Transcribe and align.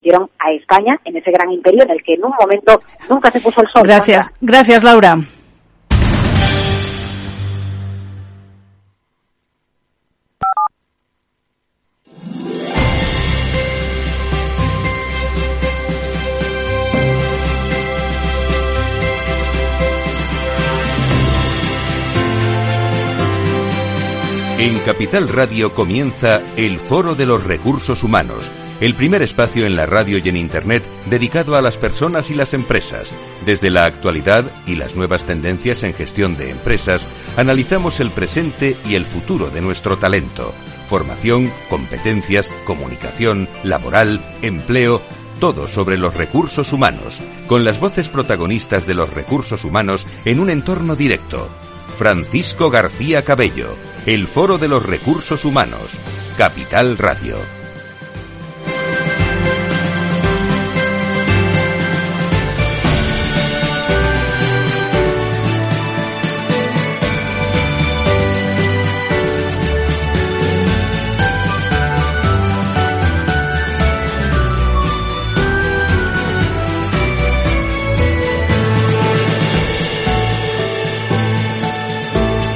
dieron 0.00 0.30
a 0.38 0.50
España 0.52 0.98
en 1.04 1.16
ese 1.16 1.30
gran 1.30 1.50
imperio 1.50 1.82
en 1.84 1.90
el 1.90 2.02
que 2.02 2.14
en 2.14 2.24
un 2.24 2.32
momento 2.38 2.82
nunca 3.08 3.30
se 3.30 3.40
puso 3.40 3.60
el 3.60 3.68
sol. 3.68 3.82
Gracias, 3.84 4.32
gracias 4.40 4.82
Laura. 4.82 5.18
En 24.60 24.78
Capital 24.80 25.26
Radio 25.30 25.72
comienza 25.72 26.42
el 26.54 26.80
Foro 26.80 27.14
de 27.14 27.24
los 27.24 27.42
Recursos 27.42 28.04
Humanos, 28.04 28.52
el 28.80 28.94
primer 28.94 29.22
espacio 29.22 29.66
en 29.66 29.76
la 29.76 29.86
radio 29.86 30.18
y 30.18 30.28
en 30.28 30.36
Internet 30.36 30.88
dedicado 31.06 31.56
a 31.56 31.62
las 31.62 31.76
personas 31.76 32.30
y 32.30 32.34
las 32.34 32.54
empresas. 32.54 33.12
Desde 33.44 33.70
la 33.70 33.84
actualidad 33.84 34.44
y 34.66 34.76
las 34.76 34.96
nuevas 34.96 35.24
tendencias 35.24 35.82
en 35.82 35.94
gestión 35.94 36.36
de 36.36 36.50
empresas, 36.50 37.06
analizamos 37.36 38.00
el 38.00 38.10
presente 38.10 38.76
y 38.88 38.94
el 38.94 39.04
futuro 39.04 39.50
de 39.50 39.60
nuestro 39.60 39.98
talento. 39.98 40.54
Formación, 40.88 41.52
competencias, 41.68 42.50
comunicación, 42.66 43.48
laboral, 43.62 44.20
empleo, 44.42 45.02
todo 45.38 45.68
sobre 45.68 45.98
los 45.98 46.14
recursos 46.14 46.72
humanos, 46.72 47.20
con 47.46 47.64
las 47.64 47.80
voces 47.80 48.08
protagonistas 48.08 48.86
de 48.86 48.94
los 48.94 49.10
recursos 49.10 49.64
humanos 49.64 50.06
en 50.24 50.40
un 50.40 50.50
entorno 50.50 50.96
directo. 50.96 51.48
Francisco 51.98 52.70
García 52.70 53.24
Cabello, 53.24 53.76
el 54.06 54.26
Foro 54.26 54.56
de 54.56 54.68
los 54.68 54.84
Recursos 54.84 55.44
Humanos, 55.44 55.90
Capital 56.38 56.96
Radio. 56.96 57.59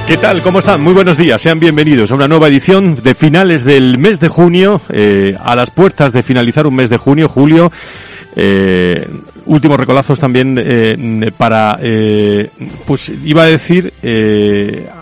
¿Qué 0.07 0.17
tal? 0.17 0.43
¿Cómo 0.43 0.59
están? 0.59 0.81
Muy 0.81 0.93
buenos 0.93 1.17
días. 1.17 1.41
Sean 1.41 1.59
bienvenidos 1.59 2.11
a 2.11 2.15
una 2.15 2.27
nueva 2.27 2.47
edición 2.47 2.93
de 2.93 3.15
finales 3.15 3.63
del 3.63 3.97
mes 3.97 4.19
de 4.19 4.27
junio, 4.27 4.79
eh, 4.89 5.35
a 5.39 5.55
las 5.55 5.71
puertas 5.71 6.13
de 6.13 6.21
finalizar 6.21 6.67
un 6.67 6.75
mes 6.75 6.91
de 6.91 6.97
junio, 6.97 7.27
julio. 7.27 7.71
Eh, 8.35 9.09
últimos 9.47 9.79
recolazos 9.79 10.19
también 10.19 10.59
eh, 10.61 11.31
para, 11.35 11.79
pues 12.85 13.09
iba 13.23 13.43
a 13.43 13.47
decir, 13.47 13.93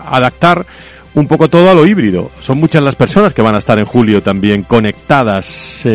adaptar 0.06 0.64
un 1.12 1.28
poco 1.28 1.50
todo 1.50 1.70
a 1.70 1.74
lo 1.74 1.86
híbrido. 1.86 2.30
Son 2.40 2.58
muchas 2.58 2.82
las 2.82 2.96
personas 2.96 3.34
que 3.34 3.42
van 3.42 3.54
a 3.54 3.58
estar 3.58 3.78
en 3.78 3.84
julio 3.84 4.22
también 4.22 4.62
conectadas 4.62 5.86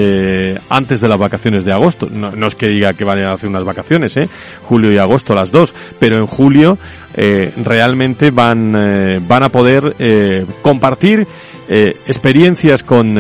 antes 0.70 1.02
de 1.02 1.08
las 1.08 1.18
vacaciones 1.18 1.66
de 1.66 1.74
agosto. 1.74 2.08
No, 2.12 2.32
no, 2.32 2.46
es 2.46 2.54
que 2.54 2.68
diga 2.68 2.94
que 2.94 3.06
vayan 3.06 3.26
a 3.26 3.34
hacer 3.34 3.50
unas 3.50 3.64
vacaciones, 3.64 4.16
¿eh? 4.18 4.30
julio 4.62 4.94
y 4.94 5.00
agosto 5.00 5.34
las 5.34 5.52
dos, 5.52 5.74
pero 6.00 6.18
en 6.18 6.28
julio 6.28 6.78
eh, 7.22 7.52
realmente 7.66 8.32
van, 8.32 8.74
eh, 8.78 9.20
van 9.22 9.44
a 9.44 9.50
poder 9.50 9.94
eh, 10.00 10.46
compartir 10.62 11.28
experiencias 11.68 12.82
con, 12.82 13.16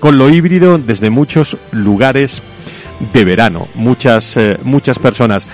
con 0.00 0.18
lo 0.18 0.28
híbrido 0.28 0.78
desde 0.78 1.10
muchos 1.10 1.56
lugares 1.70 2.42
de 3.12 3.24
verano. 3.24 3.68
Muchas, 3.76 4.36
muchas 4.64 4.98
personas. 4.98 5.46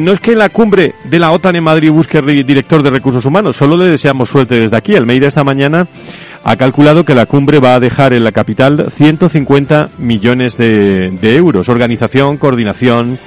No 0.00 0.12
es 0.12 0.20
que 0.20 0.36
la 0.36 0.48
cumbre 0.48 0.94
de 1.02 1.18
la 1.18 1.32
OTAN 1.32 1.56
en 1.56 1.64
Madrid 1.64 1.90
busque 1.90 2.22
director 2.22 2.84
de 2.84 2.90
recursos 2.90 3.24
humanos, 3.24 3.56
solo 3.56 3.76
le 3.76 3.86
deseamos 3.86 4.28
suerte 4.28 4.60
desde 4.60 4.76
aquí. 4.76 4.94
Almeida 4.94 5.26
esta 5.26 5.42
mañana 5.42 5.88
ha 6.44 6.54
calculado 6.54 7.04
que 7.04 7.16
la 7.16 7.26
cumbre 7.26 7.58
va 7.58 7.74
a 7.74 7.80
dejar 7.80 8.12
en 8.12 8.22
la 8.22 8.30
capital 8.30 8.86
150 8.94 9.88
millones 9.98 10.56
de, 10.56 11.10
de 11.10 11.34
euros. 11.34 11.68
Organización, 11.68 12.36
coordinación, 12.36 13.18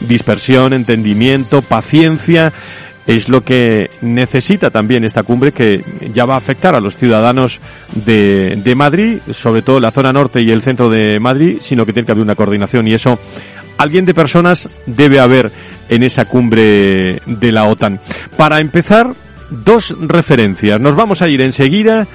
dispersión, 0.00 0.72
entendimiento, 0.72 1.62
paciencia 1.62 2.52
es 3.08 3.30
lo 3.30 3.42
que 3.42 3.90
necesita 4.02 4.70
también 4.70 5.02
esta 5.02 5.22
cumbre 5.22 5.50
que 5.50 5.82
ya 6.12 6.26
va 6.26 6.34
a 6.34 6.38
afectar 6.38 6.74
a 6.74 6.80
los 6.80 6.94
ciudadanos 6.94 7.58
de, 7.94 8.60
de, 8.62 8.74
Madrid, 8.74 9.18
sobre 9.32 9.62
todo 9.62 9.80
la 9.80 9.90
zona 9.90 10.12
norte 10.12 10.42
y 10.42 10.50
el 10.50 10.60
centro 10.60 10.90
de 10.90 11.18
Madrid, 11.18 11.56
sino 11.60 11.86
que 11.86 11.94
tiene 11.94 12.04
que 12.04 12.12
haber 12.12 12.22
una 12.22 12.34
coordinación 12.34 12.86
y 12.86 12.92
eso 12.92 13.18
alguien 13.78 14.04
de 14.04 14.12
personas 14.12 14.68
debe 14.84 15.20
haber 15.20 15.50
en 15.88 16.02
esa 16.02 16.26
cumbre 16.26 17.22
de 17.24 17.50
la 17.50 17.64
OTAN. 17.64 17.98
Para 18.36 18.60
empezar, 18.60 19.14
dos 19.48 19.96
referencias. 19.98 20.78
Nos 20.78 20.94
vamos 20.94 21.22
a 21.22 21.28
ir 21.28 21.40
enseguida 21.40 22.06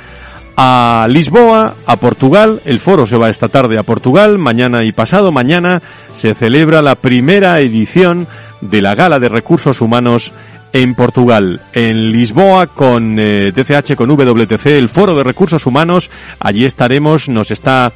a 0.56 1.08
Lisboa, 1.10 1.76
a 1.86 1.96
Portugal. 1.98 2.62
El 2.66 2.80
foro 2.80 3.06
se 3.06 3.18
va 3.18 3.30
esta 3.30 3.50
tarde 3.50 3.78
a 3.78 3.84
Portugal, 3.84 4.38
mañana 4.38 4.84
y 4.84 4.92
pasado. 4.92 5.32
Mañana 5.32 5.82
se 6.14 6.34
celebra 6.34 6.82
la 6.82 6.96
primera 6.96 7.60
edición 7.60 8.28
de 8.62 8.82
la 8.82 8.96
Gala 8.96 9.20
de 9.20 9.30
Recursos 9.30 9.82
Humanos 9.82 10.32
en 10.74 10.96
Portugal, 10.96 11.62
en 11.74 12.12
Lisboa 12.12 12.68
con 12.68 13.18
eh, 13.20 13.52
DCH, 13.56 13.96
con 13.96 14.10
WTC, 14.10 14.66
el 14.68 14.90
Foro 14.90 15.16
de 15.16 15.24
Recursos 15.24 15.66
Humanos. 15.66 16.10
Allí 16.40 16.66
estaremos, 16.66 17.30
nos 17.30 17.52
está 17.52 17.94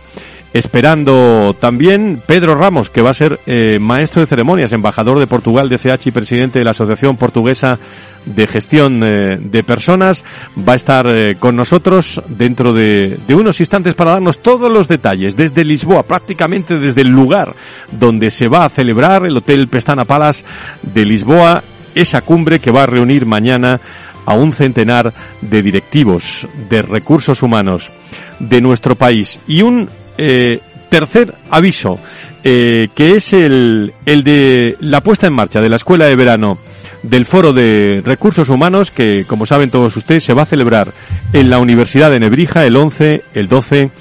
esperando 0.57 1.55
también 1.59 2.21
Pedro 2.25 2.55
Ramos, 2.55 2.89
que 2.89 3.01
va 3.01 3.11
a 3.11 3.13
ser 3.13 3.39
eh, 3.45 3.77
maestro 3.79 4.21
de 4.21 4.27
ceremonias, 4.27 4.71
embajador 4.71 5.19
de 5.19 5.27
Portugal, 5.27 5.69
DCH 5.69 6.07
y 6.07 6.11
presidente 6.11 6.59
de 6.59 6.65
la 6.65 6.71
Asociación 6.71 7.17
Portuguesa 7.17 7.79
de 8.25 8.47
Gestión 8.47 9.01
eh, 9.03 9.37
de 9.39 9.63
Personas. 9.63 10.23
Va 10.57 10.73
a 10.73 10.75
estar 10.75 11.05
eh, 11.07 11.35
con 11.39 11.55
nosotros 11.55 12.21
dentro 12.27 12.73
de, 12.73 13.19
de 13.27 13.35
unos 13.35 13.59
instantes 13.59 13.93
para 13.95 14.11
darnos 14.11 14.39
todos 14.39 14.71
los 14.71 14.87
detalles, 14.87 15.35
desde 15.35 15.63
Lisboa, 15.63 16.03
prácticamente 16.03 16.79
desde 16.79 17.01
el 17.01 17.09
lugar 17.09 17.53
donde 17.91 18.31
se 18.31 18.47
va 18.47 18.65
a 18.65 18.69
celebrar 18.69 19.25
el 19.25 19.37
Hotel 19.37 19.67
Pestana 19.67 20.05
Palace 20.05 20.43
de 20.81 21.05
Lisboa, 21.05 21.63
esa 21.93 22.21
cumbre 22.21 22.59
que 22.59 22.71
va 22.71 22.83
a 22.83 22.87
reunir 22.87 23.25
mañana 23.25 23.79
a 24.25 24.33
un 24.33 24.51
centenar 24.51 25.13
de 25.41 25.61
directivos 25.61 26.47
de 26.69 26.81
recursos 26.81 27.41
humanos 27.41 27.91
de 28.39 28.59
nuestro 28.59 28.95
país 28.95 29.39
y 29.47 29.61
un 29.61 29.89
eh, 30.17 30.59
tercer 30.89 31.33
aviso, 31.49 31.99
eh, 32.43 32.87
que 32.95 33.15
es 33.15 33.33
el, 33.33 33.93
el 34.05 34.23
de 34.23 34.77
la 34.79 35.01
puesta 35.01 35.27
en 35.27 35.33
marcha 35.33 35.61
de 35.61 35.69
la 35.69 35.75
Escuela 35.75 36.05
de 36.05 36.15
Verano 36.15 36.57
del 37.03 37.25
Foro 37.25 37.53
de 37.53 38.01
Recursos 38.03 38.49
Humanos, 38.49 38.91
que, 38.91 39.25
como 39.27 39.45
saben 39.45 39.69
todos 39.69 39.95
ustedes, 39.95 40.23
se 40.23 40.33
va 40.33 40.43
a 40.43 40.47
celebrar 40.47 40.91
en 41.33 41.49
la 41.49 41.59
Universidad 41.59 42.11
de 42.11 42.19
Nebrija 42.19 42.65
el 42.65 42.75
11, 42.75 43.23
el 43.33 43.47
12 43.47 43.91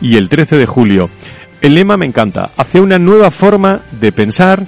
y 0.00 0.16
el 0.16 0.28
13 0.28 0.56
de 0.56 0.66
julio. 0.66 1.10
El 1.60 1.74
lema 1.74 1.96
me 1.96 2.06
encanta, 2.06 2.50
hacia 2.56 2.82
una 2.82 2.98
nueva 2.98 3.30
forma 3.30 3.80
de 4.00 4.12
pensar, 4.12 4.66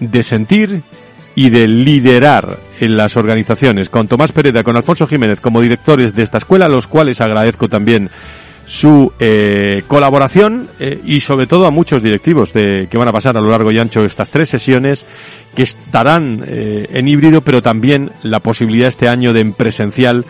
de 0.00 0.22
sentir 0.22 0.82
y 1.36 1.50
de 1.50 1.68
liderar 1.68 2.58
en 2.80 2.96
las 2.96 3.16
organizaciones. 3.16 3.88
Con 3.88 4.08
Tomás 4.08 4.32
Pereda, 4.32 4.62
con 4.62 4.76
Alfonso 4.76 5.06
Jiménez 5.06 5.40
como 5.40 5.60
directores 5.60 6.14
de 6.14 6.22
esta 6.22 6.38
escuela, 6.38 6.66
a 6.66 6.70
los 6.70 6.86
cuales 6.86 7.20
agradezco 7.20 7.68
también 7.68 8.10
su 8.66 9.12
eh, 9.18 9.82
colaboración 9.86 10.68
eh, 10.78 11.00
y 11.04 11.20
sobre 11.20 11.46
todo 11.46 11.66
a 11.66 11.70
muchos 11.70 12.02
directivos 12.02 12.52
de, 12.52 12.88
que 12.90 12.98
van 12.98 13.08
a 13.08 13.12
pasar 13.12 13.36
a 13.36 13.40
lo 13.40 13.50
largo 13.50 13.70
y 13.70 13.78
ancho 13.78 14.04
estas 14.04 14.30
tres 14.30 14.48
sesiones 14.48 15.06
que 15.54 15.64
estarán 15.64 16.42
eh, 16.46 16.86
en 16.90 17.08
híbrido 17.08 17.42
pero 17.42 17.62
también 17.62 18.10
la 18.22 18.40
posibilidad 18.40 18.88
este 18.88 19.08
año 19.08 19.32
de 19.32 19.40
en 19.40 19.52
presencial 19.52 20.24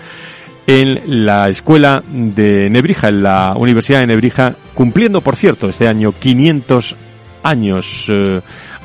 en 0.67 1.27
la 1.27 1.49
escuela 1.49 2.03
de 2.06 2.71
Nebrija, 2.71 3.09
en 3.09 3.22
la 3.22 3.55
Universidad 3.56 4.00
de 4.00 4.06
Nebrija, 4.06 4.56
cumpliendo 4.72 5.21
por 5.21 5.37
cierto 5.37 5.69
este 5.69 5.87
año 5.87 6.12
500 6.19 6.97
años 7.43 8.06
eh, 8.09 8.41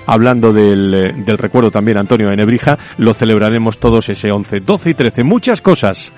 hablando 0.10 0.52
del, 0.52 1.24
del, 1.24 1.38
recuerdo 1.38 1.70
también 1.70 1.98
Antonio 1.98 2.30
de 2.30 2.36
Nebrija, 2.36 2.78
lo 2.98 3.14
celebraremos 3.14 3.78
todos 3.78 4.10
ese 4.10 4.32
11, 4.32 4.62
12 4.62 4.90
y 4.90 4.94
13. 4.96 5.24
Muchas 5.24 5.62
cosas 5.62 6.12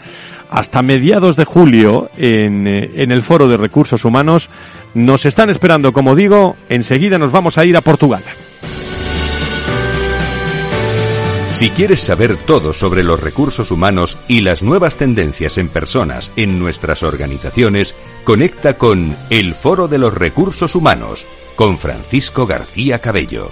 hasta 0.49 0.81
mediados 0.81 1.35
de 1.35 1.43
julio 1.43 2.09
en, 2.17 2.67
en, 2.67 3.11
el 3.11 3.21
Foro 3.21 3.49
de 3.49 3.57
Recursos 3.57 4.05
Humanos. 4.05 4.49
Nos 4.93 5.25
están 5.25 5.49
esperando, 5.49 5.91
como 5.91 6.15
digo, 6.15 6.55
enseguida 6.69 7.17
nos 7.17 7.33
vamos 7.33 7.57
a 7.57 7.65
ir 7.65 7.75
a 7.75 7.81
Portugal. 7.81 8.23
Si 11.51 11.69
quieres 11.69 11.99
saber 11.99 12.37
todo 12.37 12.73
sobre 12.73 13.03
los 13.03 13.21
recursos 13.21 13.71
humanos 13.71 14.17
y 14.27 14.41
las 14.41 14.63
nuevas 14.63 14.95
tendencias 14.95 15.57
en 15.57 15.67
personas 15.67 16.31
en 16.37 16.59
nuestras 16.59 17.03
organizaciones, 17.03 17.93
conecta 18.23 18.77
con 18.77 19.13
El 19.29 19.53
Foro 19.53 19.89
de 19.89 19.97
los 19.97 20.13
Recursos 20.13 20.75
Humanos 20.75 21.27
con 21.55 21.77
Francisco 21.77 22.47
García 22.47 22.99
Cabello. 22.99 23.51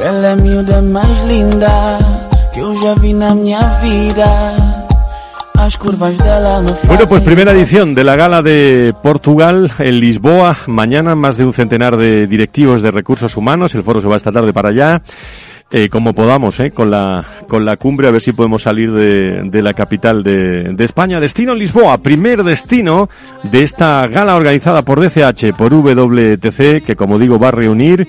Ela 0.00 0.28
é 0.28 0.32
a 0.32 0.36
miúda 0.36 0.82
mais 0.82 1.24
linda 1.24 1.98
que 2.52 2.60
eu 2.60 2.74
já 2.80 2.94
vi 2.94 3.12
na 3.12 3.34
minha 3.34 3.60
vida. 3.80 4.78
Bueno, 6.86 7.04
pues 7.08 7.22
primera 7.22 7.50
edición 7.50 7.94
de 7.94 8.04
la 8.04 8.14
gala 8.16 8.42
de 8.42 8.94
Portugal 9.02 9.70
en 9.80 10.00
Lisboa. 10.00 10.56
Mañana 10.68 11.16
más 11.16 11.36
de 11.36 11.44
un 11.44 11.52
centenar 11.52 11.96
de 11.96 12.26
directivos 12.28 12.80
de 12.80 12.92
recursos 12.92 13.36
humanos. 13.36 13.74
El 13.74 13.82
foro 13.82 14.00
se 14.00 14.06
va 14.06 14.16
esta 14.16 14.30
tarde 14.30 14.52
para 14.52 14.68
allá. 14.68 15.02
Eh, 15.70 15.90
como 15.90 16.14
podamos, 16.14 16.58
eh, 16.60 16.70
con 16.70 16.90
la 16.90 17.22
con 17.46 17.66
la 17.66 17.76
cumbre 17.76 18.08
a 18.08 18.10
ver 18.10 18.22
si 18.22 18.32
podemos 18.32 18.62
salir 18.62 18.90
de, 18.90 19.42
de 19.44 19.62
la 19.62 19.74
capital 19.74 20.22
de, 20.22 20.72
de, 20.72 20.84
España. 20.84 21.20
Destino 21.20 21.54
Lisboa, 21.54 21.98
primer 21.98 22.42
destino 22.42 23.10
de 23.42 23.64
esta 23.64 24.06
gala 24.06 24.36
organizada 24.36 24.80
por 24.80 24.98
DCH, 24.98 25.54
por 25.54 25.74
WTC, 25.74 26.82
que 26.82 26.96
como 26.96 27.18
digo 27.18 27.38
va 27.38 27.48
a 27.48 27.50
reunir 27.50 28.08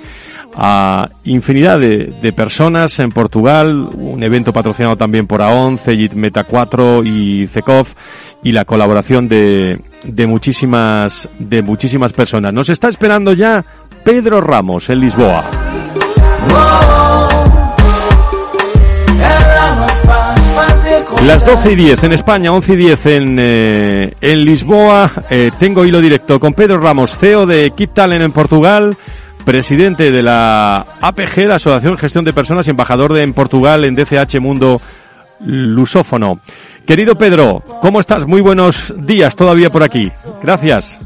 a 0.56 1.10
infinidad 1.26 1.82
de, 1.82 2.14
de, 2.22 2.32
personas 2.32 2.98
en 3.00 3.12
Portugal, 3.12 3.90
un 3.94 4.24
evento 4.24 4.54
patrocinado 4.54 4.96
también 4.96 5.28
por 5.28 5.42
AON, 5.42 5.78
Cegit 5.78 6.14
Meta 6.14 6.46
4 6.46 7.04
y 7.04 7.46
CECOF 7.48 7.94
y 8.42 8.54
la 8.54 8.64
colaboración 8.64 9.28
de, 9.28 9.78
de 10.06 10.28
muchísimas 10.28 11.28
de 11.40 11.62
muchísimas 11.62 12.14
personas. 12.14 12.54
Nos 12.54 12.70
está 12.70 12.88
esperando 12.88 13.34
ya 13.34 13.66
Pedro 14.06 14.40
Ramos 14.40 14.90
en 14.90 15.02
Lisboa. 15.02 15.44
Las 21.26 21.46
12 21.46 21.74
y 21.74 21.76
10 21.76 22.04
en 22.06 22.14
España, 22.14 22.52
11 22.52 22.74
y 22.74 22.76
10 22.76 23.06
en, 23.06 23.38
eh, 23.40 24.14
en 24.22 24.46
Lisboa. 24.46 25.12
Eh, 25.30 25.52
tengo 25.60 25.86
hilo 25.86 26.02
directo 26.02 26.40
con 26.40 26.54
Pedro 26.54 26.80
Ramos, 26.80 27.16
CEO 27.18 27.46
de 27.46 27.72
Keep 27.72 27.94
Talent 27.94 28.24
en 28.24 28.32
Portugal, 28.32 28.98
presidente 29.46 30.12
de 30.12 30.24
la 30.24 30.86
APG, 31.02 31.46
la 31.46 31.56
Asociación 31.56 31.98
Gestión 31.98 32.24
de 32.24 32.34
Personas, 32.34 32.68
y 32.68 32.72
embajador 32.72 33.14
de, 33.14 33.24
en 33.24 33.34
Portugal 33.34 33.84
en 33.86 33.96
DCH 33.96 34.40
Mundo 34.40 34.82
Lusófono. 35.42 36.40
Querido 36.88 37.16
Pedro, 37.16 37.64
¿cómo 37.82 38.00
estás? 38.00 38.26
Muy 38.26 38.42
buenos 38.42 38.94
días 38.98 39.36
todavía 39.36 39.70
por 39.70 39.84
aquí. 39.84 40.12
Gracias. 40.42 41.00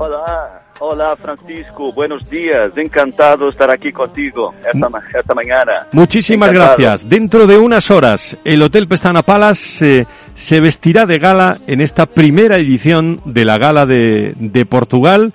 Hola 0.85 1.15
Francisco, 1.15 1.93
buenos 1.93 2.29
días, 2.29 2.73
encantado 2.75 3.47
estar 3.47 3.71
aquí 3.71 3.93
contigo 3.93 4.53
esta, 4.59 4.89
esta 5.17 5.33
mañana. 5.33 5.87
Muchísimas 5.93 6.49
encantado. 6.49 6.75
gracias. 6.77 7.09
Dentro 7.09 7.47
de 7.47 7.57
unas 7.57 7.89
horas, 7.89 8.37
el 8.43 8.61
Hotel 8.61 8.89
Pestana 8.89 9.23
Palace 9.23 10.01
eh, 10.01 10.05
se 10.33 10.59
vestirá 10.59 11.05
de 11.05 11.19
gala 11.19 11.57
en 11.67 11.79
esta 11.79 12.05
primera 12.05 12.57
edición 12.57 13.21
de 13.23 13.45
la 13.45 13.57
gala 13.57 13.85
de, 13.85 14.33
de 14.35 14.65
Portugal 14.65 15.33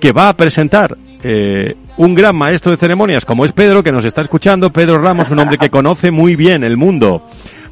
que 0.00 0.10
va 0.10 0.30
a 0.30 0.36
presentar 0.36 0.98
eh, 1.22 1.76
un 1.96 2.16
gran 2.16 2.34
maestro 2.34 2.72
de 2.72 2.76
ceremonias 2.76 3.24
como 3.24 3.44
es 3.44 3.52
Pedro, 3.52 3.84
que 3.84 3.92
nos 3.92 4.04
está 4.04 4.22
escuchando. 4.22 4.72
Pedro 4.72 4.98
Ramos, 4.98 5.30
un 5.30 5.38
hombre 5.38 5.58
que 5.58 5.70
conoce 5.70 6.10
muy 6.10 6.34
bien 6.34 6.64
el 6.64 6.76
mundo 6.76 7.22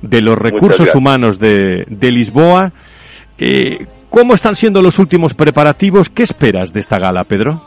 de 0.01 0.21
los 0.21 0.39
recursos 0.39 0.95
humanos 0.95 1.41
de, 1.41 1.87
de 1.89 2.11
Lisboa. 2.13 2.71
Eh, 3.37 3.85
¿Cómo 4.17 4.33
están 4.33 4.57
siendo 4.57 4.81
los 4.81 4.99
últimos 4.99 5.35
preparativos? 5.35 6.09
¿Qué 6.09 6.23
esperas 6.23 6.73
de 6.73 6.81
esta 6.81 6.99
gala, 6.99 7.25
Pedro? 7.25 7.61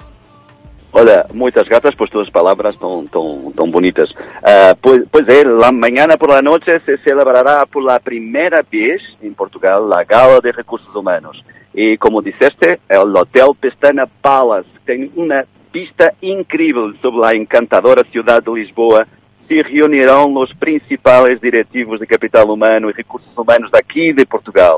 Hola, 0.89 1.27
muchas 1.31 1.69
gracias 1.69 1.93
por 1.93 2.09
tus 2.09 2.31
palabras 2.31 2.75
tan, 2.79 3.07
tan, 3.07 3.53
tan 3.53 3.69
bonitas. 3.69 4.09
Uh, 4.41 4.75
pues, 4.81 5.03
pues 5.11 5.29
eh, 5.29 5.45
la 5.45 5.71
mañana 5.71 6.17
por 6.17 6.31
la 6.31 6.41
noche 6.41 6.79
se 6.87 6.97
celebrará 7.03 7.67
por 7.67 7.83
la 7.83 7.99
primera 7.99 8.63
vez 8.63 8.99
en 9.21 9.35
Portugal 9.35 9.87
la 9.87 10.03
Gala 10.05 10.39
de 10.39 10.51
Recursos 10.51 10.89
Humanos. 10.95 11.45
Y 11.71 11.99
como 11.99 12.19
dijiste, 12.19 12.79
el 12.89 13.15
Hotel 13.15 13.51
Pestana 13.59 14.07
Palace 14.07 14.69
tiene 14.87 15.11
una 15.17 15.45
pista 15.71 16.13
increíble 16.19 16.97
sobre 16.99 17.27
la 17.27 17.31
encantadora 17.33 18.01
ciudad 18.11 18.41
de 18.41 18.51
Lisboa. 18.51 19.05
Se 19.47 19.61
reunirán 19.61 20.33
los 20.33 20.51
principales 20.55 21.39
directivos 21.41 21.99
de 21.99 22.07
capital 22.07 22.49
humano 22.49 22.89
y 22.89 22.93
recursos 22.93 23.37
humanos 23.37 23.71
de 23.71 23.77
aquí 23.77 24.13
de 24.13 24.25
Portugal. 24.25 24.77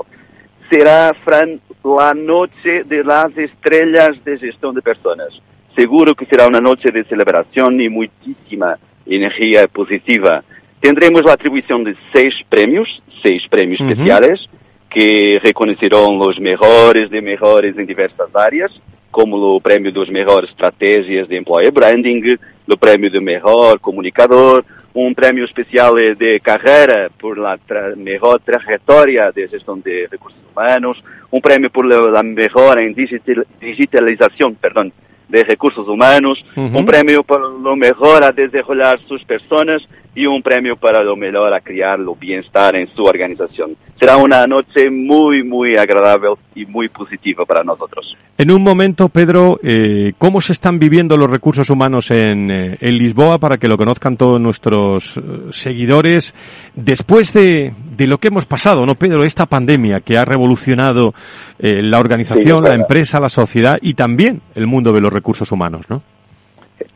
Será, 0.72 1.12
Fran, 1.26 1.60
la 1.84 2.14
noche 2.14 2.86
de 2.86 3.04
las 3.04 3.38
estrellas 3.38 4.12
de 4.24 4.38
gestión 4.40 4.74
de 4.74 4.82
personas. 4.82 5.28
Seguro 5.76 6.16
que 6.16 6.26
será 6.26 6.48
una 6.48 6.62
noche 6.62 6.92
de 6.92 7.04
celebración 7.04 7.82
y 7.82 7.90
muchísima 7.90 8.78
energía 9.06 9.68
positiva. 9.68 10.46
Tendremos 10.80 11.26
la 11.26 11.34
atribución 11.34 11.84
de 11.84 11.94
seis 12.14 12.34
premios, 12.48 12.88
seis 13.22 13.44
premios 13.50 13.82
uh 13.82 13.84
-huh. 13.84 13.92
especiales, 13.92 14.50
que 14.90 15.42
reconocerán 15.44 16.18
los 16.18 16.40
mejores 16.40 17.10
de 17.10 17.22
mejores 17.22 17.78
en 17.78 17.86
diversas 17.86 18.34
áreas, 18.34 18.72
como 19.12 19.58
el 19.58 19.62
premio 19.62 19.92
de 19.92 20.00
las 20.00 20.10
mejores 20.10 20.50
estrategias 20.52 21.28
de 21.28 21.36
employer 21.36 21.74
branding, 21.74 22.38
el 22.68 22.78
premio 22.80 23.12
de 23.12 23.20
mejor 23.20 23.82
comunicador, 23.82 24.64
un 24.94 25.16
premio 25.16 25.46
especial 25.46 25.96
de 26.18 26.40
carrera 26.42 27.10
por 27.10 27.38
la 27.38 27.58
tra 27.58 27.96
mejor 27.96 28.42
trayectoria 28.42 29.32
de 29.32 29.48
gestión 29.48 29.82
de 29.82 30.08
recursos 30.10 30.40
humanos, 30.52 31.02
un 31.30 31.42
premio 31.42 31.70
por 31.70 31.86
la, 31.86 32.24
mejora 32.24 32.82
en 32.82 32.94
digital 32.94 33.46
digitalización, 33.60 34.56
perdón, 34.56 34.92
de 35.32 35.44
recursos 35.44 35.88
humanos, 35.88 36.44
uh 36.56 36.62
-huh. 36.62 36.80
un 36.80 36.86
premio 36.86 37.24
por 37.24 37.42
lo 37.60 37.76
mejor 37.76 38.24
a 38.24 38.32
desarrollar 38.32 39.00
sus 39.08 39.24
personas 39.24 39.82
y 40.14 40.26
un 40.26 40.42
premio 40.42 40.76
para 40.76 41.04
lo 41.04 41.16
mejor 41.16 41.54
a 41.54 41.62
crear 41.62 41.98
lo 42.00 42.16
bienestar 42.16 42.76
en 42.76 42.88
su 42.94 43.04
organización. 43.04 43.78
Será 43.98 44.18
una 44.18 44.46
noche 44.46 44.90
muy, 44.90 45.44
muy 45.44 45.78
agradable 45.78 46.34
y 46.54 46.66
muy 46.66 46.90
positiva 46.90 47.46
para 47.46 47.64
nosotros. 47.64 48.18
En 48.38 48.52
un 48.52 48.62
momento, 48.62 49.08
Pedro, 49.10 49.60
eh, 49.64 50.14
¿cómo 50.18 50.42
se 50.42 50.52
están 50.52 50.80
viviendo 50.80 51.16
los 51.16 51.30
recursos 51.30 51.70
humanos 51.70 52.12
en, 52.12 52.52
eh, 52.52 52.78
en 52.82 52.98
Lisboa 52.98 53.38
para 53.38 53.58
que 53.58 53.68
lo 53.68 53.78
conozcan 53.78 54.18
todos 54.18 54.42
nuestros 54.42 55.18
eh, 55.18 55.22
seguidores 55.52 56.34
después 56.76 57.32
de, 57.34 57.72
de, 58.02 58.08
lo 58.08 58.18
que 58.18 58.30
hemos 58.30 58.46
pasado, 58.46 58.86
¿no, 58.86 58.96
Pedro? 58.96 59.24
Esta 59.24 59.46
pandemia 59.46 60.02
que 60.02 60.18
ha 60.18 60.26
revolucionado 60.26 61.14
eh, 61.60 61.82
la 61.84 62.00
organización, 62.00 62.64
sí, 62.64 62.70
la 62.70 62.76
empresa, 62.76 63.20
la 63.20 63.30
sociedad 63.30 63.78
y 63.82 63.94
también 63.94 64.42
el 64.56 64.68
mundo 64.68 64.92
de 64.92 65.02
los 65.02 65.14
recursos 65.14 65.52
humanos, 65.52 65.90
¿no? 65.90 66.02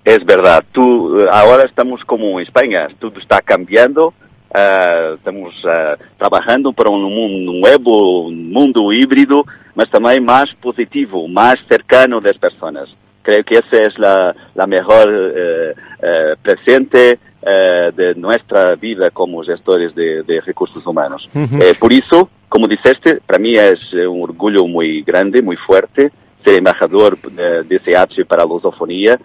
Es 0.04 0.24
verdad. 0.26 0.64
Tú, 0.72 1.26
ahora 1.32 1.64
estamos 1.64 2.04
como 2.06 2.40
España, 2.40 2.88
todo 3.00 3.20
está 3.20 3.42
cambiando. 3.42 4.14
Uh, 4.56 5.16
estamos 5.16 5.54
uh, 5.66 6.02
trabajando 6.18 6.72
para 6.72 6.90
nuevo, 6.90 8.28
un 8.28 8.52
mundo 8.52 8.94
híbrido, 8.94 9.44
mas 9.74 9.90
también 9.90 10.24
más 10.24 10.46
positivo, 10.62 11.28
más 11.28 11.56
cercano 11.68 12.22
de 12.22 12.30
las 12.30 12.38
personas. 12.38 12.88
Creo 13.22 13.44
que 13.44 13.56
esa 13.56 13.84
es 13.84 14.00
la, 14.00 14.34
la 14.54 14.66
mejor 14.66 15.10
uh, 15.10 16.42
presente 16.42 17.20
de 17.96 18.16
nuestra 18.16 18.76
vida 18.76 19.12
como 19.12 19.44
gestores 19.44 19.94
de, 19.94 20.24
de 20.24 20.42
recursos 20.42 20.86
humanos. 20.86 21.30
-huh. 21.34 21.62
Eh, 21.62 21.76
por 21.80 21.94
eso, 21.94 22.30
como 22.50 22.68
dijiste, 22.68 23.20
para 23.26 23.40
mí 23.40 23.56
es 23.56 23.80
un 23.94 24.24
orgullo 24.24 24.66
muy 24.68 25.04
grande, 25.04 25.42
muy 25.42 25.56
fuerte 25.58 26.12
ser 26.46 26.60
embajador 26.60 27.18
de 27.20 27.80
CH 27.80 28.26
para 28.28 28.44
a 28.44 28.46
lusofonía 28.46 29.20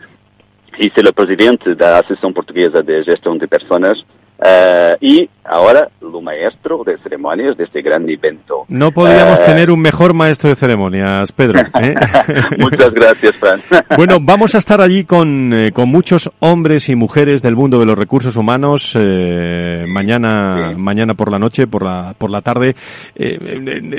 y 0.78 0.88
ser 0.90 1.06
el 1.06 1.12
presidente 1.12 1.74
de 1.74 1.84
la 1.84 1.98
Asociación 1.98 2.32
Portuguesa 2.32 2.80
de 2.82 3.04
Gestión 3.04 3.38
de 3.38 3.46
Personas 3.46 4.04
uh, 4.40 4.96
y 5.00 5.28
ahora 5.44 5.88
lo 6.00 6.20
maestro 6.20 6.82
de 6.84 6.96
ceremonias 6.98 7.56
de 7.56 7.64
este 7.64 7.82
gran 7.82 8.08
evento. 8.08 8.64
No 8.68 8.92
podríamos 8.92 9.40
uh, 9.40 9.44
tener 9.44 9.70
un 9.70 9.80
mejor 9.80 10.14
maestro 10.14 10.48
de 10.48 10.56
ceremonias, 10.56 11.32
Pedro. 11.32 11.60
¿eh? 11.80 11.94
Muchas 12.58 12.90
gracias, 12.90 13.36
Fran. 13.36 13.60
bueno, 13.96 14.18
vamos 14.20 14.54
a 14.54 14.58
estar 14.58 14.80
allí 14.80 15.04
con, 15.04 15.52
eh, 15.52 15.72
con 15.72 15.88
muchos 15.88 16.30
hombres 16.38 16.88
y 16.88 16.94
mujeres 16.94 17.42
del 17.42 17.56
mundo 17.56 17.78
de 17.80 17.86
los 17.86 17.98
recursos 17.98 18.36
humanos 18.36 18.92
eh, 18.94 19.84
mañana, 19.88 20.70
sí. 20.70 20.80
mañana 20.80 21.14
por 21.14 21.30
la 21.32 21.38
noche, 21.38 21.66
por 21.66 21.82
la, 21.82 22.14
por 22.16 22.30
la 22.30 22.42
tarde. 22.42 22.76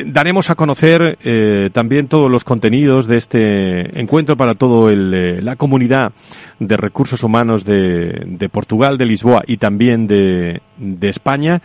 daremos 0.05 0.49
a 0.49 0.55
conocer 0.55 1.17
también 1.73 2.07
todos 2.07 2.31
los 2.31 2.43
contenidos 2.43 3.07
de 3.07 3.17
este 3.17 3.99
encuentro 3.99 4.37
para 4.37 4.55
todo 4.55 4.89
el, 4.89 5.43
la 5.43 5.55
comunidad 5.55 6.11
de 6.59 6.77
recursos 6.77 7.23
humanos 7.23 7.65
de, 7.65 8.23
de 8.25 8.49
Portugal, 8.49 8.97
de 8.97 9.05
Lisboa 9.05 9.41
y 9.47 9.57
también 9.57 10.07
de, 10.07 10.30
de 10.77 11.09
España 11.09 11.61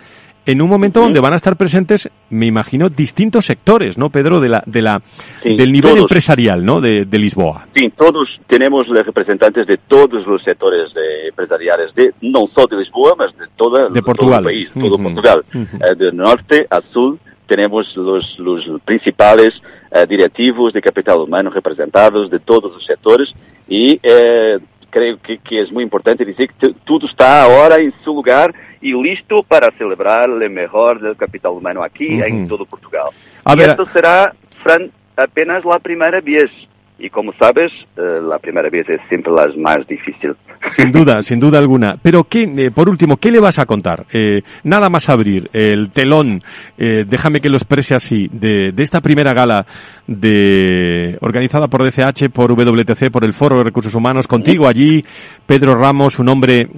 en 0.47 0.63
un 0.63 0.69
momento 0.69 1.01
donde 1.01 1.19
van 1.21 1.33
a 1.33 1.37
estar 1.37 1.57
presentes, 1.57 2.09
me 2.31 2.47
imagino, 2.47 2.89
distintos 2.89 3.47
sectores, 3.47 3.99
¿no, 3.99 4.11
Pedro? 4.11 4.39
De 4.39 4.49
la, 4.49 4.63
de 4.65 4.81
la, 4.81 5.03
sí, 5.43 5.57
del 5.57 5.73
nivel 5.73 5.91
todos. 5.91 6.03
empresarial, 6.03 6.65
¿no? 6.65 6.81
De, 6.81 7.05
de, 7.05 7.19
Lisboa. 7.19 7.67
Sí, 7.75 7.93
todos 7.97 8.29
tenemos 8.47 8.87
representantes 8.87 9.67
de 9.67 9.77
todos 9.89 10.25
los 10.25 10.43
sectores 10.45 10.95
de 10.95 11.29
empresariales, 11.29 11.93
de, 11.97 12.15
no 12.23 12.47
solo 12.55 12.69
de 12.71 12.77
Lisboa, 12.77 13.15
mas 13.19 13.37
de, 13.37 13.47
toda, 13.57 13.89
de 13.89 14.03
Portugal. 14.03 14.45
todo 14.45 14.51
el 14.51 14.55
país, 14.55 14.71
todo 14.73 14.95
uh 14.95 14.99
-huh. 14.99 15.03
Portugal. 15.03 15.45
Uh 15.53 15.59
-huh. 15.59 15.93
eh, 15.93 15.95
de 15.97 16.13
norte 16.13 16.67
a 16.71 16.81
sur 16.93 17.19
tenemos 17.49 17.97
los, 17.97 18.39
los 18.39 18.65
principales 18.85 19.55
eh, 19.91 20.05
directivos 20.09 20.73
de 20.73 20.81
capital 20.81 21.19
humano 21.19 21.51
representados 21.51 22.31
de 22.31 22.39
todos 22.41 22.73
los 22.73 22.85
sectores 22.85 23.33
y 23.69 23.99
eh, 24.03 24.59
creo 24.97 25.19
que, 25.21 25.37
que, 25.37 25.61
es 25.61 25.71
muy 25.71 25.83
importante 25.83 26.25
decir 26.25 26.51
que 26.59 26.73
todo 26.87 27.07
está 27.07 27.43
ahora 27.43 27.77
en 27.77 27.93
su 28.03 28.15
lugar 28.15 28.55
y 28.81 28.95
listo 28.95 29.43
para 29.43 29.71
celebrar 29.77 30.31
el 30.31 30.49
mejor 30.49 31.03
del 31.03 31.15
capital 31.17 31.53
humano 31.53 31.83
aquí 31.83 32.15
uh 32.15 32.21
-huh. 32.21 32.27
en 32.29 32.49
todo 32.49 32.65
Portugal. 32.65 33.09
A 33.45 33.53
y 33.53 33.57
ver, 33.59 33.69
esto 33.69 33.85
será, 33.87 34.33
Fran, 34.63 34.91
apenas 35.15 35.67
la 35.67 35.79
primera 35.81 36.19
vez. 36.23 36.51
Y 36.99 37.11
como 37.11 37.33
sabes, 37.39 37.71
eh, 37.97 38.21
la 38.23 38.39
primera 38.39 38.71
vez 38.71 38.89
es 38.89 39.01
siempre 39.09 39.31
la 39.31 39.47
más 39.59 39.87
difícil. 39.87 40.35
Sin 40.71 40.91
duda, 40.91 41.21
sin 41.21 41.39
duda 41.39 41.59
alguna. 41.59 41.99
Pero 42.01 42.25
qué, 42.25 42.45
eh, 42.45 42.71
por 42.71 42.89
último, 42.89 43.19
¿qué 43.19 43.31
le 43.31 43.39
vas 43.39 43.59
a 43.59 43.67
contar? 43.67 44.07
Eh, 44.13 44.41
nada 44.65 44.89
más 44.89 45.11
abrir 45.11 45.51
el 45.53 45.91
telón, 45.91 46.43
déjame 46.79 47.41
que 47.41 47.51
lo 47.51 47.57
exprese 47.57 47.95
así, 47.95 48.29
de, 48.33 48.73
de, 48.73 48.83
esta 48.83 49.01
primera 49.01 49.33
gala 49.33 49.67
de 50.07 51.19
organizada 51.21 51.69
por 51.69 51.85
DCH, 51.85 52.31
por 52.33 52.53
WTC, 52.53 53.11
por 53.11 53.25
el 53.25 53.33
Foro 53.33 53.59
de 53.59 53.65
Recursos 53.65 53.95
Humanos, 53.95 54.27
contigo 54.27 54.67
allí, 54.67 55.05
Pedro 55.45 55.75
Ramos, 55.75 56.19
un 56.19 56.29
hombre 56.29 56.69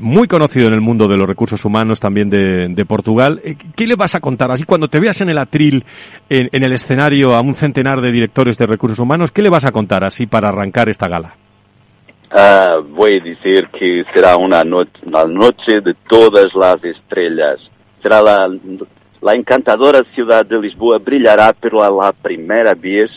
muy 0.00 0.28
conocido 0.28 0.68
en 0.68 0.74
el 0.74 0.80
mundo 0.80 1.08
de 1.08 1.16
los 1.16 1.28
recursos 1.28 1.64
humanos, 1.64 1.98
también 1.98 2.30
de, 2.30 2.68
de 2.68 2.84
Portugal. 2.84 3.40
¿Qué 3.74 3.86
le 3.86 3.96
vas 3.96 4.14
a 4.14 4.20
contar? 4.20 4.50
Así 4.50 4.64
cuando 4.64 4.88
te 4.88 5.00
veas 5.00 5.20
en 5.20 5.30
el 5.30 5.38
atril, 5.38 5.84
en, 6.28 6.48
en 6.52 6.64
el 6.64 6.72
escenario, 6.72 7.34
a 7.34 7.40
un 7.40 7.54
centenar 7.54 8.00
de 8.00 8.12
directores 8.12 8.58
de 8.58 8.66
recursos 8.66 8.98
humanos, 8.98 9.32
¿Qué 9.39 9.39
le 9.42 9.50
vas 9.50 9.64
a 9.64 9.72
contar 9.72 10.04
así 10.04 10.26
para 10.26 10.48
arrancar 10.48 10.88
esta 10.88 11.08
gala? 11.08 11.34
Uh, 12.32 12.82
voy 12.82 13.18
a 13.18 13.24
decir 13.24 13.68
que 13.68 14.04
será 14.14 14.36
una, 14.36 14.62
una, 14.62 15.24
noche 15.24 15.80
de 15.80 15.94
todas 16.08 16.54
las 16.54 16.82
estrellas. 16.84 17.58
Será 18.00 18.22
la, 18.22 18.48
la 19.20 19.34
encantadora 19.34 20.04
ciudad 20.14 20.46
de 20.46 20.60
Lisboa 20.60 20.98
brillará 20.98 21.52
por 21.52 21.74
la 21.74 22.12
primera 22.12 22.74
vez 22.74 23.10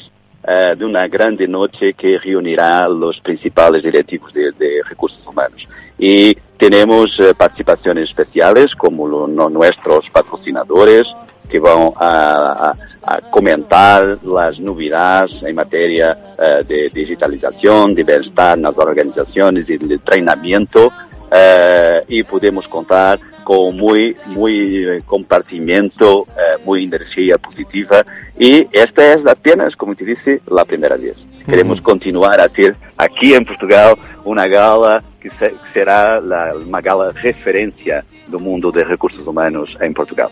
uh, 0.44 0.76
de 0.76 0.84
una 0.84 1.08
grande 1.08 1.48
noche 1.48 1.94
que 1.94 2.18
reunirá 2.18 2.88
los 2.88 3.20
principales 3.20 3.84
directivos 3.84 4.34
de, 4.34 4.52
de 4.52 4.82
recursos 4.90 5.26
humanos. 5.28 5.68
Y 6.00 6.34
tenemos 6.58 7.18
uh, 7.20 7.36
participaciones 7.38 8.10
especiales 8.10 8.74
como 8.76 9.08
lo, 9.08 9.28
no, 9.28 9.48
nuestros 9.48 10.10
patrocinadores, 10.10 11.06
que 11.54 11.60
van 11.60 11.92
a, 11.98 12.74
a, 13.04 13.22
comentar 13.30 14.18
las 14.24 14.60
novedades 14.60 15.32
en 15.44 15.54
materia 15.54 16.18
uh, 16.18 16.66
de 16.66 16.90
digitalización, 16.90 17.94
de 17.94 18.04
bienestar 18.04 18.58
en 18.58 18.64
las 18.64 18.76
organizaciones 18.76 19.70
y 19.70 19.78
de 19.78 19.94
entrenamiento 19.94 20.88
uh, 20.88 22.02
y 22.08 22.24
podemos 22.24 22.68
contar 22.68 23.20
con 23.44 23.78
muy, 23.78 24.16
muy 24.26 25.00
compartimiento, 25.06 26.22
uh, 26.22 26.66
muy 26.66 26.86
energía 26.86 27.38
positiva 27.38 28.04
y 28.40 28.68
esta 28.72 29.14
es 29.14 29.28
apenas, 29.28 29.76
como 29.76 29.94
te 29.94 30.06
dice, 30.06 30.42
la 30.48 30.66
primera 30.66 30.98
vez. 30.98 31.18
Queremos 31.46 31.80
continuar 31.82 32.42
a 32.42 32.46
hacer 32.46 32.76
aquí 32.98 33.36
en 33.36 33.46
Portugal 33.46 33.96
una 34.26 34.48
gala 34.48 35.04
que, 35.22 35.30
se, 35.30 35.52
que 35.52 35.72
será 35.72 36.20
la, 36.20 36.56
una 36.56 36.82
gala 36.82 37.12
referencia 37.12 38.04
del 38.28 38.40
mundo 38.40 38.72
de 38.72 38.84
recursos 38.84 39.22
humanos 39.28 39.78
en 39.80 39.94
Portugal. 39.94 40.30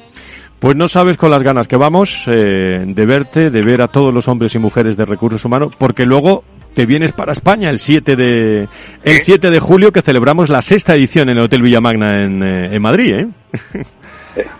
Pues 0.61 0.75
no 0.75 0.87
sabes 0.87 1.17
con 1.17 1.31
las 1.31 1.41
ganas 1.41 1.67
que 1.67 1.75
vamos 1.75 2.23
eh, 2.27 2.83
de 2.85 3.05
verte, 3.07 3.49
de 3.49 3.61
ver 3.63 3.81
a 3.81 3.87
todos 3.87 4.13
los 4.13 4.27
hombres 4.27 4.53
y 4.53 4.59
mujeres 4.59 4.95
de 4.95 5.05
recursos 5.05 5.43
humanos, 5.43 5.73
porque 5.75 6.05
luego 6.05 6.43
te 6.75 6.85
vienes 6.85 7.13
para 7.13 7.31
España 7.31 7.71
el 7.71 7.79
7 7.79 8.15
de 8.15 8.67
el 9.03 9.21
7 9.21 9.49
de 9.49 9.59
julio 9.59 9.91
que 9.91 10.03
celebramos 10.03 10.49
la 10.49 10.61
sexta 10.61 10.93
edición 10.95 11.29
en 11.29 11.37
el 11.39 11.45
Hotel 11.45 11.63
Villamagna 11.63 12.23
en, 12.23 12.43
eh, 12.43 12.75
en 12.75 12.81
Madrid, 12.81 13.13
¿eh? 13.15 13.27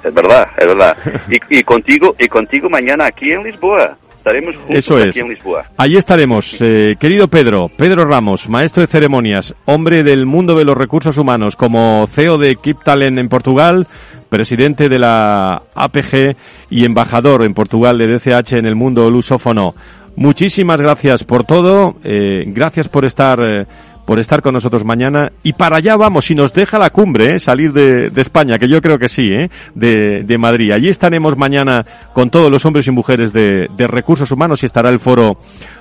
Es 0.03 0.13
verdad, 0.13 0.47
es 0.57 0.67
verdad. 0.67 0.97
Y, 1.29 1.59
y, 1.59 1.63
contigo 1.63 2.15
y 2.17 2.27
contigo 2.27 2.67
mañana 2.67 3.05
aquí 3.05 3.31
en 3.31 3.43
Lisboa. 3.43 3.95
Estaremos 4.17 4.55
juntos 4.55 4.75
Eso 4.75 4.97
es. 4.97 5.09
aquí 5.09 5.19
en 5.19 5.29
Lisboa. 5.29 5.65
Allí 5.77 5.97
estaremos. 5.97 6.57
Eh, 6.61 6.95
querido 6.99 7.27
Pedro, 7.27 7.69
Pedro 7.77 8.05
Ramos, 8.05 8.49
maestro 8.49 8.81
de 8.81 8.87
ceremonias, 8.87 9.55
hombre 9.65 10.03
del 10.03 10.25
mundo 10.25 10.55
de 10.55 10.65
los 10.65 10.77
recursos 10.77 11.17
humanos, 11.17 11.55
como 11.55 12.05
CEO 12.07 12.37
de 12.37 12.55
Keep 12.55 12.83
Talent 12.83 13.17
en 13.17 13.29
Portugal, 13.29 13.87
presidente 14.31 14.87
de 14.87 14.97
la 14.97 15.61
APG 15.75 16.37
y 16.69 16.85
embajador 16.85 17.43
en 17.43 17.53
Portugal 17.53 17.97
de 17.97 18.07
DCH 18.07 18.53
en 18.53 18.65
el 18.65 18.75
mundo 18.75 19.11
lusófono. 19.11 19.75
Muchísimas 20.15 20.79
gracias 20.81 21.25
por 21.25 21.43
todo, 21.43 21.95
eh, 22.03 22.45
gracias 22.47 22.87
por 22.87 23.03
estar 23.03 23.39
eh, 23.41 23.65
por 24.05 24.19
estar 24.19 24.41
con 24.41 24.53
nosotros 24.53 24.83
mañana 24.83 25.31
y 25.43 25.53
para 25.53 25.77
allá 25.77 25.95
vamos, 25.97 26.25
si 26.25 26.35
nos 26.35 26.53
deja 26.53 26.79
la 26.79 26.89
cumbre, 26.89 27.35
eh, 27.35 27.39
salir 27.39 27.73
de, 27.73 28.09
de, 28.09 28.21
España, 28.21 28.57
que 28.57 28.67
yo 28.67 28.81
creo 28.81 28.97
que 28.97 29.09
sí, 29.09 29.31
eh, 29.33 29.49
de, 29.75 30.23
de, 30.23 30.37
Madrid. 30.37 30.71
Allí 30.71 30.89
estaremos 30.89 31.37
mañana 31.37 31.85
con 32.13 32.29
todos 32.29 32.49
los 32.49 32.65
hombres 32.65 32.87
y 32.87 32.91
mujeres 32.91 33.33
de, 33.33 33.67
de 33.75 33.87
recursos 33.87 34.31
humanos 34.31 34.63
y 34.63 34.65
estará 34.65 34.89
el 34.89 34.99
foro 34.99 35.37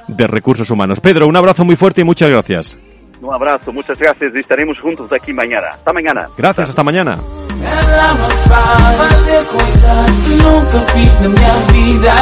de 0.09 0.27
recursos 0.27 0.71
humanos. 0.71 1.01
Pedro, 1.01 1.27
un 1.29 1.37
abrazo 1.37 1.65
muy 1.65 1.77
fuerte 1.77 2.01
y 2.01 2.05
muchas 2.05 2.31
gracias. 2.31 2.77
Un 3.23 3.33
abrazo, 3.33 3.73
muchas 3.73 3.99
gracias 3.99 4.33
y 4.35 4.39
estaremos 4.41 4.79
juntos 4.81 5.13
aquí 5.13 5.33
mañana. 5.33 5.69
Hasta 5.73 5.93
mañana. 5.93 6.29
Gracias, 6.37 6.71
hasta 6.71 6.83
mañana. 6.83 7.19
Ela 7.63 8.15
me 8.15 8.29
faz 8.49 8.97
fazer 8.97 9.45
coisas 9.47 10.11
que 10.25 10.35
nunca 10.43 10.81
fiz 10.93 11.13
na 11.21 11.29
minha 11.29 11.55
vida. 11.73 12.15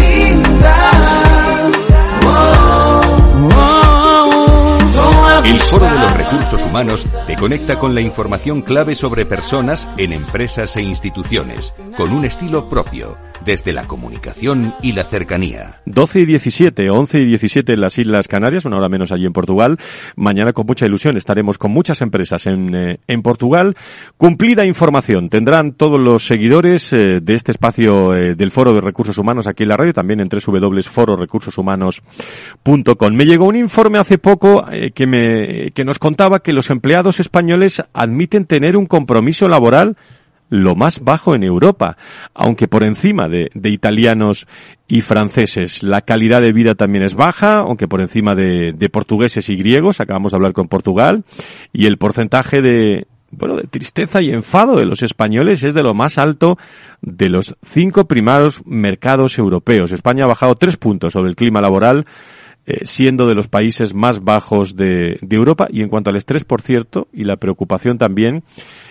Linda. 0.00 0.76
Oh, 2.24 2.67
El 5.44 5.58
Foro 5.58 5.86
de 5.86 5.98
los 5.98 6.16
Recursos 6.16 6.60
Humanos 6.66 7.06
te 7.26 7.36
conecta 7.36 7.78
con 7.78 7.94
la 7.94 8.00
información 8.00 8.62
clave 8.62 8.94
sobre 8.94 9.24
personas 9.24 9.88
en 9.96 10.12
empresas 10.12 10.76
e 10.76 10.82
instituciones, 10.82 11.74
con 11.96 12.12
un 12.12 12.24
estilo 12.24 12.68
propio, 12.68 13.16
desde 13.44 13.72
la 13.72 13.84
comunicación 13.84 14.74
y 14.82 14.92
la 14.92 15.04
cercanía. 15.04 15.80
12 15.86 16.20
y 16.20 16.26
17, 16.26 16.90
11 16.90 17.20
y 17.20 17.24
17 17.24 17.72
en 17.72 17.80
las 17.80 17.98
Islas 17.98 18.28
Canarias, 18.28 18.66
una 18.66 18.76
hora 18.76 18.88
menos 18.88 19.12
allí 19.12 19.26
en 19.26 19.32
Portugal. 19.32 19.78
Mañana 20.16 20.52
con 20.52 20.66
mucha 20.66 20.86
ilusión 20.86 21.16
estaremos 21.16 21.56
con 21.56 21.70
muchas 21.70 22.02
empresas 22.02 22.46
en, 22.46 22.74
eh, 22.74 22.98
en 23.06 23.22
Portugal. 23.22 23.76
Cumplida 24.16 24.66
información 24.66 25.30
tendrán 25.30 25.72
todos 25.72 26.00
los 26.00 26.26
seguidores 26.26 26.92
eh, 26.92 27.20
de 27.22 27.34
este 27.34 27.52
espacio 27.52 28.12
eh, 28.14 28.34
del 28.34 28.50
Foro 28.50 28.72
de 28.72 28.80
Recursos 28.80 29.16
Humanos 29.18 29.46
aquí 29.46 29.62
en 29.62 29.68
la 29.70 29.76
radio, 29.76 29.92
también 29.92 30.18
en 30.20 30.28
www.fororecursoshumanos.com. 30.28 33.14
Me 33.14 33.24
llegó 33.24 33.46
un 33.46 33.54
informe 33.56 33.98
hace 33.98 34.18
poco 34.18 34.64
eh, 34.70 34.90
que, 34.92 35.06
me, 35.06 35.27
que 35.74 35.84
nos 35.84 35.98
contaba 35.98 36.40
que 36.40 36.52
los 36.52 36.70
empleados 36.70 37.20
españoles 37.20 37.82
admiten 37.92 38.44
tener 38.44 38.76
un 38.76 38.86
compromiso 38.86 39.48
laboral 39.48 39.96
lo 40.50 40.74
más 40.74 41.00
bajo 41.00 41.34
en 41.34 41.42
Europa, 41.42 41.96
aunque 42.34 42.68
por 42.68 42.82
encima 42.82 43.28
de, 43.28 43.50
de, 43.54 43.68
italianos 43.70 44.46
y 44.86 45.02
franceses. 45.02 45.82
La 45.82 46.00
calidad 46.00 46.40
de 46.40 46.52
vida 46.52 46.74
también 46.74 47.04
es 47.04 47.14
baja, 47.14 47.58
aunque 47.58 47.88
por 47.88 48.00
encima 48.00 48.34
de, 48.34 48.72
de, 48.72 48.88
portugueses 48.88 49.48
y 49.50 49.56
griegos, 49.56 50.00
acabamos 50.00 50.32
de 50.32 50.36
hablar 50.36 50.52
con 50.52 50.68
Portugal, 50.68 51.24
y 51.72 51.86
el 51.86 51.98
porcentaje 51.98 52.62
de, 52.62 53.06
bueno, 53.30 53.56
de 53.56 53.64
tristeza 53.64 54.22
y 54.22 54.30
enfado 54.30 54.76
de 54.76 54.86
los 54.86 55.02
españoles 55.02 55.62
es 55.62 55.74
de 55.74 55.82
lo 55.82 55.94
más 55.94 56.18
alto 56.18 56.58
de 57.02 57.28
los 57.28 57.56
cinco 57.62 58.06
primeros 58.06 58.64
mercados 58.64 59.38
europeos. 59.38 59.92
España 59.92 60.24
ha 60.24 60.28
bajado 60.28 60.54
tres 60.56 60.76
puntos 60.76 61.12
sobre 61.12 61.28
el 61.28 61.36
clima 61.36 61.60
laboral, 61.60 62.06
eh, 62.68 62.84
siendo 62.84 63.26
de 63.26 63.34
los 63.34 63.48
países 63.48 63.94
más 63.94 64.22
bajos 64.22 64.76
de, 64.76 65.18
de 65.22 65.36
Europa, 65.36 65.68
y 65.70 65.80
en 65.80 65.88
cuanto 65.88 66.10
al 66.10 66.16
estrés, 66.16 66.44
por 66.44 66.60
cierto, 66.60 67.08
y 67.14 67.24
la 67.24 67.36
preocupación 67.36 67.96
también, 67.96 68.44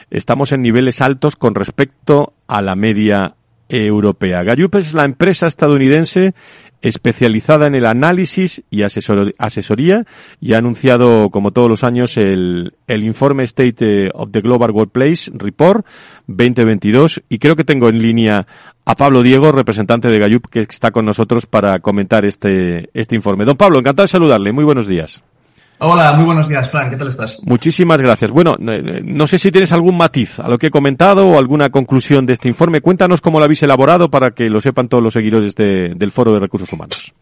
estamos 0.10 0.52
en 0.52 0.64
niveles 0.64 1.00
altos 1.00 1.36
con 1.36 1.54
respecto 1.54 2.34
a 2.48 2.64
la 2.64 2.76
media 2.76 3.36
europea. 3.70 4.42
Gallup 4.42 4.76
es 4.76 4.94
la 4.94 5.06
empresa 5.06 5.46
estadounidense 5.46 6.34
especializada 6.82 7.68
en 7.68 7.76
el 7.76 7.86
análisis 7.86 8.64
y 8.70 8.84
asesor 8.84 9.34
asesoría 9.38 10.06
y 10.40 10.54
ha 10.54 10.58
anunciado, 10.58 11.30
como 11.30 11.52
todos 11.52 11.70
los 11.70 11.84
años, 11.84 12.18
el, 12.18 12.74
el 12.88 13.04
informe 13.04 13.44
State 13.44 14.12
of 14.14 14.32
the 14.32 14.42
Global 14.42 14.72
Workplace 14.72 15.32
Report 15.34 15.86
2022 16.28 17.24
y 17.30 17.40
creo 17.40 17.56
que 17.56 17.64
tengo 17.64 17.90
en 17.90 18.02
línea 18.02 18.48
a 18.86 18.96
Pablo 18.96 19.22
Diego, 19.22 19.52
representante 19.52 20.08
de 20.08 20.18
Gallup, 20.18 20.48
que 20.50 20.62
está 20.62 20.92
con 20.92 21.06
nosotros 21.06 21.46
para 21.46 21.80
comentar 21.80 22.24
este, 22.24 22.90
este 22.94 23.16
informe. 23.16 23.44
Don 23.44 23.58
Pablo, 23.58 23.80
encantado 23.80 24.06
de 24.06 24.08
saludarle. 24.08 24.54
Muy 24.54 24.64
buenos 24.64 24.88
días. 24.88 25.22
Hola, 25.80 26.14
muy 26.14 26.26
buenos 26.26 26.48
días, 26.48 26.70
Fran. 26.72 26.90
¿Qué 26.90 26.96
tal 26.96 27.10
estás? 27.10 27.40
Muchísimas 27.46 28.02
gracias. 28.02 28.32
Bueno, 28.32 28.56
no 28.60 29.28
sé 29.28 29.38
si 29.38 29.52
tienes 29.52 29.72
algún 29.72 29.96
matiz 29.96 30.40
a 30.40 30.50
lo 30.50 30.58
que 30.58 30.68
he 30.68 30.72
comentado 30.72 31.28
o 31.28 31.38
alguna 31.38 31.70
conclusión 31.70 32.26
de 32.26 32.34
este 32.34 32.48
informe. 32.48 32.82
Cuéntanos 32.82 33.22
cómo 33.22 33.38
lo 33.38 33.46
habéis 33.46 33.62
elaborado 33.62 34.10
para 34.10 34.32
que 34.32 34.50
lo 34.50 34.60
sepan 34.60 34.88
todos 34.88 35.04
los 35.04 35.14
seguidores 35.14 35.54
de, 35.56 35.94
del 35.96 36.12
Foro 36.12 36.34
de 36.34 36.40
Recursos 36.40 36.74
Humanos. 36.74 37.14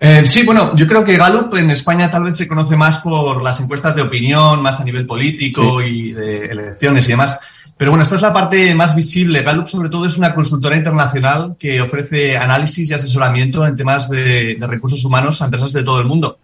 Eh, 0.00 0.22
sí, 0.24 0.44
bueno, 0.44 0.74
yo 0.74 0.86
creo 0.86 1.04
que 1.04 1.18
Gallup 1.18 1.54
en 1.54 1.70
España 1.70 2.10
tal 2.10 2.24
vez 2.24 2.36
se 2.36 2.48
conoce 2.48 2.76
más 2.76 2.98
por 2.98 3.42
las 3.42 3.60
encuestas 3.60 3.94
de 3.94 4.02
opinión, 4.02 4.62
más 4.62 4.80
a 4.80 4.84
nivel 4.84 5.06
político 5.06 5.80
sí. 5.80 5.86
y 5.86 6.12
de 6.12 6.46
elecciones 6.46 7.06
y 7.08 7.12
demás. 7.12 7.38
Pero 7.76 7.90
bueno, 7.90 8.02
esta 8.02 8.16
es 8.16 8.22
la 8.22 8.32
parte 8.32 8.74
más 8.74 8.96
visible. 8.96 9.42
Gallup, 9.42 9.66
sobre 9.68 9.90
todo, 9.90 10.06
es 10.06 10.16
una 10.16 10.34
consultora 10.34 10.76
internacional 10.76 11.56
que 11.58 11.80
ofrece 11.80 12.38
análisis 12.38 12.88
y 12.88 12.94
asesoramiento 12.94 13.66
en 13.66 13.76
temas 13.76 14.08
de, 14.08 14.56
de 14.58 14.66
recursos 14.66 15.04
humanos 15.04 15.42
a 15.42 15.44
empresas 15.44 15.72
de 15.72 15.82
todo 15.82 16.00
el 16.00 16.06
mundo. 16.06 16.38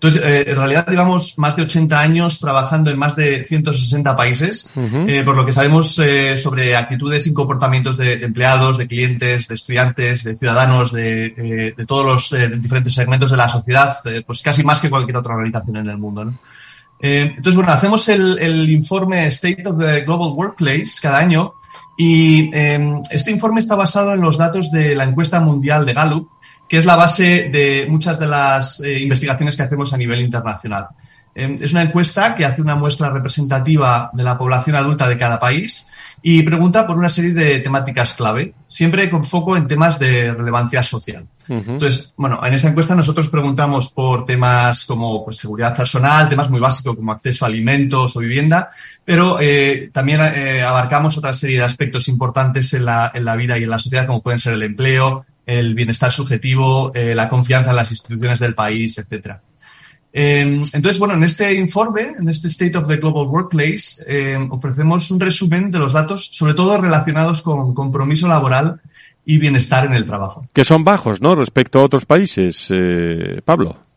Entonces, 0.00 0.22
eh, 0.24 0.44
en 0.46 0.56
realidad 0.56 0.86
llevamos 0.88 1.36
más 1.38 1.56
de 1.56 1.62
80 1.62 1.98
años 1.98 2.38
trabajando 2.38 2.88
en 2.88 2.98
más 2.98 3.16
de 3.16 3.44
160 3.44 4.14
países, 4.14 4.70
uh 4.76 4.80
-huh. 4.80 5.10
eh, 5.10 5.24
por 5.24 5.34
lo 5.34 5.44
que 5.44 5.52
sabemos 5.52 5.98
eh, 5.98 6.38
sobre 6.38 6.76
actitudes 6.76 7.26
y 7.26 7.34
comportamientos 7.34 7.96
de, 7.96 8.16
de, 8.16 8.24
empleados, 8.26 8.78
de 8.78 8.86
clientes, 8.86 9.48
de 9.48 9.54
estudiantes, 9.56 10.22
de 10.22 10.36
ciudadanos, 10.36 10.92
de, 10.92 11.74
de 11.76 11.86
todos 11.86 12.06
los 12.06 12.32
eh, 12.32 12.48
diferentes 12.48 12.94
segmentos 12.94 13.32
de 13.32 13.36
la 13.38 13.48
sociedad, 13.48 13.96
eh, 14.04 14.22
pues 14.24 14.40
casi 14.40 14.62
más 14.62 14.80
que 14.80 14.88
cualquier 14.88 15.16
otra 15.16 15.34
organización 15.34 15.78
en 15.78 15.88
el 15.88 15.98
mundo. 15.98 16.24
¿no? 16.26 16.34
Eh, 17.00 17.32
entonces, 17.36 17.56
bueno, 17.56 17.72
hacemos 17.72 18.08
el, 18.08 18.38
el, 18.38 18.70
informe 18.70 19.26
State 19.26 19.64
of 19.66 19.80
the 19.80 20.02
Global 20.02 20.30
Workplace 20.30 20.92
cada 21.02 21.18
año 21.18 21.54
y 21.96 22.50
este 23.10 23.32
informe 23.32 23.58
está 23.58 23.74
basado 23.74 24.12
en 24.12 24.20
los 24.20 24.38
datos 24.38 24.70
de 24.70 24.94
la 24.94 25.02
encuesta 25.02 25.40
mundial 25.40 25.84
de 25.84 25.94
Gallup, 25.94 26.28
que 26.68 26.78
es 26.78 26.84
la 26.84 26.96
base 26.96 27.48
de 27.50 27.86
muchas 27.88 28.18
de 28.18 28.26
las 28.26 28.80
eh, 28.80 29.00
investigaciones 29.00 29.56
que 29.56 29.62
hacemos 29.62 29.92
a 29.92 29.96
nivel 29.96 30.20
internacional. 30.20 30.88
Eh, 31.34 31.56
es 31.60 31.72
una 31.72 31.82
encuesta 31.82 32.34
que 32.34 32.44
hace 32.44 32.60
una 32.60 32.74
muestra 32.74 33.10
representativa 33.10 34.10
de 34.12 34.22
la 34.22 34.36
población 34.36 34.76
adulta 34.76 35.08
de 35.08 35.16
cada 35.16 35.38
país 35.38 35.88
y 36.20 36.42
pregunta 36.42 36.86
por 36.86 36.98
una 36.98 37.08
serie 37.08 37.32
de 37.32 37.60
temáticas 37.60 38.12
clave, 38.12 38.52
siempre 38.66 39.08
con 39.08 39.24
foco 39.24 39.56
en 39.56 39.68
temas 39.68 39.98
de 39.98 40.32
relevancia 40.32 40.82
social. 40.82 41.26
Entonces, 41.48 42.12
bueno, 42.16 42.44
en 42.44 42.52
esa 42.52 42.68
encuesta 42.68 42.94
nosotros 42.94 43.30
preguntamos 43.30 43.90
por 43.90 44.26
temas 44.26 44.84
como 44.84 45.24
pues, 45.24 45.38
seguridad 45.38 45.74
personal, 45.74 46.28
temas 46.28 46.50
muy 46.50 46.60
básicos 46.60 46.94
como 46.94 47.12
acceso 47.12 47.44
a 47.44 47.48
alimentos 47.48 48.14
o 48.16 48.20
vivienda, 48.20 48.68
pero 49.02 49.38
eh, 49.40 49.88
también 49.90 50.20
eh, 50.20 50.62
abarcamos 50.62 51.16
otra 51.16 51.32
serie 51.32 51.58
de 51.58 51.64
aspectos 51.64 52.08
importantes 52.08 52.74
en 52.74 52.84
la, 52.84 53.10
en 53.14 53.24
la 53.24 53.34
vida 53.36 53.56
y 53.56 53.62
en 53.62 53.70
la 53.70 53.78
sociedad, 53.78 54.06
como 54.06 54.20
pueden 54.20 54.40
ser 54.40 54.54
el 54.54 54.62
empleo, 54.62 55.24
el 55.48 55.74
bienestar 55.74 56.12
subjetivo, 56.12 56.92
eh, 56.94 57.14
la 57.14 57.28
confianza 57.30 57.70
en 57.70 57.76
las 57.76 57.90
instituciones 57.90 58.38
del 58.38 58.54
país, 58.54 58.98
etcétera. 58.98 59.40
Eh, 60.12 60.42
entonces, 60.42 60.98
bueno, 60.98 61.14
en 61.14 61.24
este 61.24 61.54
informe, 61.54 62.12
en 62.18 62.28
este 62.28 62.48
State 62.48 62.76
of 62.76 62.86
the 62.86 62.96
Global 62.96 63.28
Workplace, 63.28 64.04
eh, 64.06 64.36
ofrecemos 64.50 65.10
un 65.10 65.20
resumen 65.20 65.70
de 65.70 65.78
los 65.78 65.94
datos, 65.94 66.28
sobre 66.32 66.52
todo 66.52 66.78
relacionados 66.78 67.40
con 67.40 67.74
compromiso 67.74 68.28
laboral 68.28 68.80
y 69.24 69.38
bienestar 69.38 69.86
en 69.86 69.94
el 69.94 70.04
trabajo. 70.04 70.46
Que 70.52 70.66
son 70.66 70.84
bajos, 70.84 71.22
¿no? 71.22 71.34
Respecto 71.34 71.78
a 71.78 71.84
otros 71.84 72.04
países, 72.04 72.68
eh, 72.70 73.40
Pablo. 73.42 73.87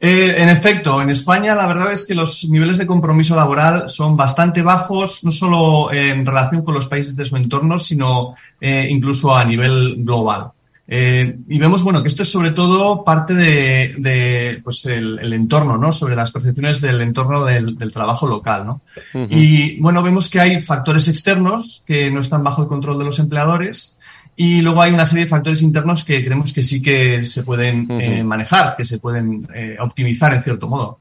Eh, 0.00 0.34
en 0.38 0.48
efecto, 0.48 1.02
en 1.02 1.10
España 1.10 1.56
la 1.56 1.66
verdad 1.66 1.92
es 1.92 2.06
que 2.06 2.14
los 2.14 2.48
niveles 2.48 2.78
de 2.78 2.86
compromiso 2.86 3.34
laboral 3.34 3.88
son 3.90 4.16
bastante 4.16 4.62
bajos, 4.62 5.24
no 5.24 5.32
solo 5.32 5.92
en 5.92 6.24
relación 6.24 6.62
con 6.62 6.74
los 6.74 6.86
países 6.86 7.16
de 7.16 7.24
su 7.24 7.36
entorno, 7.36 7.78
sino 7.80 8.36
eh, 8.60 8.86
incluso 8.88 9.34
a 9.34 9.44
nivel 9.44 9.96
global. 9.98 10.52
Eh, 10.90 11.36
y 11.48 11.58
vemos, 11.58 11.82
bueno, 11.82 12.00
que 12.00 12.08
esto 12.08 12.22
es 12.22 12.30
sobre 12.30 12.52
todo 12.52 13.04
parte 13.04 13.34
de, 13.34 13.96
de 13.98 14.60
pues 14.64 14.86
el, 14.86 15.18
el, 15.18 15.34
entorno, 15.34 15.76
¿no? 15.76 15.92
Sobre 15.92 16.16
las 16.16 16.30
percepciones 16.32 16.80
del 16.80 17.02
entorno 17.02 17.44
del, 17.44 17.76
del 17.76 17.92
trabajo 17.92 18.26
local, 18.26 18.64
¿no? 18.64 18.80
Uh 19.12 19.18
-huh. 19.18 19.26
Y 19.28 19.80
bueno, 19.80 20.02
vemos 20.02 20.30
que 20.30 20.40
hay 20.40 20.62
factores 20.62 21.06
externos 21.08 21.82
que 21.86 22.10
no 22.10 22.20
están 22.20 22.42
bajo 22.42 22.62
el 22.62 22.68
control 22.68 22.98
de 23.00 23.04
los 23.04 23.18
empleadores 23.18 23.97
y 24.40 24.60
luego 24.60 24.80
hay 24.80 24.92
una 24.92 25.04
serie 25.04 25.24
de 25.24 25.30
factores 25.30 25.62
internos 25.62 26.04
que 26.04 26.24
creemos 26.24 26.52
que 26.52 26.62
sí 26.62 26.80
que 26.80 27.24
se 27.24 27.42
pueden 27.42 27.90
uh 27.90 27.98
-huh. 27.98 28.20
eh, 28.20 28.22
manejar, 28.22 28.76
que 28.76 28.84
se 28.84 29.00
pueden 29.00 29.48
eh, 29.52 29.76
optimizar 29.80 30.32
en 30.32 30.42
cierto 30.42 30.68
modo. 30.68 31.00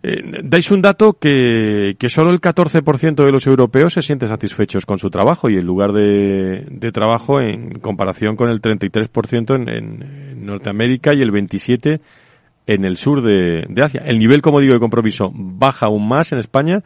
Eh, 0.00 0.42
dais 0.44 0.70
un 0.70 0.80
dato 0.80 1.14
que, 1.14 1.96
que 1.98 2.08
solo 2.08 2.30
el 2.30 2.40
14% 2.40 3.16
de 3.16 3.32
los 3.32 3.48
europeos 3.48 3.94
se 3.94 4.02
sienten 4.02 4.28
satisfechos 4.28 4.86
con 4.86 5.00
su 5.00 5.10
trabajo 5.10 5.50
y 5.50 5.56
el 5.56 5.64
lugar 5.66 5.90
de, 5.92 6.66
de 6.70 6.92
trabajo 6.92 7.40
en 7.40 7.80
comparación 7.80 8.36
con 8.36 8.48
el 8.48 8.62
33% 8.62 9.56
en, 9.56 9.68
en, 9.68 10.46
Norteamérica 10.46 11.12
y 11.14 11.20
el 11.20 11.32
27% 11.32 12.00
en 12.68 12.84
el 12.84 12.96
sur 12.96 13.22
de, 13.22 13.66
de, 13.68 13.82
Asia. 13.82 14.02
El 14.06 14.20
nivel, 14.20 14.40
como 14.40 14.60
digo, 14.60 14.74
de 14.74 14.78
compromiso 14.78 15.32
baja 15.34 15.86
aún 15.86 16.06
más 16.06 16.30
en 16.30 16.38
España 16.38 16.84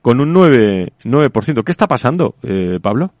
con 0.00 0.20
un 0.20 0.32
9%. 0.32 0.90
9%. 1.04 1.64
¿Qué 1.64 1.72
está 1.72 1.86
pasando, 1.86 2.36
eh, 2.42 2.78
Pablo? 2.80 3.12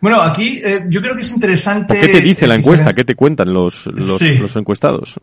Bueno, 0.00 0.20
aquí 0.20 0.60
eh, 0.64 0.84
yo 0.88 1.00
creo 1.02 1.14
que 1.16 1.22
es 1.22 1.32
interesante. 1.32 2.00
¿Qué 2.00 2.08
te 2.08 2.20
dice 2.20 2.46
la 2.46 2.54
encuesta? 2.54 2.94
¿Qué 2.94 3.04
te 3.04 3.14
cuentan 3.14 3.52
los, 3.52 3.86
los, 3.86 4.18
sí. 4.18 4.36
los 4.36 4.54
encuestados? 4.56 5.18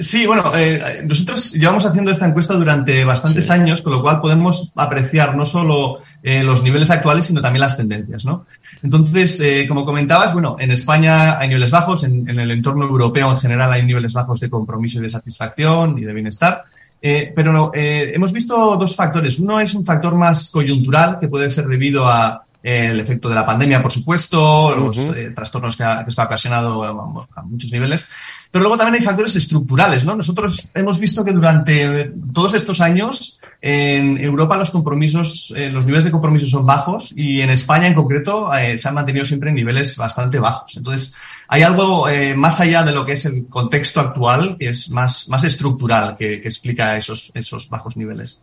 Sí, 0.00 0.26
bueno, 0.26 0.52
eh, 0.56 1.02
nosotros 1.04 1.52
llevamos 1.52 1.84
haciendo 1.84 2.10
esta 2.10 2.26
encuesta 2.26 2.54
durante 2.54 3.04
bastantes 3.04 3.46
sí. 3.46 3.52
años, 3.52 3.82
con 3.82 3.92
lo 3.92 4.02
cual 4.02 4.20
podemos 4.20 4.72
apreciar 4.74 5.36
no 5.36 5.44
solo 5.44 6.00
eh, 6.22 6.42
los 6.42 6.62
niveles 6.62 6.90
actuales, 6.90 7.26
sino 7.26 7.42
también 7.42 7.60
las 7.60 7.76
tendencias, 7.76 8.24
¿no? 8.24 8.46
Entonces, 8.82 9.38
eh, 9.40 9.66
como 9.68 9.84
comentabas, 9.84 10.32
bueno, 10.32 10.56
en 10.58 10.70
España 10.70 11.38
hay 11.38 11.48
niveles 11.48 11.70
bajos, 11.70 12.04
en, 12.04 12.28
en, 12.28 12.38
el 12.38 12.50
entorno 12.50 12.84
europeo 12.84 13.30
en 13.30 13.38
general 13.38 13.72
hay 13.72 13.84
niveles 13.84 14.14
bajos 14.14 14.40
de 14.40 14.48
compromiso 14.48 14.98
y 14.98 15.02
de 15.02 15.08
satisfacción 15.10 15.98
y 15.98 16.04
de 16.04 16.12
bienestar. 16.12 16.64
Eh, 17.02 17.32
pero 17.36 17.70
hemos 17.74 18.32
visto 18.32 18.76
dos 18.76 18.96
factores. 18.96 19.38
Uno 19.38 19.60
es 19.60 19.74
un 19.74 19.84
factor 19.84 20.14
más 20.14 20.50
coyuntural, 20.50 21.18
que 21.20 21.28
puede 21.28 21.50
ser 21.50 21.66
debido 21.66 22.08
a 22.08 22.43
el 22.64 22.98
efecto 22.98 23.28
de 23.28 23.34
la 23.34 23.44
pandemia, 23.44 23.82
por 23.82 23.92
supuesto, 23.92 24.74
los 24.74 24.96
uh 24.96 25.12
-huh. 25.12 25.34
trastornos 25.34 25.76
que, 25.76 25.84
ha, 25.84 26.02
que 26.02 26.08
esto 26.08 26.22
ha 26.22 26.24
ocasionado 26.24 26.82
a, 26.82 27.40
a 27.40 27.42
muchos 27.42 27.70
niveles. 27.70 28.08
Pero 28.54 28.62
luego 28.62 28.76
también 28.76 29.00
hay 29.00 29.04
factores 29.04 29.34
estructurales, 29.34 30.04
¿no? 30.04 30.14
Nosotros 30.14 30.68
hemos 30.74 31.00
visto 31.00 31.24
que 31.24 31.32
durante 31.32 32.12
todos 32.32 32.54
estos 32.54 32.80
años 32.80 33.40
en 33.60 34.16
Europa 34.16 34.56
los 34.56 34.70
compromisos, 34.70 35.52
eh, 35.56 35.70
los 35.70 35.84
niveles 35.84 36.04
de 36.04 36.12
compromiso 36.12 36.46
son 36.46 36.64
bajos 36.64 37.12
y 37.16 37.40
en 37.40 37.50
España 37.50 37.88
en 37.88 37.94
concreto 37.94 38.54
eh, 38.54 38.78
se 38.78 38.86
han 38.86 38.94
mantenido 38.94 39.24
siempre 39.24 39.48
en 39.48 39.56
niveles 39.56 39.96
bastante 39.96 40.38
bajos. 40.38 40.76
Entonces, 40.76 41.16
hay 41.48 41.62
algo 41.62 42.08
eh, 42.08 42.36
más 42.36 42.60
allá 42.60 42.84
de 42.84 42.92
lo 42.92 43.04
que 43.04 43.14
es 43.14 43.24
el 43.24 43.48
contexto 43.48 43.98
actual, 43.98 44.54
que 44.56 44.68
es 44.68 44.88
más, 44.88 45.28
más 45.28 45.42
estructural, 45.42 46.14
que, 46.16 46.34
explica 46.34 46.96
esos, 46.96 47.32
esos 47.34 47.68
bajos 47.68 47.96
niveles. 47.96 48.40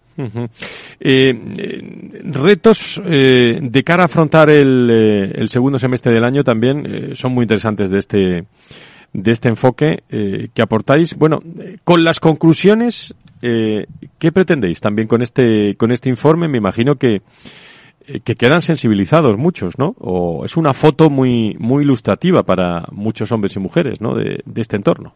Retos 2.26 3.02
de 3.06 3.84
cara 3.86 4.04
a 4.04 4.08
afrontar 4.08 4.50
el, 4.50 5.48
segundo 5.48 5.80
semestre 5.80 6.12
del 6.12 6.26
año 6.26 6.44
también 6.44 7.16
son 7.16 7.32
muy 7.32 7.44
interesantes 7.44 7.90
de 7.90 7.98
este 7.98 8.44
de 9.14 9.32
este 9.32 9.50
enfoque 9.50 10.04
eh, 10.10 10.50
que 10.54 10.62
aportáis. 10.62 11.16
Bueno, 11.16 11.42
con 11.84 12.04
las 12.04 12.20
conclusiones, 12.20 13.14
eh, 13.42 13.86
¿qué 14.20 14.32
pretendéis 14.32 14.80
también 14.80 15.08
con 15.08 15.22
este, 15.22 15.76
con 15.76 15.92
este 15.92 16.10
informe? 16.10 16.48
Me 16.48 16.58
imagino 16.58 16.96
que, 16.96 17.22
eh, 18.08 18.20
que 18.24 18.36
quedan 18.36 18.62
sensibilizados 18.62 19.38
muchos, 19.38 19.78
¿no? 19.78 19.96
O 20.00 20.46
es 20.46 20.58
una 20.58 20.74
foto 20.74 21.10
muy, 21.10 21.56
muy 21.60 21.84
ilustrativa 21.84 22.44
para 22.44 22.86
muchos 22.92 23.32
hombres 23.32 23.56
y 23.56 23.60
mujeres, 23.60 24.02
¿no? 24.02 24.16
De, 24.16 24.42
de 24.46 24.62
este 24.62 24.76
entorno. 24.76 25.14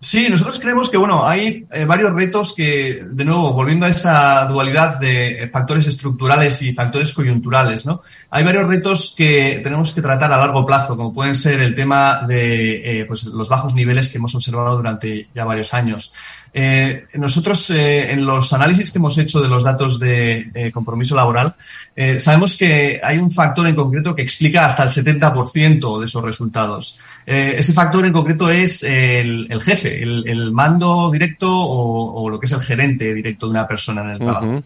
Sí, 0.00 0.28
nosotros 0.30 0.60
creemos 0.60 0.90
que, 0.90 0.96
bueno, 0.96 1.26
hay 1.26 1.66
eh, 1.72 1.84
varios 1.84 2.12
retos 2.12 2.54
que, 2.54 3.04
de 3.04 3.24
nuevo, 3.24 3.52
volviendo 3.52 3.84
a 3.84 3.88
esa 3.88 4.44
dualidad 4.46 5.00
de 5.00 5.50
factores 5.52 5.88
estructurales 5.88 6.62
y 6.62 6.72
factores 6.72 7.12
coyunturales, 7.12 7.84
¿no? 7.84 8.02
Hay 8.30 8.44
varios 8.44 8.68
retos 8.68 9.12
que 9.16 9.60
tenemos 9.60 9.92
que 9.92 10.00
tratar 10.00 10.32
a 10.32 10.36
largo 10.36 10.64
plazo, 10.64 10.96
como 10.96 11.12
pueden 11.12 11.34
ser 11.34 11.60
el 11.60 11.74
tema 11.74 12.22
de, 12.28 13.00
eh, 13.00 13.04
pues, 13.06 13.24
los 13.24 13.48
bajos 13.48 13.74
niveles 13.74 14.08
que 14.08 14.18
hemos 14.18 14.36
observado 14.36 14.76
durante 14.76 15.30
ya 15.34 15.44
varios 15.44 15.74
años. 15.74 16.14
Eh, 16.52 17.06
nosotros, 17.14 17.70
eh, 17.70 18.12
en 18.12 18.24
los 18.24 18.52
análisis 18.52 18.90
que 18.90 18.98
hemos 18.98 19.16
hecho 19.18 19.40
de 19.40 19.48
los 19.48 19.62
datos 19.62 19.98
de 19.98 20.50
eh, 20.54 20.70
compromiso 20.72 21.14
laboral, 21.14 21.54
eh, 21.94 22.18
sabemos 22.18 22.56
que 22.56 23.00
hay 23.02 23.18
un 23.18 23.30
factor 23.30 23.66
en 23.66 23.74
concreto 23.74 24.14
que 24.14 24.22
explica 24.22 24.66
hasta 24.66 24.84
el 24.84 24.90
70% 24.90 25.98
de 25.98 26.06
esos 26.06 26.22
resultados. 26.22 26.98
Eh, 27.26 27.56
ese 27.58 27.72
factor 27.72 28.06
en 28.06 28.12
concreto 28.12 28.50
es 28.50 28.82
el, 28.82 29.46
el 29.50 29.60
jefe, 29.60 30.02
el, 30.02 30.26
el, 30.26 30.52
mando 30.52 31.10
directo 31.10 31.48
o, 31.50 32.22
o, 32.22 32.30
lo 32.30 32.40
que 32.40 32.46
es 32.46 32.52
el 32.52 32.60
gerente 32.60 33.14
directo 33.14 33.46
de 33.46 33.50
una 33.50 33.66
persona 33.66 34.02
en 34.02 34.10
el 34.10 34.18
trabajo. 34.18 34.46
Uh 34.46 34.58
-huh 34.58 34.62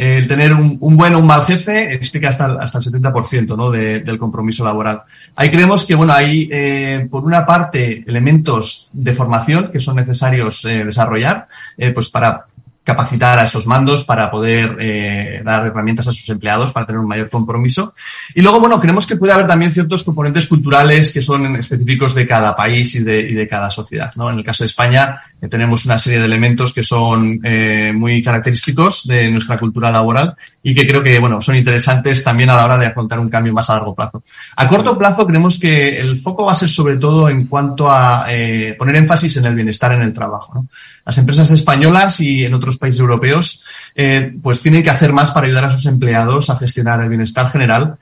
el 0.00 0.26
tener 0.26 0.54
un, 0.54 0.78
un, 0.80 0.96
buen 0.96 1.14
o 1.14 1.18
un 1.18 1.26
mal 1.26 1.42
jefe 1.42 1.92
explica 1.92 2.30
hasta, 2.30 2.56
hasta 2.58 2.78
el 2.78 2.84
70% 2.84 3.54
¿no? 3.54 3.70
De, 3.70 4.00
del 4.00 4.16
compromiso 4.18 4.64
laboral. 4.64 5.02
Ahí 5.36 5.50
creemos 5.50 5.84
que, 5.84 5.94
bueno, 5.94 6.14
hay, 6.14 6.48
eh, 6.50 7.06
por 7.10 7.22
una 7.22 7.44
parte, 7.44 8.02
elementos 8.06 8.88
de 8.94 9.12
formación 9.12 9.70
que 9.70 9.78
son 9.78 9.96
necesarios 9.96 10.64
eh, 10.64 10.86
desarrollar, 10.86 11.48
eh, 11.76 11.90
pues 11.90 12.08
para 12.08 12.46
capacitar 12.82 13.38
a 13.38 13.44
esos 13.44 13.66
mandos 13.66 14.04
para 14.04 14.30
poder 14.30 14.76
eh, 14.80 15.42
dar 15.44 15.66
herramientas 15.66 16.08
a 16.08 16.12
sus 16.12 16.28
empleados 16.28 16.72
para 16.72 16.86
tener 16.86 16.98
un 16.98 17.06
mayor 17.06 17.28
compromiso. 17.28 17.94
Y 18.34 18.40
luego, 18.40 18.58
bueno, 18.58 18.80
creemos 18.80 19.06
que 19.06 19.16
puede 19.16 19.32
haber 19.32 19.46
también 19.46 19.72
ciertos 19.72 20.02
componentes 20.02 20.46
culturales 20.46 21.12
que 21.12 21.22
son 21.22 21.56
específicos 21.56 22.14
de 22.14 22.26
cada 22.26 22.56
país 22.56 22.94
y 22.94 23.04
de, 23.04 23.20
y 23.20 23.34
de 23.34 23.46
cada 23.46 23.70
sociedad. 23.70 24.10
¿no? 24.16 24.30
En 24.30 24.38
el 24.38 24.44
caso 24.44 24.64
de 24.64 24.66
España 24.66 25.22
tenemos 25.48 25.86
una 25.86 25.96
serie 25.96 26.18
de 26.18 26.26
elementos 26.26 26.72
que 26.72 26.82
son 26.82 27.40
eh, 27.42 27.92
muy 27.94 28.22
característicos 28.22 29.06
de 29.06 29.30
nuestra 29.30 29.58
cultura 29.58 29.90
laboral 29.90 30.36
y 30.62 30.74
que 30.74 30.86
creo 30.86 31.02
que, 31.02 31.18
bueno, 31.18 31.40
son 31.40 31.56
interesantes 31.56 32.22
también 32.22 32.50
a 32.50 32.56
la 32.56 32.64
hora 32.66 32.78
de 32.78 32.86
afrontar 32.86 33.18
un 33.18 33.30
cambio 33.30 33.52
más 33.52 33.70
a 33.70 33.74
largo 33.74 33.94
plazo. 33.94 34.22
A 34.56 34.68
corto 34.68 34.98
plazo 34.98 35.26
creemos 35.26 35.58
que 35.58 35.98
el 35.98 36.20
foco 36.20 36.44
va 36.44 36.52
a 36.52 36.56
ser 36.56 36.68
sobre 36.68 36.96
todo 36.96 37.28
en 37.30 37.46
cuanto 37.46 37.90
a 37.90 38.26
eh, 38.28 38.74
poner 38.78 38.96
énfasis 38.96 39.38
en 39.38 39.46
el 39.46 39.54
bienestar 39.54 39.92
en 39.92 40.02
el 40.02 40.12
trabajo. 40.12 40.52
¿no? 40.54 40.66
Las 41.06 41.16
empresas 41.18 41.50
españolas 41.50 42.20
y 42.20 42.44
en 42.44 42.54
otros 42.54 42.76
países 42.76 43.00
europeos, 43.00 43.64
eh, 43.94 44.32
pues 44.42 44.60
tienen 44.60 44.82
que 44.82 44.90
hacer 44.90 45.12
más 45.12 45.30
para 45.30 45.46
ayudar 45.46 45.64
a 45.64 45.70
sus 45.70 45.86
empleados 45.86 46.50
a 46.50 46.56
gestionar 46.56 47.00
el 47.00 47.08
bienestar 47.08 47.48
general, 47.48 47.96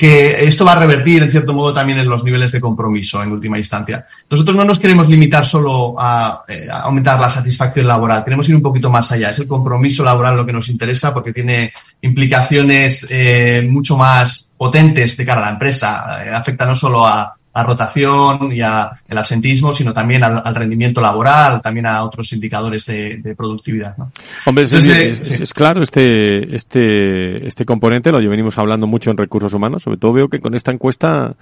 que 0.00 0.44
esto 0.46 0.64
va 0.64 0.72
a 0.72 0.80
revertir, 0.80 1.22
en 1.22 1.30
cierto 1.30 1.52
modo, 1.52 1.74
también 1.74 1.98
en 1.98 2.08
los 2.08 2.24
niveles 2.24 2.50
de 2.52 2.58
compromiso, 2.58 3.22
en 3.22 3.32
última 3.32 3.58
instancia. 3.58 4.06
Nosotros 4.30 4.56
no 4.56 4.64
nos 4.64 4.78
queremos 4.78 5.06
limitar 5.10 5.44
solo 5.44 5.94
a, 5.98 6.42
eh, 6.48 6.66
aumentar 6.70 7.20
la 7.20 7.28
satisfacción 7.28 7.86
laboral, 7.86 8.24
queremos 8.24 8.48
ir 8.48 8.56
un 8.56 8.62
poquito 8.62 8.88
más 8.88 9.12
allá. 9.12 9.28
Es 9.28 9.40
el 9.40 9.46
compromiso 9.46 10.02
laboral 10.02 10.38
lo 10.38 10.46
que 10.46 10.54
nos 10.54 10.70
interesa 10.70 11.12
porque 11.12 11.34
tiene 11.34 11.74
implicaciones 12.00 13.06
eh, 13.10 13.60
mucho 13.68 13.98
más 13.98 14.48
potentes 14.56 15.18
de 15.18 15.26
cara 15.26 15.42
a 15.42 15.44
la 15.44 15.52
empresa. 15.52 16.22
Eh, 16.24 16.30
afecta 16.30 16.64
no 16.64 16.74
solo 16.74 17.06
a, 17.06 17.36
a 17.52 17.64
rotación 17.64 18.52
y 18.52 18.60
a 18.60 18.90
el 19.08 19.18
absentismo, 19.18 19.74
sino 19.74 19.92
también 19.92 20.22
al, 20.22 20.40
al, 20.44 20.54
rendimiento 20.54 21.00
laboral, 21.00 21.60
también 21.60 21.86
a 21.86 22.04
otros 22.04 22.32
indicadores 22.32 22.86
de, 22.86 23.20
de 23.22 23.34
productividad. 23.34 23.96
¿no? 23.96 24.12
Hombre, 24.46 24.64
es, 24.64 24.72
Entonces, 24.72 25.20
es, 25.20 25.28
sí. 25.28 25.42
es, 25.42 25.52
claro, 25.54 25.82
este, 25.82 26.54
este, 26.54 27.46
este 27.46 27.64
componente 27.64 28.12
lo 28.12 28.18
venimos 28.18 28.56
hablando 28.58 28.86
mucho 28.86 29.10
en 29.10 29.16
recursos 29.16 29.52
humanos, 29.52 29.82
sobre 29.82 29.98
todo 29.98 30.12
veo 30.12 30.28
que 30.28 30.40
con 30.40 30.54
esta 30.54 30.70
encuesta 30.70 31.34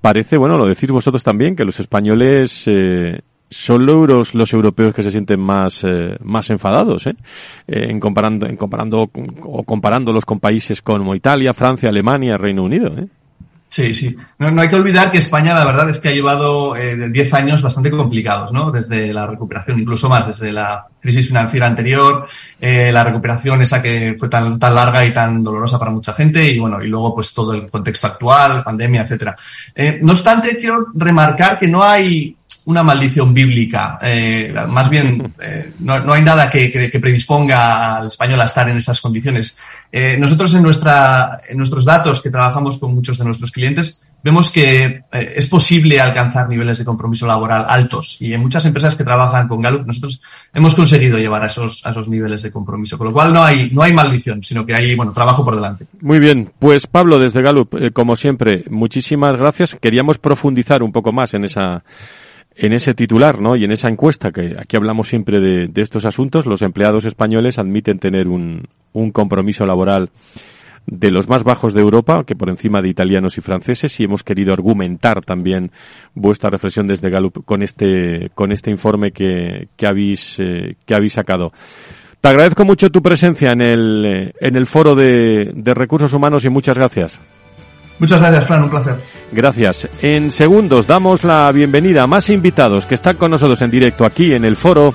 parece, 0.00 0.36
bueno, 0.36 0.56
lo 0.56 0.66
decís 0.66 0.90
vosotros 0.90 1.24
también, 1.24 1.56
que 1.56 1.64
los 1.64 1.80
españoles 1.80 2.62
eh, 2.66 3.20
son 3.50 3.84
los, 3.84 4.34
los 4.34 4.52
europeos 4.52 4.94
que 4.94 5.02
se 5.02 5.10
sienten 5.10 5.40
más, 5.40 5.82
eh, 5.82 6.16
más 6.22 6.48
enfadados, 6.50 7.08
¿eh? 7.08 7.16
en 7.66 7.98
comparando, 7.98 8.46
en 8.46 8.56
comparando 8.56 9.10
o 9.42 9.62
comparándolos 9.64 10.24
con 10.24 10.38
países 10.38 10.80
como 10.80 11.16
Italia, 11.16 11.52
Francia, 11.52 11.88
Alemania, 11.88 12.36
Reino 12.36 12.62
Unido, 12.62 12.96
¿eh? 12.96 13.08
Sí, 13.70 13.94
sí. 13.94 14.16
No, 14.38 14.60
hay 14.60 14.68
que 14.68 14.74
olvidar 14.74 15.12
que 15.12 15.18
España, 15.18 15.54
la 15.54 15.64
verdad, 15.64 15.88
es 15.88 16.00
que 16.00 16.08
ha 16.08 16.12
llevado 16.12 16.74
eh, 16.74 17.08
10 17.08 17.34
años 17.34 17.62
bastante 17.62 17.88
complicados, 17.88 18.52
¿no? 18.52 18.72
Desde 18.72 19.14
la 19.14 19.28
recuperación, 19.28 19.78
incluso 19.78 20.08
más, 20.08 20.26
desde 20.26 20.52
la 20.52 20.88
crisis 21.00 21.28
financiera 21.28 21.68
anterior, 21.68 22.26
eh, 22.60 22.90
la 22.90 23.04
recuperación 23.04 23.62
esa 23.62 23.80
que 23.80 24.16
fue 24.18 24.28
tan, 24.28 24.58
tan 24.58 24.74
larga 24.74 25.04
y 25.04 25.12
tan 25.12 25.44
dolorosa 25.44 25.78
para 25.78 25.92
mucha 25.92 26.12
gente, 26.14 26.50
y 26.50 26.58
bueno, 26.58 26.82
y 26.82 26.88
luego 26.88 27.14
pues 27.14 27.32
todo 27.32 27.54
el 27.54 27.70
contexto 27.70 28.08
actual, 28.08 28.64
pandemia, 28.64 29.02
etcétera. 29.02 29.36
Eh, 29.72 30.00
no 30.02 30.12
obstante, 30.12 30.56
quiero 30.56 30.88
remarcar 30.92 31.56
que 31.56 31.68
no 31.68 31.84
hay 31.84 32.36
una 32.66 32.82
maldición 32.82 33.32
bíblica. 33.32 33.98
Eh, 34.02 34.54
más 34.68 34.88
bien, 34.88 35.34
eh, 35.40 35.72
no, 35.80 36.00
no, 36.00 36.12
hay 36.12 36.22
nada 36.22 36.50
que, 36.50 36.70
que, 36.70 36.90
que, 36.90 37.00
predisponga 37.00 37.96
al 37.96 38.06
español 38.08 38.40
a 38.40 38.44
estar 38.44 38.68
en 38.68 38.76
esas 38.76 39.00
condiciones. 39.00 39.56
Eh, 39.92 40.16
nosotros 40.18 40.54
en, 40.54 40.62
nuestra, 40.62 41.40
en 41.48 41.56
nuestros 41.56 41.84
datos 41.84 42.20
que 42.20 42.30
trabajamos 42.30 42.78
con 42.78 42.94
muchos 42.94 43.18
de 43.18 43.24
nuestros 43.24 43.50
clientes, 43.52 44.00
vemos 44.22 44.50
que 44.50 45.02
eh, 45.12 45.32
es 45.36 45.46
posible 45.46 46.00
alcanzar 46.00 46.48
niveles 46.48 46.78
de 46.78 46.84
compromiso 46.84 47.26
laboral 47.26 47.64
altos 47.68 48.16
y 48.20 48.32
en 48.32 48.40
muchas 48.40 48.64
empresas 48.66 48.94
que 48.94 49.04
trabajan 49.04 49.48
con 49.48 49.62
Gallup 49.62 49.86
nosotros 49.86 50.20
hemos 50.52 50.74
conseguido 50.74 51.18
llevar 51.18 51.42
a 51.42 51.46
esos, 51.46 51.84
a 51.86 51.90
esos 51.90 52.08
niveles 52.08 52.42
de 52.42 52.50
compromiso, 52.50 52.98
con 52.98 53.08
lo 53.08 53.12
cual 53.12 53.32
no 53.32 53.42
hay, 53.42 53.70
no 53.70 53.82
hay 53.82 53.92
maldición, 53.92 54.42
sino 54.42 54.66
que 54.66 54.74
hay, 54.74 54.94
bueno, 54.94 55.12
trabajo 55.12 55.44
por 55.44 55.54
delante. 55.54 55.86
Muy 56.00 56.18
bien, 56.18 56.52
pues 56.58 56.86
Pablo 56.86 57.18
desde 57.18 57.42
Gallup, 57.42 57.74
eh, 57.74 57.90
como 57.90 58.16
siempre, 58.16 58.64
muchísimas 58.70 59.36
gracias. 59.36 59.76
Queríamos 59.80 60.18
profundizar 60.18 60.82
un 60.82 60.92
poco 60.92 61.12
más 61.12 61.34
en 61.34 61.44
esa 61.44 61.82
en 62.56 62.72
ese 62.72 62.94
titular, 62.94 63.40
¿no? 63.40 63.56
Y 63.56 63.64
en 63.64 63.72
esa 63.72 63.88
encuesta, 63.88 64.30
que 64.32 64.56
aquí 64.58 64.76
hablamos 64.76 65.08
siempre 65.08 65.40
de, 65.40 65.70
estos 65.76 66.04
asuntos, 66.04 66.46
los 66.46 66.62
empleados 66.62 67.04
españoles 67.04 67.58
admiten 67.58 67.98
tener 67.98 68.28
un, 68.28 68.68
un, 68.92 69.12
compromiso 69.12 69.64
laboral 69.64 70.10
de 70.86 71.10
los 71.10 71.28
más 71.28 71.44
bajos 71.44 71.72
de 71.72 71.80
Europa, 71.80 72.24
que 72.24 72.34
por 72.34 72.48
encima 72.48 72.82
de 72.82 72.88
italianos 72.88 73.38
y 73.38 73.40
franceses, 73.40 73.98
y 74.00 74.04
hemos 74.04 74.24
querido 74.24 74.52
argumentar 74.52 75.24
también 75.24 75.70
vuestra 76.14 76.50
reflexión 76.50 76.86
desde 76.86 77.10
Gallup 77.10 77.44
con 77.44 77.62
este, 77.62 78.30
con 78.34 78.52
este 78.52 78.70
informe 78.70 79.12
que, 79.12 79.68
que 79.76 79.86
habéis, 79.86 80.38
eh, 80.40 80.76
que 80.84 80.94
habéis 80.94 81.14
sacado. 81.14 81.52
Te 82.20 82.28
agradezco 82.28 82.64
mucho 82.64 82.90
tu 82.90 83.00
presencia 83.00 83.52
en 83.52 83.62
el, 83.62 84.34
en 84.38 84.56
el 84.56 84.66
foro 84.66 84.94
de, 84.94 85.52
de 85.54 85.74
recursos 85.74 86.12
humanos 86.12 86.44
y 86.44 86.50
muchas 86.50 86.76
gracias. 86.76 87.20
Muchas 88.00 88.18
gracias, 88.18 88.46
Fran, 88.46 88.64
un 88.64 88.70
placer. 88.70 88.96
Gracias. 89.30 89.88
En 90.00 90.32
segundos 90.32 90.86
damos 90.86 91.22
la 91.22 91.52
bienvenida 91.52 92.02
a 92.02 92.06
más 92.06 92.30
invitados 92.30 92.86
que 92.86 92.94
están 92.94 93.16
con 93.16 93.30
nosotros 93.30 93.60
en 93.60 93.70
directo 93.70 94.06
aquí 94.06 94.32
en 94.32 94.46
el 94.46 94.56
foro 94.56 94.94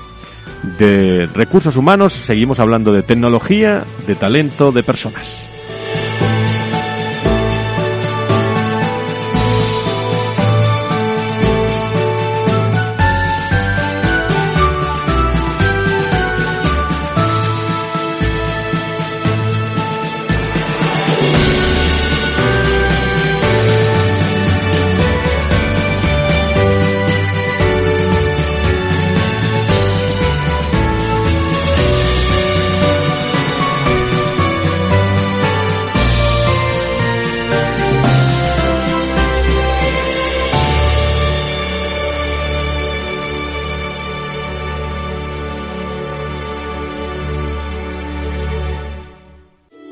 de 0.78 1.26
recursos 1.32 1.76
humanos. 1.76 2.12
Seguimos 2.12 2.58
hablando 2.58 2.92
de 2.92 3.02
tecnología, 3.02 3.84
de 4.08 4.16
talento, 4.16 4.72
de 4.72 4.82
personas. 4.82 5.55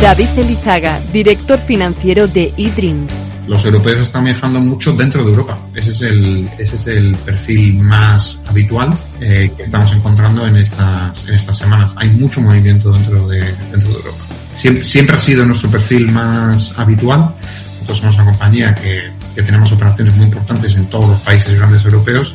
David 0.00 0.28
Elizaga, 0.36 1.00
director 1.12 1.58
financiero 1.58 2.28
de 2.28 2.52
eDreams. 2.56 3.12
Los 3.46 3.64
europeos 3.64 4.02
están 4.02 4.24
viajando 4.24 4.60
mucho 4.60 4.92
dentro 4.92 5.24
de 5.24 5.30
Europa. 5.30 5.58
Ese 5.74 5.90
es 5.90 6.02
el, 6.02 6.48
ese 6.58 6.76
es 6.76 6.86
el 6.86 7.16
perfil 7.16 7.78
más 7.78 8.38
habitual 8.46 8.90
eh, 9.20 9.50
que 9.56 9.64
estamos 9.64 9.92
encontrando 9.92 10.46
en 10.46 10.56
estas, 10.56 11.26
en 11.28 11.34
estas 11.34 11.56
semanas. 11.56 11.92
Hay 11.96 12.10
mucho 12.10 12.40
movimiento 12.40 12.92
dentro 12.92 13.26
de, 13.26 13.40
dentro 13.40 13.88
de 13.88 13.96
Europa. 13.96 14.24
Siempre, 14.54 14.84
siempre 14.84 15.16
ha 15.16 15.20
sido 15.20 15.44
nuestro 15.46 15.70
perfil 15.70 16.12
más 16.12 16.78
habitual. 16.78 17.34
Nosotros 17.74 17.98
somos 17.98 18.14
una 18.16 18.24
compañía 18.26 18.74
que, 18.74 19.10
que 19.34 19.42
tenemos 19.42 19.72
operaciones 19.72 20.14
muy 20.16 20.26
importantes 20.26 20.74
en 20.76 20.86
todos 20.86 21.08
los 21.08 21.20
países 21.20 21.56
grandes 21.56 21.84
europeos 21.84 22.34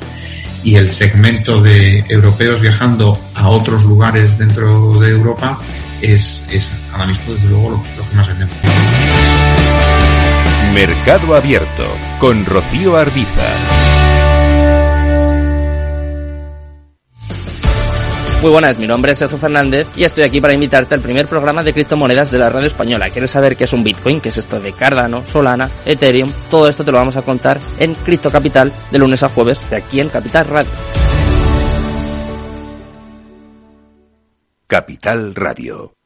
y 0.63 0.75
el 0.75 0.91
segmento 0.91 1.61
de 1.61 2.05
europeos 2.09 2.61
viajando 2.61 3.17
a 3.35 3.49
otros 3.49 3.83
lugares 3.83 4.37
dentro 4.37 4.99
de 4.99 5.09
Europa 5.09 5.59
es, 6.01 6.45
es 6.49 6.69
ahora 6.91 7.07
mismo 7.07 7.33
desde 7.33 7.47
luego 7.47 7.69
lo, 7.71 7.77
lo 7.77 8.09
que 8.09 8.15
más 8.15 8.27
vendemos. 8.27 8.55
Mercado 10.73 11.35
Abierto 11.35 11.83
con 12.19 12.45
Rocío 12.45 12.95
Arbiza. 12.97 13.47
Muy 18.41 18.49
buenas, 18.49 18.79
mi 18.79 18.87
nombre 18.87 19.11
es 19.11 19.19
Sergio 19.19 19.37
Fernández 19.37 19.85
y 19.95 20.03
estoy 20.03 20.23
aquí 20.23 20.41
para 20.41 20.55
invitarte 20.55 20.95
al 20.95 21.01
primer 21.01 21.27
programa 21.27 21.63
de 21.63 21.73
criptomonedas 21.73 22.31
de 22.31 22.39
la 22.39 22.49
radio 22.49 22.65
española. 22.65 23.11
¿Quieres 23.11 23.29
saber 23.29 23.55
qué 23.55 23.65
es 23.65 23.73
un 23.73 23.83
Bitcoin? 23.83 24.19
¿Qué 24.19 24.29
es 24.29 24.37
esto 24.39 24.59
de 24.59 24.73
Cardano, 24.73 25.23
Solana, 25.27 25.69
Ethereum? 25.85 26.31
Todo 26.49 26.67
esto 26.67 26.83
te 26.83 26.91
lo 26.91 26.97
vamos 26.97 27.15
a 27.17 27.21
contar 27.21 27.59
en 27.77 27.93
Cripto 27.93 28.31
Capital 28.31 28.73
de 28.89 28.97
lunes 28.97 29.21
a 29.21 29.29
jueves 29.29 29.59
de 29.69 29.75
aquí 29.75 29.99
en 29.99 30.09
Capital 30.09 30.47
Radio. 30.47 30.71
Capital 34.71 35.35
Radio. 35.35 36.00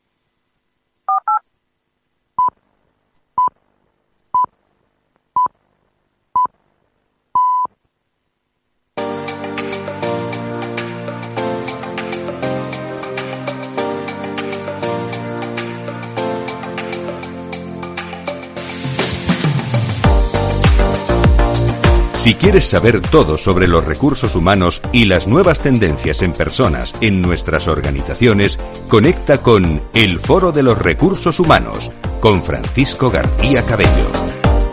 Si 22.26 22.34
quieres 22.34 22.66
saber 22.66 23.02
todo 23.02 23.38
sobre 23.38 23.68
los 23.68 23.86
recursos 23.86 24.34
humanos 24.34 24.82
y 24.92 25.06
las 25.06 25.28
nuevas 25.28 25.60
tendencias 25.60 26.24
en 26.24 26.32
personas 26.32 26.96
en 27.00 27.22
nuestras 27.22 27.68
organizaciones, 27.68 28.60
conecta 28.88 29.44
con 29.44 29.80
El 29.94 30.18
Foro 30.18 30.52
de 30.52 30.64
los 30.64 30.76
Recursos 30.76 31.40
Humanos 31.40 31.92
con 32.20 32.42
Francisco 32.42 33.12
García 33.12 33.62
Cabello. 33.62 34.10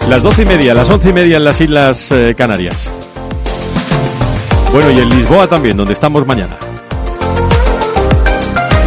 Las 0.09 0.23
doce 0.23 0.45
y 0.45 0.47
media, 0.47 0.73
las 0.73 0.89
once 0.89 1.11
y 1.11 1.13
media 1.13 1.37
en 1.37 1.45
las 1.45 1.61
Islas 1.61 2.11
eh, 2.13 2.35
Canarias. 2.35 2.91
Bueno, 4.73 4.91
y 4.91 5.01
en 5.01 5.11
Lisboa 5.11 5.47
también, 5.47 5.77
donde 5.77 5.93
estamos 5.93 6.27
mañana. 6.27 6.57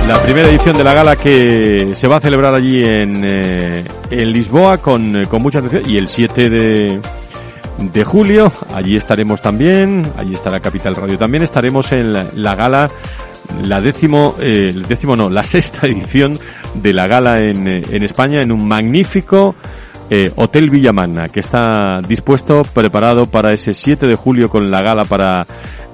La 0.08 0.19
primera 0.23 0.49
edición 0.49 0.75
de 0.75 0.84
la 0.84 0.95
gala 0.95 1.15
que 1.15 1.91
se 1.93 2.08
va 2.08 2.15
a 2.15 2.19
celebrar 2.19 2.56
allí 2.56 2.84
en, 2.84 3.23
eh, 3.30 3.86
en 4.10 4.32
Lisboa 4.32 4.80
con, 4.80 5.17
eh, 5.17 5.28
con 5.28 5.43
mucha 5.43 5.60
atención. 5.60 5.84
Y 5.88 5.97
el 5.97 6.08
7 6.08 6.49
de, 6.49 6.99
de 7.77 8.03
julio, 8.03 8.51
allí 8.73 8.95
estaremos 8.95 9.41
también, 9.41 10.11
allí 10.17 10.33
estará 10.33 10.59
Capital 10.59 10.95
Radio. 10.95 11.17
También, 11.17 11.43
estaremos 11.43 11.91
en 11.91 12.13
la, 12.13 12.27
la 12.33 12.55
gala, 12.55 12.89
la 13.63 13.81
décimo, 13.81 14.35
eh, 14.39 14.71
el 14.73 14.85
décimo 14.88 15.15
no, 15.15 15.29
la 15.29 15.43
sexta 15.43 15.88
edición 15.88 16.39
de 16.73 16.93
la 16.93 17.07
gala 17.07 17.39
en, 17.39 17.67
en 17.67 18.03
España 18.03 18.41
en 18.41 18.51
un 18.51 18.67
magnífico 18.67 19.55
eh, 20.09 20.31
Hotel 20.35 20.69
Villamagna, 20.69 21.29
que 21.29 21.39
está 21.39 21.99
dispuesto, 22.07 22.63
preparado 22.63 23.25
para 23.25 23.53
ese 23.53 23.73
7 23.73 24.05
de 24.05 24.15
julio 24.15 24.49
con 24.49 24.69
la 24.69 24.81
gala 24.81 25.05
para 25.05 25.47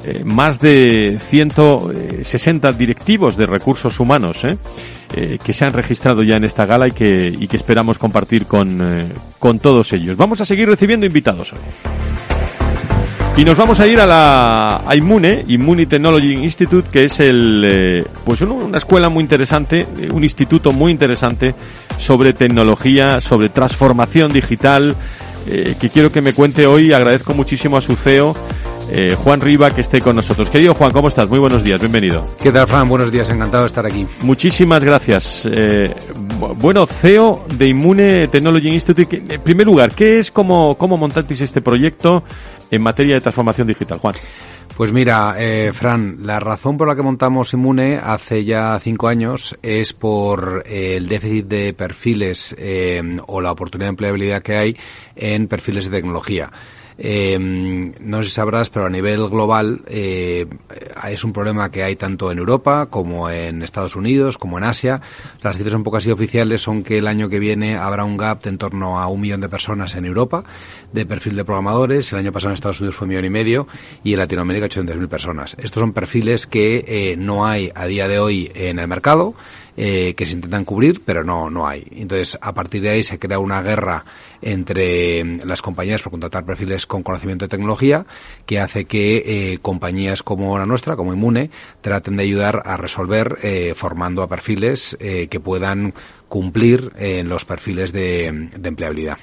eh, 0.05 0.23
más 0.25 0.59
de 0.59 1.19
160 1.29 2.71
directivos 2.73 3.37
de 3.37 3.45
recursos 3.45 3.99
humanos 3.99 4.43
eh, 4.43 4.57
eh, 5.15 5.37
que 5.43 5.53
se 5.53 5.65
han 5.65 5.73
registrado 5.73 6.23
ya 6.23 6.37
en 6.37 6.43
esta 6.43 6.65
gala 6.65 6.87
y 6.87 6.91
que, 6.91 7.33
y 7.39 7.47
que 7.47 7.57
esperamos 7.57 7.97
compartir 7.97 8.45
con, 8.45 8.79
eh, 8.81 9.05
con 9.39 9.59
todos 9.59 9.91
ellos. 9.93 10.17
Vamos 10.17 10.41
a 10.41 10.45
seguir 10.45 10.67
recibiendo 10.69 11.05
invitados 11.05 11.53
hoy. 11.53 11.59
Y 13.37 13.45
nos 13.45 13.55
vamos 13.55 13.79
a 13.79 13.87
ir 13.87 13.99
a 13.99 14.05
la 14.05 14.83
a 14.85 14.93
Immune, 14.95 15.45
Immune 15.47 15.85
Technology 15.85 16.33
Institute, 16.33 16.89
que 16.91 17.05
es 17.05 17.19
el 17.21 17.63
eh, 17.65 18.03
pues 18.25 18.41
un- 18.41 18.51
una 18.51 18.77
escuela 18.77 19.07
muy 19.09 19.23
interesante, 19.23 19.87
eh, 19.97 20.09
un 20.13 20.23
instituto 20.23 20.73
muy 20.73 20.91
interesante 20.91 21.55
sobre 21.97 22.33
tecnología, 22.33 23.21
sobre 23.21 23.47
transformación 23.49 24.33
digital, 24.33 24.95
eh, 25.47 25.75
que 25.79 25.89
quiero 25.89 26.11
que 26.11 26.21
me 26.21 26.33
cuente 26.33 26.67
hoy. 26.67 26.91
Agradezco 26.91 27.33
muchísimo 27.33 27.77
a 27.77 27.81
su 27.81 27.95
CEO, 27.95 28.35
eh, 28.91 29.15
Juan 29.15 29.39
Riva, 29.41 29.71
que 29.71 29.82
esté 29.82 29.99
con 29.99 30.15
nosotros. 30.15 30.49
Querido 30.49 30.73
Juan, 30.73 30.91
¿cómo 30.91 31.08
estás? 31.08 31.30
Muy 31.30 31.39
buenos 31.39 31.63
días, 31.63 31.80
bienvenido. 31.80 32.30
¿Qué 32.41 32.51
tal, 32.51 32.67
Fran? 32.67 32.88
Buenos 32.89 33.12
días, 33.12 33.30
encantado 33.30 33.63
de 33.63 33.67
estar 33.67 33.86
aquí. 33.86 34.06
Muchísimas 34.21 34.84
gracias. 34.84 35.47
Eh, 35.49 35.93
bu- 36.39 36.56
bueno, 36.58 36.86
CEO 36.86 37.45
de 37.56 37.67
Immune 37.69 38.27
Technology 38.27 38.69
Institute. 38.69 39.21
En 39.30 39.41
primer 39.41 39.65
lugar, 39.65 39.91
¿qué 39.93 40.19
es, 40.19 40.30
cómo, 40.32 40.75
cómo 40.77 40.97
montasteis 40.97 41.41
este 41.41 41.62
proyecto 41.62 42.23
en 42.69 42.82
materia 42.82 43.15
de 43.15 43.21
transformación 43.21 43.67
digital, 43.67 43.99
Juan? 43.99 44.15
Pues 44.77 44.93
mira, 44.93 45.36
eh, 45.38 45.71
Fran, 45.73 46.17
la 46.21 46.39
razón 46.39 46.77
por 46.77 46.88
la 46.88 46.95
que 46.95 47.01
montamos 47.01 47.54
Inmune 47.54 47.97
hace 48.01 48.43
ya 48.45 48.80
cinco 48.80 49.10
años 49.10 49.56
es 49.62 49.93
por 49.93 50.63
eh, 50.65 50.95
el 50.95 51.08
déficit 51.08 51.45
de 51.45 51.73
perfiles 51.73 52.56
eh, 52.58 53.01
o 53.27 53.41
la 53.41 53.51
oportunidad 53.51 53.88
de 53.88 53.91
empleabilidad 53.91 54.41
que 54.41 54.56
hay 54.58 54.77
en 55.15 55.47
perfiles 55.47 55.89
de 55.91 55.97
tecnología. 55.97 56.49
Eh, 56.97 57.38
no 57.39 58.17
sé 58.21 58.30
si 58.30 58.36
sabrás, 58.36 58.69
pero 58.69 58.86
a 58.86 58.89
nivel 58.89 59.27
global 59.30 59.82
eh, 59.88 60.45
es 61.10 61.23
un 61.23 61.34
problema 61.34 61.71
que 61.71 61.84
hay 61.84 61.95
tanto 61.95 62.32
en 62.32 62.38
Europa 62.38 62.88
como 62.88 63.30
en 63.30 63.63
Estados 63.63 63.95
Unidos, 63.95 64.38
como 64.38 64.58
en 64.58 64.63
Asia. 64.63 65.01
Las 65.41 65.58
cifras 65.58 65.75
un 65.75 65.84
poco 65.84 65.97
así 65.97 66.12
oficiales 66.12 66.62
son 66.62 66.84
que 66.84 66.97
el 66.99 67.08
año 67.08 67.30
que 67.30 67.39
viene 67.39 67.75
habrá 67.75 68.04
un 68.04 68.17
gap 68.17 68.43
de 68.43 68.51
en 68.51 68.58
torno 68.58 68.99
a 68.99 69.08
un 69.08 69.21
millón 69.21 69.41
de 69.41 69.49
personas 69.49 69.95
en 69.95 70.06
Europa 70.06 70.43
de 70.91 71.06
perfil 71.06 71.36
de 71.36 71.45
programadores. 71.45 72.12
El 72.13 72.19
año 72.19 72.32
pasado 72.32 72.51
en 72.51 72.56
Estados 72.56 72.82
Unidos 72.82 72.95
fue 72.95 73.06
un 73.06 73.10
millón 73.10 73.25
y 73.25 73.30
medio 73.30 73.67
y 74.04 74.13
en 74.13 74.19
Latinoamérica 74.19 74.67
800.000 74.67 75.08
personas. 75.08 75.56
Estos 75.58 75.80
son 75.80 75.93
perfiles 75.93 76.47
que 76.47 76.84
eh, 76.88 77.15
no 77.17 77.45
hay 77.45 77.71
a 77.73 77.86
día 77.86 78.08
de 78.08 78.19
hoy 78.19 78.51
en 78.54 78.80
el 78.80 78.88
mercado. 78.88 79.34
eh, 79.77 80.13
que 80.15 80.25
se 80.25 80.34
intentan 80.34 80.65
cubrir, 80.65 81.01
pero 81.06 81.23
no, 81.23 81.49
no 81.49 81.67
hay. 81.67 81.88
Entonces, 81.91 82.38
a 82.41 82.54
partir 82.54 82.82
de 82.82 82.89
ahí 82.89 83.04
se 83.04 83.17
crea 83.17 83.39
una 83.39 83.62
guerra 83.62 84.04
entre 84.41 85.23
mm, 85.23 85.41
las 85.45 85.62
compañías 85.62 86.01
por 86.01 86.12
contratar 86.12 86.45
perfiles 86.45 86.86
con 86.86 87.04
conocimiento 87.04 87.45
de 87.45 87.49
tecnología, 87.49 88.06
que 88.45 88.60
hace 88.60 88.86
que 88.86 89.23
eh, 89.54 89.60
compañías 89.62 90.23
como 90.23 90.58
la 90.58 90.65
nuestra, 90.65 90.95
como 90.95 91.13
Inmune, 91.13 91.49
traten 91.82 92.17
de 92.17 92.23
ayudar 92.23 92.62
a 92.65 92.77
resolver 92.77 93.38
eh, 93.43 93.73
formando 93.75 94.23
a 94.23 94.27
perfiles 94.27 94.97
eh, 94.99 95.27
que 95.30 95.39
puedan 95.39 95.93
cumplir 96.32 96.93
en 96.97 97.27
los 97.27 97.43
perfiles 97.43 97.91
de, 97.91 98.49
de 98.56 98.69
empleabilidad. 98.69 99.17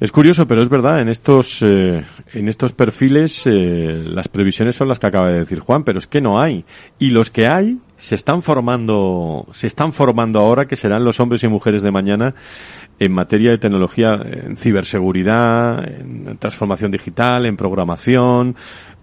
Es 0.00 0.12
curioso, 0.12 0.46
pero 0.46 0.60
es 0.60 0.68
verdad, 0.68 1.00
en 1.00 1.08
estos, 1.08 1.62
eh, 1.62 2.04
en 2.34 2.48
estos 2.48 2.72
perfiles 2.72 3.46
eh, 3.46 4.04
las 4.04 4.28
previsiones 4.28 4.76
son 4.76 4.88
las 4.88 4.98
que 4.98 5.06
acaba 5.06 5.30
de 5.30 5.38
decir 5.38 5.60
Juan, 5.60 5.82
pero 5.82 5.98
es 5.98 6.06
que 6.06 6.20
no 6.20 6.38
hay. 6.38 6.66
Y 6.98 7.08
los 7.08 7.30
que 7.30 7.46
hay 7.46 7.78
se 7.96 8.16
están 8.16 8.42
formando, 8.42 9.46
se 9.52 9.66
están 9.66 9.94
formando 9.94 10.40
ahora 10.40 10.66
que 10.66 10.76
serán 10.76 11.04
los 11.04 11.20
hombres 11.20 11.42
y 11.42 11.48
mujeres 11.48 11.82
de 11.82 11.90
mañana 11.90 12.34
en 13.00 13.12
materia 13.12 13.50
de 13.50 13.58
tecnología, 13.58 14.20
en 14.22 14.56
ciberseguridad, 14.56 15.82
en 15.88 16.36
transformación 16.38 16.90
digital, 16.90 17.46
en 17.46 17.56
programación, 17.56 18.54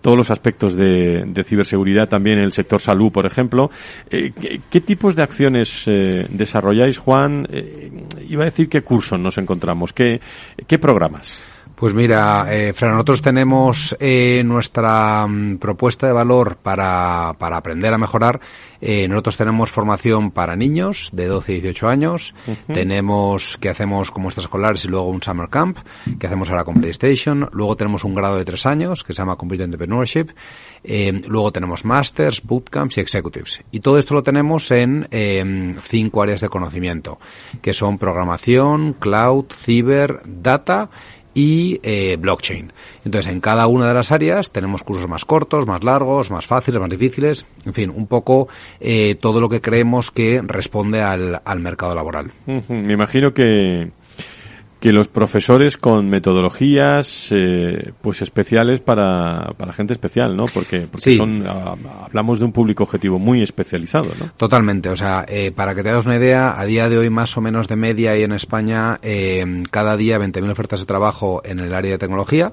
todos 0.02 0.16
los 0.16 0.30
aspectos 0.30 0.76
de, 0.76 1.26
de 1.26 1.44
ciberseguridad 1.44 2.08
también 2.08 2.38
en 2.38 2.46
el 2.46 2.52
sector 2.52 2.80
salud, 2.80 3.12
por 3.12 3.26
ejemplo. 3.26 3.72
Eh, 4.10 4.32
¿qué, 4.70 4.82
tipos 4.82 5.16
de 5.16 5.24
acciones 5.24 5.84
eh, 5.88 6.28
desarrolláis, 6.30 7.00
Juan? 7.00 7.48
Eh, 7.52 7.92
iba 8.30 8.44
a 8.44 8.46
decir 8.46 8.70
qué 8.70 8.82
cursos 8.82 9.20
nos 9.20 9.40
encontramos, 9.40 9.94
qué, 9.94 10.22
qué 10.68 10.78
programas. 10.78 11.44
Pues 11.78 11.94
mira, 11.94 12.48
eh, 12.50 12.74
Fran, 12.74 12.94
nosotros 12.94 13.22
tenemos 13.22 13.96
eh, 14.00 14.42
nuestra 14.44 15.28
mm, 15.28 15.60
propuesta 15.60 16.08
de 16.08 16.13
valor 16.13 16.58
para, 16.58 17.36
para 17.38 17.58
aprender 17.58 17.94
a 17.94 18.00
mejorar. 18.00 18.40
Eh, 18.82 19.08
nosotros 19.08 19.38
tenemos 19.38 19.72
formación 19.72 20.32
para 20.32 20.56
niños 20.56 21.10
de 21.13 21.28
12 21.28 21.54
y 21.54 21.62
18 21.62 21.88
años. 21.88 22.36
Tenemos 22.68 23.58
que 23.58 23.70
hacemos 23.70 24.12
como 24.12 24.30
extraescolares 24.30 24.86
y 24.86 24.88
luego 24.88 25.10
un 25.10 25.22
summer 25.22 25.50
camp 25.50 25.78
que 26.20 26.28
hacemos 26.28 26.50
ahora 26.50 26.63
con 26.63 26.76
PlayStation. 26.76 27.50
Luego 27.52 27.76
tenemos 27.76 28.04
un 28.04 28.16
grado 28.16 28.38
de 28.38 28.46
tres 28.46 28.66
años 28.66 29.04
que 29.04 29.13
se 29.13 29.22
llama 29.22 29.36
Computer 29.36 29.66
Entrepreneurship. 29.66 30.30
Eh, 30.84 31.20
luego 31.28 31.52
tenemos 31.52 31.86
masters, 31.86 32.42
bootcamps 32.44 32.98
y 32.98 33.02
executives. 33.02 33.62
Y 33.72 33.80
todo 33.80 33.98
esto 33.98 34.13
lo 34.13 34.24
tenemos 34.24 34.72
en 34.72 35.08
eh, 35.12 35.76
cinco 35.84 36.22
áreas 36.22 36.42
de 36.42 36.50
conocimiento, 36.50 37.20
que 37.62 37.74
son 37.74 37.98
programación, 37.98 38.94
cloud, 38.94 39.46
ciber, 39.52 40.22
data 40.26 40.90
y 41.38 41.80
eh, 41.84 42.17
blockchain. 42.19 42.73
Entonces, 43.06 43.32
en 43.32 43.41
cada 43.41 43.67
una 43.67 43.88
de 43.88 43.93
las 43.93 44.12
áreas 44.12 44.52
tenemos 44.52 44.82
cursos 44.82 45.08
más 45.08 45.23
cortos, 45.23 45.67
más 45.67 45.84
largos, 45.84 46.32
más 46.32 46.47
fáciles, 46.47 46.82
más 46.82 46.89
difíciles, 46.89 47.45
en 47.63 47.76
fin, 47.76 47.93
un 47.95 48.08
poco 48.08 48.47
eh, 48.80 49.13
todo 49.13 49.39
lo 49.39 49.47
que 49.47 49.62
creemos 49.62 50.10
que 50.10 50.41
responde 50.43 51.04
al, 51.04 51.39
al 51.45 51.60
mercado 51.60 51.93
laboral. 51.93 52.32
Me 52.47 52.93
imagino 52.93 53.36
que, 53.36 53.91
que 54.80 54.92
los 54.92 55.08
profesores 55.08 55.76
con 55.76 56.08
metodologías 56.10 57.30
eh, 57.32 57.92
pues 58.02 58.22
especiales 58.22 58.80
para, 58.80 59.54
para 59.58 59.74
gente 59.74 59.94
especial, 59.94 60.38
¿no? 60.38 60.46
Porque, 60.46 60.82
porque 60.82 61.12
Sí. 61.12 61.18
son, 61.18 61.46
ah, 61.48 61.76
hablamos 62.06 62.40
de 62.40 62.46
un 62.46 62.52
público 62.52 62.84
objetivo 62.84 63.18
muy 63.18 63.42
especializado, 63.42 64.10
¿no? 64.20 64.32
Totalmente, 64.38 64.90
o 64.90 64.96
sea, 64.96 65.26
eh, 65.28 65.52
para 65.52 65.74
que 65.74 65.84
te 65.84 65.90
hagas 65.90 66.06
una 66.06 66.18
idea, 66.18 66.60
a 66.60 66.66
día 66.66 66.90
de 66.90 66.98
hoy 66.98 67.10
más 67.10 67.36
o 67.38 67.42
menos 67.42 67.68
de 67.68 67.76
media 67.76 68.16
y 68.18 68.24
en 68.24 68.34
España 68.34 69.00
eh, 69.02 69.63
cada 69.72 69.98
día 69.98 70.20
20.000 70.20 70.52
ofertas 70.52 70.80
de 70.82 70.86
trabajo 70.86 71.42
en 71.44 71.60
el 71.60 71.74
área 71.74 71.92
de 71.92 71.98
tecnología. 71.98 72.52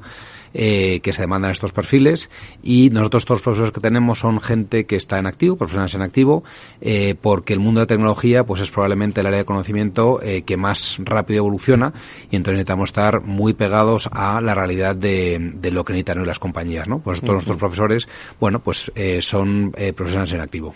Eh, 0.55 1.01
que 1.03 1.12
se 1.12 1.23
demandan 1.23 1.51
estos 1.51 1.73
perfiles 1.73 2.31
y 2.62 2.90
nosotros 2.90 3.25
todos 3.25 3.38
los 3.38 3.43
profesores 3.43 3.73
que 3.73 3.81
tenemos 3.81 4.21
son 4.21 4.40
gente 4.40 4.87
que 4.87 4.97
está 4.97 5.19
en 5.19 5.27
activo, 5.27 5.57
profesionales 5.57 5.95
en 5.95 6.03
activo, 6.03 6.45
eh, 6.81 7.14
porque 7.21 7.53
el 7.53 7.61
mundo 7.61 7.81
de 7.81 7.87
tecnología 7.87 8.45
pues 8.45 8.61
es 8.61 8.71
probablemente 8.71 9.21
el 9.21 9.27
área 9.27 9.40
de 9.40 9.45
conocimiento 9.45 10.23
eh, 10.23 10.43
que 10.43 10.57
más 10.57 10.99
rápido 11.01 11.38
evoluciona 11.38 11.93
y 12.31 12.37
entonces 12.37 12.55
necesitamos 12.55 12.90
estar 12.90 13.21
muy 13.23 13.53
pegados 13.55 14.09
a 14.12 14.40
la 14.40 14.55
realidad 14.55 14.97
de, 14.97 15.53
de 15.55 15.71
lo 15.71 15.85
que 15.85 15.93
necesitan 15.93 16.21
hoy 16.21 16.27
las 16.27 16.38
compañías, 16.38 16.88
¿no? 16.88 17.01
Pues 17.01 17.21
todos 17.21 17.29
Ujú. 17.29 17.35
nuestros 17.35 17.59
profesores, 17.59 18.09
bueno, 18.40 18.61
pues 18.61 18.90
eh, 18.95 19.21
son 19.21 19.73
eh, 19.77 19.93
profesionales 19.93 20.33
en 20.33 20.40
activo. 20.40 20.75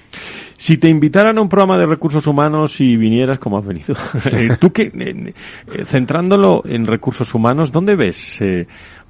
Si 0.56 0.76
te 0.78 0.88
invitaran 0.88 1.38
a 1.38 1.40
un 1.40 1.48
programa 1.48 1.78
de 1.78 1.86
recursos 1.86 2.26
humanos 2.26 2.80
y 2.80 2.96
vinieras 2.96 3.38
como 3.38 3.58
has 3.58 3.64
venido, 3.64 3.94
tú 4.60 4.72
que, 4.72 4.90
eh, 4.94 5.84
centrándolo 5.84 6.62
en 6.66 6.86
recursos 6.86 7.32
humanos, 7.34 7.70
¿dónde 7.70 7.96
ves 7.96 8.42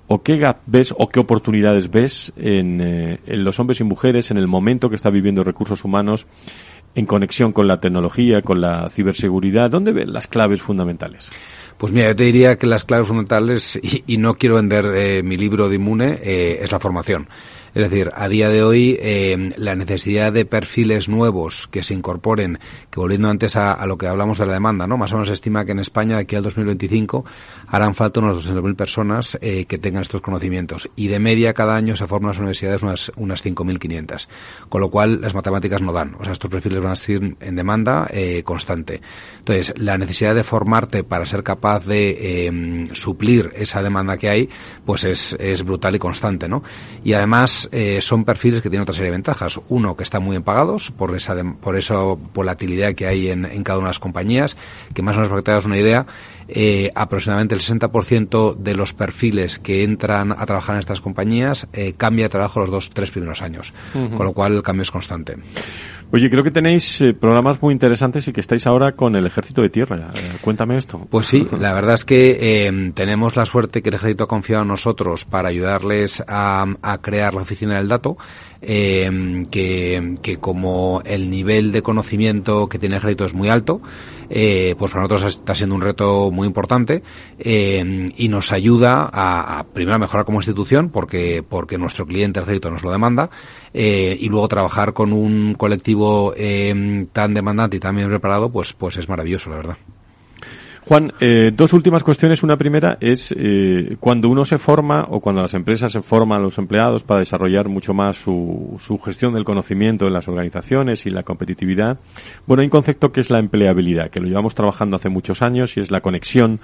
o 0.08 0.22
qué 0.22 0.36
gap 0.38 0.58
ves 0.66 0.92
o 0.96 1.08
qué 1.08 1.20
oportunidades 1.20 1.90
ves 1.90 2.32
en, 2.36 2.80
eh, 2.80 3.20
en 3.26 3.44
los 3.44 3.60
hombres 3.60 3.80
y 3.80 3.84
mujeres 3.84 4.30
en 4.30 4.38
el 4.38 4.48
momento 4.48 4.88
que 4.88 4.96
está 4.96 5.10
viviendo 5.10 5.44
recursos 5.44 5.84
humanos 5.84 6.26
en 6.94 7.06
conexión 7.06 7.52
con 7.52 7.68
la 7.68 7.80
tecnología, 7.80 8.42
con 8.42 8.60
la 8.60 8.88
ciberseguridad? 8.88 9.70
¿Dónde 9.70 9.92
ves 9.92 10.08
las 10.08 10.26
claves 10.26 10.62
fundamentales? 10.62 11.30
Pues 11.76 11.92
mira, 11.92 12.08
yo 12.08 12.16
te 12.16 12.24
diría 12.24 12.56
que 12.58 12.66
las 12.66 12.84
claves 12.84 13.06
fundamentales, 13.06 13.78
y, 14.06 14.16
no 14.16 14.34
quiero 14.34 14.56
vender 14.56 14.86
eh, 14.96 15.22
mi 15.22 15.36
libro 15.36 15.68
de 15.68 15.76
Inmune, 15.76 16.18
eh, 16.22 16.58
es 16.62 16.72
la 16.72 16.80
formación. 16.80 17.28
Es 17.74 17.90
decir, 17.90 18.10
a 18.14 18.28
día 18.28 18.48
de 18.48 18.62
hoy 18.62 18.98
eh, 19.00 19.52
la 19.56 19.74
necesidad 19.74 20.32
de 20.32 20.44
perfiles 20.44 21.08
nuevos 21.08 21.68
que 21.70 21.82
se 21.82 21.94
incorporen, 21.94 22.58
que 22.90 23.00
volviendo 23.00 23.28
antes 23.28 23.56
a, 23.56 23.84
lo 23.86 23.98
que 23.98 24.06
hablamos 24.06 24.38
de 24.38 24.46
la 24.46 24.54
demanda, 24.54 24.86
¿no? 24.86 24.96
Más 24.96 25.12
o 25.12 25.16
menos 25.16 25.28
se 25.28 25.34
estima 25.34 25.64
que 25.64 25.72
en 25.72 25.78
España 25.78 26.16
de 26.16 26.22
aquí 26.22 26.36
al 26.36 26.42
2025 26.42 27.24
harán 27.68 27.94
falta 27.94 28.20
unos 28.20 28.48
200.000 28.48 28.76
personas 28.76 29.38
eh, 29.40 29.66
que 29.66 29.78
tengan 29.78 30.02
estos 30.02 30.20
conocimientos 30.20 30.88
y 30.96 31.08
de 31.08 31.18
media 31.18 31.54
cada 31.54 31.74
año 31.74 31.96
se 31.96 32.06
forman 32.06 32.30
las 32.30 32.38
universidades 32.38 32.82
unas, 32.82 33.12
unas 33.16 33.44
5.500. 33.44 34.28
Con 34.68 34.80
lo 34.80 34.90
cual 34.90 35.20
las 35.20 35.34
matemáticas 35.34 35.82
no 35.82 35.92
dan. 35.92 36.14
O 36.18 36.24
sea, 36.24 36.32
estos 36.32 36.50
perfiles 36.50 36.80
van 36.80 36.90
a 36.90 36.94
estar 36.94 37.08
en 37.08 37.56
demanda 37.56 38.08
eh, 38.10 38.42
constante. 38.44 39.00
Entonces, 39.38 39.74
la 39.76 39.96
necesidad 39.96 40.34
de 40.34 40.44
formarte 40.44 41.04
para 41.04 41.24
ser 41.26 41.42
capaz 41.42 41.86
de 41.86 42.88
suplir 42.92 43.52
esa 43.56 43.82
demanda 43.82 44.16
que 44.16 44.28
hay, 44.28 44.48
pues 44.84 45.04
es, 45.04 45.36
es 45.38 45.64
brutal 45.64 45.94
y 45.94 45.98
constante, 45.98 46.48
¿no? 46.48 46.62
Y 47.04 47.12
además, 47.12 47.57
eh, 47.72 48.00
son 48.00 48.24
perfiles 48.24 48.60
que 48.60 48.68
tienen 48.68 48.82
otra 48.82 48.94
serie 48.94 49.10
de 49.10 49.16
ventajas. 49.16 49.58
Uno, 49.68 49.96
que 49.96 50.02
están 50.02 50.22
muy 50.22 50.32
bien 50.32 50.42
pagados 50.42 50.90
por 50.90 51.16
esa, 51.16 51.34
por 51.60 51.76
esa 51.76 51.96
volatilidad 52.34 52.94
que 52.94 53.06
hay 53.06 53.30
en, 53.30 53.44
cada 53.64 53.78
una 53.78 53.88
de 53.88 53.90
las 53.90 53.98
compañías, 53.98 54.56
que 54.94 55.02
más 55.02 55.16
o 55.16 55.18
menos 55.18 55.30
para 55.30 55.40
que 55.40 55.44
te 55.44 55.50
hagas 55.52 55.64
una 55.64 55.78
idea, 55.78 56.06
eh, 56.48 56.90
aproximadamente 56.94 57.54
el 57.54 57.60
60% 57.60 58.56
de 58.56 58.74
los 58.74 58.94
perfiles 58.94 59.58
que 59.58 59.84
entran 59.84 60.32
a 60.32 60.46
trabajar 60.46 60.74
en 60.76 60.80
estas 60.80 61.00
compañías 61.00 61.68
eh, 61.72 61.94
cambia 61.96 62.26
de 62.26 62.30
trabajo 62.30 62.60
los 62.60 62.70
dos, 62.70 62.90
tres 62.90 63.10
primeros 63.10 63.42
años. 63.42 63.72
Con 63.92 64.26
lo 64.26 64.32
cual 64.32 64.54
el 64.54 64.62
cambio 64.62 64.82
es 64.82 64.90
constante. 64.90 65.36
Oye, 66.10 66.30
creo 66.30 66.42
que 66.42 66.50
tenéis 66.50 67.02
eh, 67.02 67.12
programas 67.12 67.60
muy 67.60 67.72
interesantes 67.72 68.26
y 68.28 68.32
que 68.32 68.40
estáis 68.40 68.66
ahora 68.66 68.92
con 68.92 69.14
el 69.14 69.26
Ejército 69.26 69.60
de 69.60 69.68
Tierra. 69.68 70.10
Eh, 70.14 70.38
cuéntame 70.40 70.78
esto. 70.78 71.06
Pues 71.10 71.26
sí, 71.26 71.46
la 71.58 71.74
verdad 71.74 71.94
es 71.94 72.06
que 72.06 72.38
eh, 72.40 72.92
tenemos 72.94 73.36
la 73.36 73.44
suerte 73.44 73.82
que 73.82 73.90
el 73.90 73.96
Ejército 73.96 74.24
ha 74.24 74.28
confiado 74.28 74.62
en 74.62 74.68
nosotros 74.68 75.26
para 75.26 75.50
ayudarles 75.50 76.24
a, 76.26 76.64
a 76.80 76.98
crear 77.02 77.34
la 77.34 77.42
oficina 77.42 77.76
del 77.76 77.88
dato 77.88 78.16
eh, 78.60 79.44
que, 79.50 80.14
que, 80.22 80.36
como 80.38 81.02
el 81.04 81.30
nivel 81.30 81.72
de 81.72 81.82
conocimiento 81.82 82.68
que 82.68 82.78
tiene 82.78 82.96
el 82.96 82.98
ejército 82.98 83.24
es 83.24 83.34
muy 83.34 83.48
alto, 83.48 83.80
eh, 84.30 84.74
pues 84.78 84.90
para 84.90 85.02
nosotros 85.02 85.36
está 85.36 85.54
siendo 85.54 85.74
un 85.74 85.80
reto 85.80 86.30
muy 86.30 86.46
importante 86.46 87.02
eh, 87.38 88.08
y 88.16 88.28
nos 88.28 88.52
ayuda 88.52 89.08
a, 89.12 89.58
a, 89.58 89.64
primero 89.64 89.96
a 89.96 89.98
mejorar 89.98 90.24
como 90.24 90.38
institución 90.38 90.90
porque 90.90 91.42
porque 91.48 91.78
nuestro 91.78 92.06
cliente 92.06 92.38
el 92.38 92.44
ejército 92.44 92.70
nos 92.70 92.82
lo 92.82 92.90
demanda 92.90 93.30
eh, 93.72 94.16
y 94.18 94.28
luego 94.28 94.48
trabajar 94.48 94.92
con 94.92 95.12
un 95.12 95.54
colectivo 95.54 96.34
eh, 96.36 97.06
tan 97.12 97.34
demandante 97.34 97.76
y 97.76 97.80
tan 97.80 97.96
bien 97.96 98.08
preparado 98.08 98.50
pues 98.50 98.72
pues 98.72 98.96
es 98.96 99.08
maravilloso 99.08 99.50
la 99.50 99.56
verdad. 99.56 99.76
Juan, 100.88 101.12
eh, 101.20 101.52
dos 101.54 101.74
últimas 101.74 102.02
cuestiones. 102.02 102.42
Una 102.42 102.56
primera 102.56 102.96
es 103.02 103.34
eh, 103.36 103.98
cuando 104.00 104.30
uno 104.30 104.46
se 104.46 104.56
forma 104.56 105.04
o 105.10 105.20
cuando 105.20 105.42
las 105.42 105.52
empresas 105.52 105.92
se 105.92 106.00
forman 106.00 106.40
a 106.40 106.42
los 106.42 106.56
empleados 106.56 107.02
para 107.02 107.20
desarrollar 107.20 107.68
mucho 107.68 107.92
más 107.92 108.16
su, 108.16 108.74
su, 108.78 108.98
gestión 108.98 109.34
del 109.34 109.44
conocimiento 109.44 110.06
en 110.06 110.14
las 110.14 110.28
organizaciones 110.28 111.04
y 111.04 111.10
la 111.10 111.24
competitividad. 111.24 111.98
Bueno, 112.46 112.62
hay 112.62 112.68
un 112.68 112.70
concepto 112.70 113.12
que 113.12 113.20
es 113.20 113.28
la 113.28 113.38
empleabilidad, 113.38 114.08
que 114.08 114.18
lo 114.18 114.28
llevamos 114.28 114.54
trabajando 114.54 114.96
hace 114.96 115.10
muchos 115.10 115.42
años 115.42 115.76
y 115.76 115.80
es 115.80 115.90
la 115.90 116.00
conexión 116.00 116.58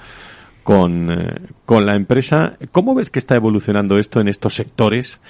con, 0.63 1.11
eh, 1.13 1.35
con 1.67 1.85
la 1.85 1.95
empresa. 1.95 2.57
¿Cómo 2.73 2.95
ves 2.95 3.11
que 3.11 3.19
está 3.19 3.37
evolucionando 3.37 3.99
esto 3.99 4.23
en 4.23 4.29
estos 4.29 4.55
sectores 4.55 5.21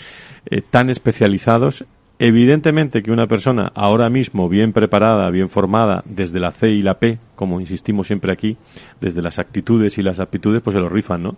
eh, 0.46 0.60
tan 0.62 0.88
especializados 0.88 1.84
Evidentemente 2.18 3.02
que 3.02 3.10
una 3.10 3.26
persona 3.26 3.72
ahora 3.74 4.08
mismo 4.08 4.48
bien 4.48 4.72
preparada, 4.72 5.28
bien 5.30 5.48
formada, 5.48 6.02
desde 6.06 6.38
la 6.38 6.52
C 6.52 6.68
y 6.68 6.80
la 6.80 6.98
P, 7.00 7.18
como 7.34 7.60
insistimos 7.60 8.06
siempre 8.06 8.32
aquí, 8.32 8.56
desde 9.00 9.20
las 9.20 9.40
actitudes 9.40 9.98
y 9.98 10.02
las 10.02 10.20
aptitudes, 10.20 10.62
pues 10.62 10.74
se 10.74 10.80
lo 10.80 10.88
rifan, 10.88 11.24
¿no? 11.24 11.36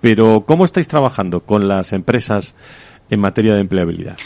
Pero, 0.00 0.44
¿cómo 0.46 0.64
estáis 0.64 0.88
trabajando 0.88 1.40
con 1.40 1.68
las 1.68 1.92
empresas 1.92 2.54
en 3.10 3.20
materia 3.20 3.54
de 3.54 3.60
empleabilidad? 3.60 4.16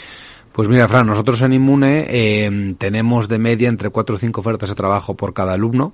Pues 0.51 0.67
mira, 0.67 0.87
Fran, 0.87 1.07
nosotros 1.07 1.41
en 1.43 1.53
Inmune 1.53 2.05
eh, 2.09 2.75
tenemos 2.77 3.29
de 3.29 3.39
media 3.39 3.69
entre 3.69 3.89
cuatro 3.89 4.15
o 4.15 4.19
cinco 4.19 4.41
ofertas 4.41 4.69
de 4.69 4.75
trabajo 4.75 5.15
por 5.15 5.33
cada 5.33 5.53
alumno 5.53 5.93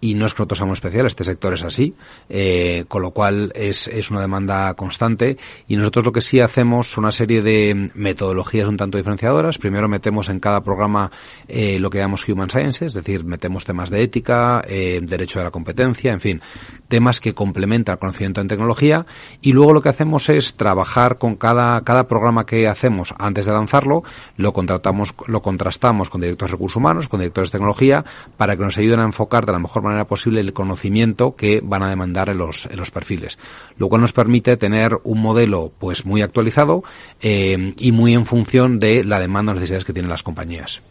y 0.00 0.14
no 0.14 0.26
es 0.26 0.34
seamos 0.54 0.78
especiales, 0.78 1.12
este 1.12 1.24
sector 1.24 1.54
es 1.54 1.64
así, 1.64 1.94
eh, 2.28 2.84
con 2.88 3.02
lo 3.02 3.10
cual 3.10 3.52
es, 3.54 3.88
es 3.88 4.10
una 4.10 4.20
demanda 4.20 4.72
constante 4.74 5.36
y 5.66 5.76
nosotros 5.76 6.04
lo 6.04 6.12
que 6.12 6.20
sí 6.20 6.40
hacemos 6.40 6.90
son 6.90 7.04
una 7.04 7.12
serie 7.12 7.42
de 7.42 7.90
metodologías 7.94 8.68
un 8.68 8.76
tanto 8.76 8.98
diferenciadoras. 8.98 9.58
Primero 9.58 9.88
metemos 9.88 10.28
en 10.28 10.40
cada 10.40 10.62
programa 10.62 11.10
eh, 11.48 11.78
lo 11.78 11.90
que 11.90 11.98
llamamos 11.98 12.28
Human 12.28 12.50
Sciences, 12.50 12.88
es 12.88 12.94
decir, 12.94 13.24
metemos 13.24 13.64
temas 13.64 13.90
de 13.90 14.02
ética, 14.02 14.62
eh, 14.66 15.00
derecho 15.02 15.38
de 15.38 15.44
la 15.44 15.50
competencia, 15.50 16.12
en 16.12 16.20
fin, 16.20 16.40
temas 16.88 17.20
que 17.20 17.34
complementan 17.34 17.94
el 17.94 17.98
conocimiento 17.98 18.40
en 18.40 18.48
tecnología 18.48 19.06
y 19.40 19.52
luego 19.52 19.72
lo 19.72 19.82
que 19.82 19.88
hacemos 19.88 20.28
es 20.28 20.54
trabajar 20.54 21.18
con 21.18 21.36
cada, 21.36 21.80
cada 21.82 22.08
programa 22.08 22.46
que 22.46 22.68
hacemos 22.68 23.14
antes 23.18 23.46
de 23.46 23.52
lanzarlo, 23.52 24.02
lo 24.36 24.52
contratamos, 24.52 25.14
lo 25.26 25.42
contrastamos 25.42 26.10
con 26.10 26.20
directores 26.20 26.50
de 26.50 26.56
recursos 26.56 26.76
humanos, 26.76 27.08
con 27.08 27.20
directores 27.20 27.50
de 27.50 27.58
tecnología, 27.58 28.04
para 28.36 28.56
que 28.56 28.62
nos 28.62 28.78
ayuden 28.78 29.00
a 29.00 29.04
enfocar 29.04 29.46
de 29.46 29.52
la 29.52 29.58
mejor 29.58 29.82
manera 29.86 30.06
posible 30.06 30.40
el 30.40 30.52
conocimiento 30.52 31.36
que 31.36 31.60
van 31.62 31.82
a 31.82 31.88
demandar 31.88 32.28
en 32.28 32.38
los, 32.38 32.68
los 32.74 32.90
perfiles. 32.90 33.38
Lo 33.78 33.88
cual 33.88 34.02
nos 34.02 34.12
permite 34.12 34.56
tener 34.56 34.98
un 35.04 35.20
modelo 35.20 35.72
pues 35.78 36.06
muy 36.06 36.22
actualizado 36.22 36.84
eh, 37.20 37.72
y 37.78 37.92
muy 37.92 38.14
en 38.14 38.26
función 38.26 38.78
de 38.78 39.04
la 39.04 39.20
demanda 39.20 39.52
o 39.52 39.54
necesidades 39.54 39.84
que 39.84 39.92
tienen 39.92 40.10
las 40.10 40.22
compañías. 40.22 40.82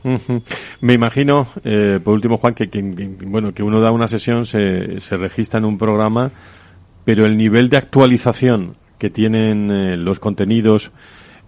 Me 0.81 0.93
imagino, 0.93 1.47
eh, 1.63 1.99
por 2.03 2.13
último, 2.13 2.38
Juan, 2.38 2.53
que, 2.53 2.69
bueno, 3.25 3.53
que 3.53 3.63
uno 3.63 3.81
da 3.81 3.91
una 3.91 4.08
sesión, 4.08 4.45
se, 4.45 4.99
se 4.99 5.17
registra 5.17 5.60
en 5.60 5.65
un 5.65 5.77
programa, 5.77 6.31
pero 7.03 7.25
el 7.25 7.38
nivel 7.38 7.69
de 7.69 7.77
actualización 7.77 8.75
que 8.97 9.10
tienen 9.10 9.71
eh, 9.71 9.97
los 9.97 10.19
contenidos 10.19 10.91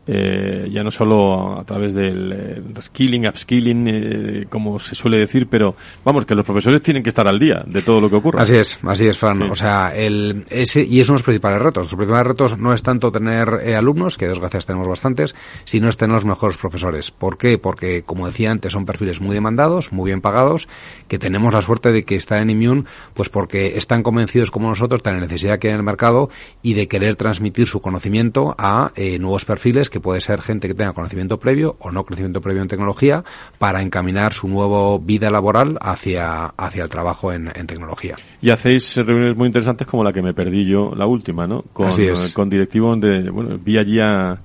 eh, 0.08 0.70
ya 0.72 0.84
no 0.84 0.91
solo 0.91 1.60
a 1.60 1.63
través 1.65 1.93
del 1.93 2.32
eh, 2.32 2.82
skilling, 2.82 3.28
upskilling, 3.28 3.88
eh, 3.88 4.46
como 4.50 4.80
se 4.80 4.96
suele 4.96 5.17
decir, 5.17 5.48
pero 5.48 5.76
vamos, 6.04 6.26
que 6.26 6.34
los 6.34 6.46
profesores 6.46 6.82
tienen 6.82 7.04
que 7.04 7.10
estar 7.10 7.28
al 7.28 7.38
día 7.38 7.63
de 7.65 7.82
todo 7.82 8.00
lo 8.00 8.10
que 8.10 8.15
ocurre. 8.15 8.41
Así 8.41 8.56
es, 8.56 8.80
así 8.84 9.08
es, 9.08 9.17
Fran. 9.17 9.41
O 9.43 9.56
sea, 9.56 9.93
el, 9.93 10.46
ese, 10.50 10.84
y 10.84 11.02
es 11.02 11.10
uno 11.10 11.15
de 11.15 11.20
los 11.20 11.24
principales 11.24 11.62
retos. 11.62 11.86
Los 11.88 11.96
principales 11.96 12.28
retos 12.28 12.58
no 12.58 12.74
es 12.74 12.82
tanto 12.82 13.12
tener 13.12 13.60
eh, 13.63 13.76
alumnos, 13.76 14.17
que 14.17 14.28
desgracias 14.28 14.65
tenemos 14.65 14.88
bastantes, 14.88 15.36
sino 15.65 15.89
es 15.89 15.98
tener 15.98 16.13
los 16.13 16.26
mejores 16.26 16.58
profesores. 16.58 17.12
¿Por 17.12 17.38
qué? 17.38 17.58
Porque, 17.58 18.04
como 18.04 18.28
decía 18.28 18.52
antes, 18.52 18.72
son 18.72 18.86
perfiles 18.86 19.20
muy 19.20 19.36
demandados, 19.36 19.91
muy 19.91 20.10
bien 20.10 20.22
pagados, 20.22 20.70
que 21.10 21.20
tenemos 21.20 21.54
la 21.54 21.62
suerte 21.62 21.91
de 21.91 22.04
que 22.04 22.15
están 22.15 22.43
en 22.43 22.50
Immune, 22.52 22.84
pues 23.13 23.30
porque 23.30 23.78
están 23.78 24.04
convencidos 24.04 24.52
como 24.52 24.70
nosotros 24.70 25.04
de 25.04 25.12
la 25.12 25.20
necesidad 25.20 25.60
que 25.60 25.67
hay 25.67 25.74
en 25.74 25.80
el 25.80 25.86
mercado 25.86 26.30
y 26.62 26.74
de 26.74 26.88
querer 26.88 27.15
transmitir 27.15 27.67
su 27.67 27.82
conocimiento 27.82 28.56
a 28.58 28.91
nuevos 29.20 29.46
perfiles 29.46 29.89
que 29.89 29.96
que 29.97 30.01
puede 30.01 30.21
ser 30.21 30.41
gente 30.41 30.67
que 30.67 30.75
tenga 30.75 30.93
conocimiento 30.93 31.39
previo 31.39 31.75
o 31.79 31.91
no 31.91 32.03
conocimiento 32.03 32.39
previo 32.39 32.62
en 32.62 32.67
tecnología 32.67 33.23
para 33.57 33.81
encaminar 33.81 34.33
su 34.33 34.47
nueva 34.47 34.97
vida 34.99 35.29
laboral 35.31 35.77
hacia, 35.81 36.45
hacia 36.45 36.83
el 36.83 36.89
trabajo 36.89 37.33
en, 37.33 37.47
tecnología. 37.67 38.15
Y 38.41 38.51
hacéis 38.51 38.95
reuniones 38.95 39.36
muy 39.36 39.47
interesantes 39.47 39.88
como 39.88 40.03
la 40.03 40.13
que 40.13 40.21
me 40.21 40.33
perdí 40.33 40.65
yo, 40.65 40.93
la 40.95 41.07
última, 41.07 41.47
¿no? 41.47 41.63
Con, 41.73 41.91
con 42.33 42.49
directivo 42.49 42.89
donde, 42.89 43.29
bueno, 43.29 43.57
vi 43.57 43.77
allí 43.77 43.99
a 43.99 44.39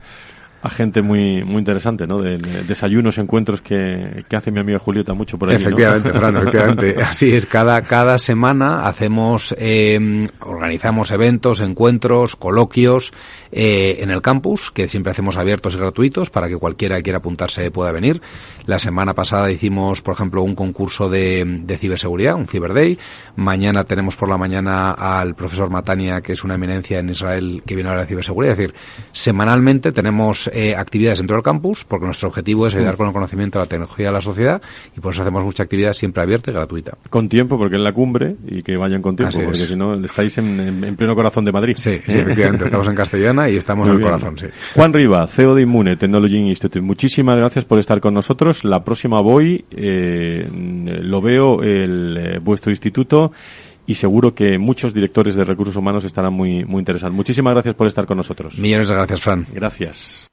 a 0.62 0.68
gente 0.68 1.02
muy 1.02 1.42
muy 1.44 1.58
interesante, 1.58 2.06
¿no? 2.06 2.22
De, 2.22 2.36
desayunos, 2.36 3.18
encuentros 3.18 3.60
que, 3.60 4.22
que, 4.28 4.36
hace 4.36 4.52
mi 4.52 4.60
amiga 4.60 4.78
Julieta 4.78 5.12
mucho 5.12 5.36
por 5.36 5.50
ahí. 5.50 5.56
Efectivamente, 5.56 6.10
Fran, 6.12 6.36
efectivamente. 6.36 7.02
Así 7.02 7.34
es, 7.34 7.46
cada, 7.46 7.82
cada 7.82 8.16
semana 8.18 8.86
hacemos, 8.86 9.54
eh, 9.58 10.28
organizamos 10.40 11.10
eventos, 11.10 11.60
encuentros, 11.60 12.36
coloquios 12.36 13.12
eh, 13.52 13.98
en 14.00 14.10
el 14.10 14.22
campus, 14.22 14.70
que 14.70 14.88
siempre 14.88 15.10
hacemos 15.10 15.36
abiertos 15.36 15.74
y 15.74 15.78
gratuitos 15.78 16.30
para 16.30 16.48
que 16.48 16.56
cualquiera 16.56 16.96
que 16.96 17.02
quiera 17.02 17.18
apuntarse 17.18 17.70
pueda 17.70 17.92
venir. 17.92 18.20
La 18.66 18.78
semana 18.78 19.14
pasada 19.14 19.50
hicimos, 19.50 20.00
por 20.00 20.14
ejemplo, 20.14 20.42
un 20.42 20.54
concurso 20.54 21.08
de, 21.08 21.44
de 21.44 21.78
ciberseguridad, 21.78 22.34
un 22.34 22.46
Cyber 22.46 22.72
Day. 22.72 22.98
Mañana 23.36 23.84
tenemos 23.84 24.16
por 24.16 24.28
la 24.28 24.38
mañana 24.38 24.92
al 24.92 25.34
profesor 25.34 25.70
Matania, 25.70 26.20
que 26.20 26.32
es 26.32 26.44
una 26.44 26.54
eminencia 26.54 26.98
en 26.98 27.10
Israel 27.10 27.62
que 27.66 27.74
viene 27.74 27.88
a 27.88 27.92
hablar 27.92 28.06
de 28.06 28.08
ciberseguridad. 28.08 28.52
Es 28.52 28.58
decir, 28.58 28.74
semanalmente 29.12 29.92
tenemos 29.92 30.50
eh, 30.52 30.74
actividades 30.74 31.18
dentro 31.18 31.36
del 31.36 31.44
campus, 31.44 31.84
porque 31.84 32.06
nuestro 32.06 32.28
objetivo 32.28 32.66
es 32.66 32.74
ayudar 32.74 32.96
con 32.96 33.06
el 33.08 33.12
conocimiento 33.12 33.58
a 33.58 33.62
la 33.62 33.68
tecnología 33.68 34.08
a 34.08 34.12
la 34.12 34.20
sociedad 34.20 34.62
y 34.96 35.00
por 35.00 35.12
eso 35.12 35.22
hacemos 35.22 35.44
mucha 35.44 35.62
actividad 35.62 35.92
siempre 35.92 36.22
abierta 36.22 36.50
y 36.50 36.54
gratuita. 36.54 36.96
Con 37.10 37.28
tiempo, 37.28 37.58
porque 37.58 37.76
es 37.76 37.82
la 37.82 37.92
cumbre 37.92 38.36
y 38.46 38.62
que 38.62 38.76
vayan 38.76 39.02
con 39.02 39.16
tiempo, 39.16 39.38
porque 39.44 39.58
si 39.58 39.76
no 39.76 39.94
estáis 39.94 40.38
en, 40.38 40.96
pleno 40.96 41.14
corazón 41.14 41.44
de 41.44 41.52
Madrid. 41.52 41.74
Sí, 41.76 42.00
sí 42.06 42.18
efectivamente, 42.18 42.64
estamos 42.64 42.88
en 42.88 42.94
Castellana 43.02 43.41
y 43.50 43.56
estamos 43.56 43.88
en 43.88 43.96
el 43.96 44.00
corazón, 44.00 44.36
sí. 44.38 44.46
Juan 44.74 44.92
Riva, 44.92 45.26
CEO 45.26 45.54
de 45.54 45.62
Inmune 45.62 45.96
Technology 45.96 46.36
Institute, 46.36 46.80
muchísimas 46.80 47.36
gracias 47.36 47.64
por 47.64 47.78
estar 47.78 48.00
con 48.00 48.14
nosotros. 48.14 48.64
La 48.64 48.82
próxima 48.82 49.20
voy, 49.20 49.64
eh, 49.70 50.48
lo 50.50 51.20
veo, 51.20 51.62
el, 51.62 52.16
eh, 52.16 52.38
vuestro 52.38 52.70
instituto 52.70 53.32
y 53.86 53.94
seguro 53.94 54.34
que 54.34 54.58
muchos 54.58 54.94
directores 54.94 55.34
de 55.34 55.44
recursos 55.44 55.76
humanos 55.76 56.04
estarán 56.04 56.32
muy, 56.32 56.64
muy 56.64 56.80
interesados. 56.80 57.14
Muchísimas 57.14 57.54
gracias 57.54 57.74
por 57.74 57.86
estar 57.86 58.06
con 58.06 58.16
nosotros. 58.16 58.58
Millones 58.58 58.88
de 58.88 58.94
gracias, 58.94 59.20
Fran. 59.20 59.46
Gracias. 59.52 60.30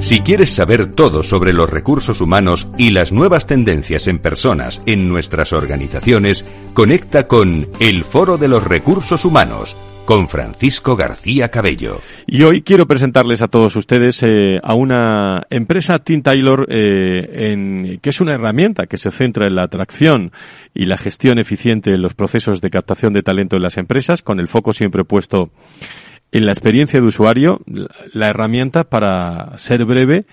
Si 0.00 0.20
quieres 0.20 0.50
saber 0.50 0.92
todo 0.92 1.22
sobre 1.22 1.52
los 1.52 1.70
recursos 1.70 2.20
humanos 2.20 2.68
y 2.76 2.90
las 2.90 3.12
nuevas 3.12 3.46
tendencias 3.46 4.08
en 4.08 4.18
personas 4.18 4.82
en 4.86 5.08
nuestras 5.08 5.52
organizaciones, 5.52 6.44
conecta 6.74 7.28
con 7.28 7.68
El 7.78 8.04
Foro 8.04 8.36
de 8.36 8.48
los 8.48 8.64
Recursos 8.64 9.24
Humanos 9.24 9.76
con 10.04 10.28
Francisco 10.28 10.96
García 10.96 11.50
Cabello. 11.50 12.00
Y 12.26 12.42
hoy 12.42 12.62
quiero 12.62 12.86
presentarles 12.86 13.42
a 13.42 13.48
todos 13.48 13.74
ustedes 13.76 14.22
eh, 14.22 14.60
a 14.62 14.74
una 14.74 15.46
empresa 15.50 15.98
Team 15.98 16.22
Taylor 16.22 16.66
eh, 16.68 17.50
en, 17.50 17.98
que 18.00 18.10
es 18.10 18.20
una 18.20 18.34
herramienta 18.34 18.86
que 18.86 18.98
se 18.98 19.10
centra 19.10 19.46
en 19.46 19.54
la 19.54 19.64
atracción 19.64 20.32
y 20.74 20.84
la 20.84 20.98
gestión 20.98 21.38
eficiente 21.38 21.90
de 21.90 21.98
los 21.98 22.14
procesos 22.14 22.60
de 22.60 22.70
captación 22.70 23.12
de 23.12 23.22
talento 23.22 23.56
en 23.56 23.62
las 23.62 23.78
empresas, 23.78 24.22
con 24.22 24.40
el 24.40 24.48
foco 24.48 24.72
siempre 24.72 25.04
puesto 25.04 25.50
en 26.32 26.46
la 26.46 26.52
experiencia 26.52 27.00
de 27.00 27.06
usuario, 27.06 27.60
la 28.12 28.26
herramienta 28.26 28.84
para 28.84 29.56
ser 29.56 29.84
breve, 29.84 30.26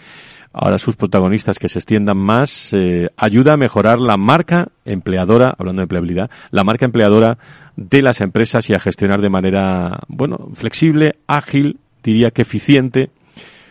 ahora 0.53 0.77
sus 0.77 0.95
protagonistas 0.95 1.59
que 1.59 1.67
se 1.67 1.79
extiendan 1.79 2.17
más, 2.17 2.73
eh, 2.73 3.09
ayuda 3.17 3.53
a 3.53 3.57
mejorar 3.57 3.99
la 3.99 4.17
marca 4.17 4.69
empleadora, 4.85 5.55
hablando 5.57 5.79
de 5.81 5.83
empleabilidad, 5.83 6.29
la 6.51 6.63
marca 6.63 6.85
empleadora 6.85 7.37
de 7.75 8.01
las 8.01 8.21
empresas 8.21 8.69
y 8.69 8.73
a 8.73 8.79
gestionar 8.79 9.21
de 9.21 9.29
manera, 9.29 9.99
bueno, 10.07 10.49
flexible, 10.53 11.15
ágil, 11.27 11.79
diría 12.03 12.31
que 12.31 12.41
eficiente, 12.41 13.11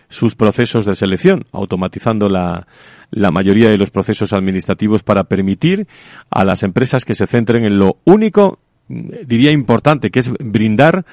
sus 0.08 0.34
procesos 0.34 0.86
de 0.86 0.94
selección, 0.94 1.44
automatizando 1.52 2.28
la, 2.28 2.66
la 3.10 3.30
mayoría 3.30 3.70
de 3.70 3.78
los 3.78 3.90
procesos 3.90 4.32
administrativos 4.32 5.02
para 5.02 5.24
permitir 5.24 5.86
a 6.30 6.44
las 6.44 6.62
empresas 6.62 7.04
que 7.04 7.14
se 7.14 7.26
centren 7.26 7.64
en 7.64 7.78
lo 7.78 7.98
único, 8.04 8.58
diría 8.88 9.52
importante, 9.52 10.10
que 10.10 10.18
es 10.18 10.30
brindar 10.40 11.04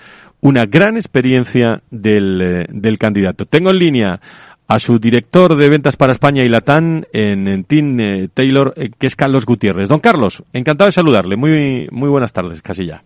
una 0.41 0.63
gran 0.63 0.95
experiencia 0.95 1.83
del, 1.91 2.41
eh, 2.41 2.65
del 2.69 2.97
candidato. 2.97 3.45
Tengo 3.45 3.69
en 3.69 3.79
línea 3.79 4.21
a 4.67 4.79
su 4.79 4.99
director 4.99 5.55
de 5.55 5.69
ventas 5.69 5.95
para 5.95 6.11
España 6.11 6.43
y 6.43 6.49
Latán 6.49 7.07
en, 7.13 7.47
en 7.47 7.63
Team 7.63 7.99
eh, 7.99 8.29
Taylor, 8.33 8.73
eh, 8.75 8.89
que 8.97 9.07
es 9.07 9.15
Carlos 9.15 9.45
Gutiérrez. 9.45 9.89
Don 9.89 9.99
Carlos, 9.99 10.43
encantado 10.53 10.87
de 10.87 10.91
saludarle. 10.91 11.37
Muy, 11.37 11.87
muy 11.91 12.09
buenas 12.09 12.33
tardes, 12.33 12.61
Casilla. 12.61 13.03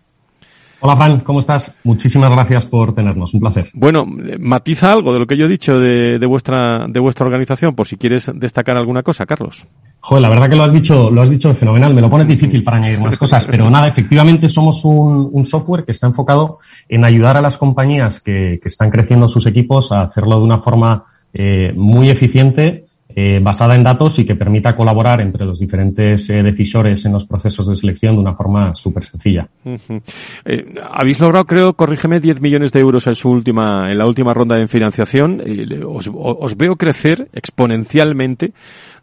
Hola, 0.84 0.96
Fran, 0.96 1.20
¿cómo 1.20 1.38
estás? 1.38 1.72
Muchísimas 1.84 2.32
gracias 2.32 2.66
por 2.66 2.92
tenernos, 2.92 3.32
un 3.34 3.38
placer. 3.38 3.70
Bueno, 3.72 4.04
matiza 4.40 4.90
algo 4.90 5.12
de 5.12 5.20
lo 5.20 5.28
que 5.28 5.36
yo 5.36 5.46
he 5.46 5.48
dicho 5.48 5.78
de, 5.78 6.18
de 6.18 6.26
vuestra, 6.26 6.86
de 6.88 6.98
vuestra 6.98 7.24
organización, 7.24 7.76
por 7.76 7.86
si 7.86 7.96
quieres 7.96 8.28
destacar 8.34 8.76
alguna 8.76 9.04
cosa, 9.04 9.24
Carlos. 9.24 9.64
Joder, 10.00 10.22
la 10.22 10.28
verdad 10.28 10.50
que 10.50 10.56
lo 10.56 10.64
has 10.64 10.72
dicho, 10.72 11.08
lo 11.12 11.22
has 11.22 11.30
dicho 11.30 11.54
fenomenal. 11.54 11.94
Me 11.94 12.00
lo 12.00 12.10
pones 12.10 12.26
difícil 12.26 12.64
para 12.64 12.78
añadir 12.78 12.98
más 12.98 13.16
cosas, 13.16 13.46
pero 13.46 13.70
nada, 13.70 13.86
efectivamente 13.86 14.48
somos 14.48 14.84
un, 14.84 15.30
un 15.30 15.46
software 15.46 15.84
que 15.84 15.92
está 15.92 16.08
enfocado 16.08 16.58
en 16.88 17.04
ayudar 17.04 17.36
a 17.36 17.40
las 17.40 17.56
compañías 17.56 18.18
que, 18.18 18.58
que 18.60 18.68
están 18.68 18.90
creciendo 18.90 19.28
sus 19.28 19.46
equipos 19.46 19.92
a 19.92 20.02
hacerlo 20.02 20.38
de 20.38 20.42
una 20.42 20.58
forma 20.58 21.04
eh, 21.34 21.72
muy 21.74 22.10
eficiente, 22.10 22.84
eh, 23.14 23.40
basada 23.42 23.74
en 23.74 23.82
datos 23.82 24.18
y 24.18 24.24
que 24.24 24.36
permita 24.36 24.74
colaborar 24.74 25.20
entre 25.20 25.44
los 25.44 25.58
diferentes 25.58 26.30
eh, 26.30 26.42
decisores 26.42 27.04
en 27.04 27.12
los 27.12 27.26
procesos 27.26 27.68
de 27.68 27.76
selección 27.76 28.14
de 28.14 28.22
una 28.22 28.34
forma 28.34 28.74
súper 28.74 29.04
sencilla. 29.04 29.46
Uh 29.64 29.72
-huh. 29.72 30.02
eh, 30.46 30.74
habéis 30.90 31.20
logrado, 31.20 31.44
creo, 31.44 31.74
corrígeme, 31.74 32.20
10 32.20 32.40
millones 32.40 32.72
de 32.72 32.80
euros 32.80 33.06
en 33.06 33.14
su 33.14 33.28
última, 33.28 33.90
en 33.90 33.98
la 33.98 34.06
última 34.06 34.32
ronda 34.32 34.56
de 34.56 34.66
financiación. 34.66 35.42
Os, 35.86 36.10
os 36.12 36.56
veo 36.56 36.76
crecer 36.76 37.28
exponencialmente 37.34 38.52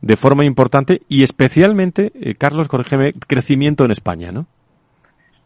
de 0.01 0.15
forma 0.15 0.43
importante 0.43 1.01
y 1.07 1.23
especialmente, 1.23 2.11
eh, 2.19 2.35
Carlos, 2.35 2.67
corrígeme, 2.67 3.13
crecimiento 3.13 3.85
en 3.85 3.91
España, 3.91 4.31
¿no? 4.31 4.47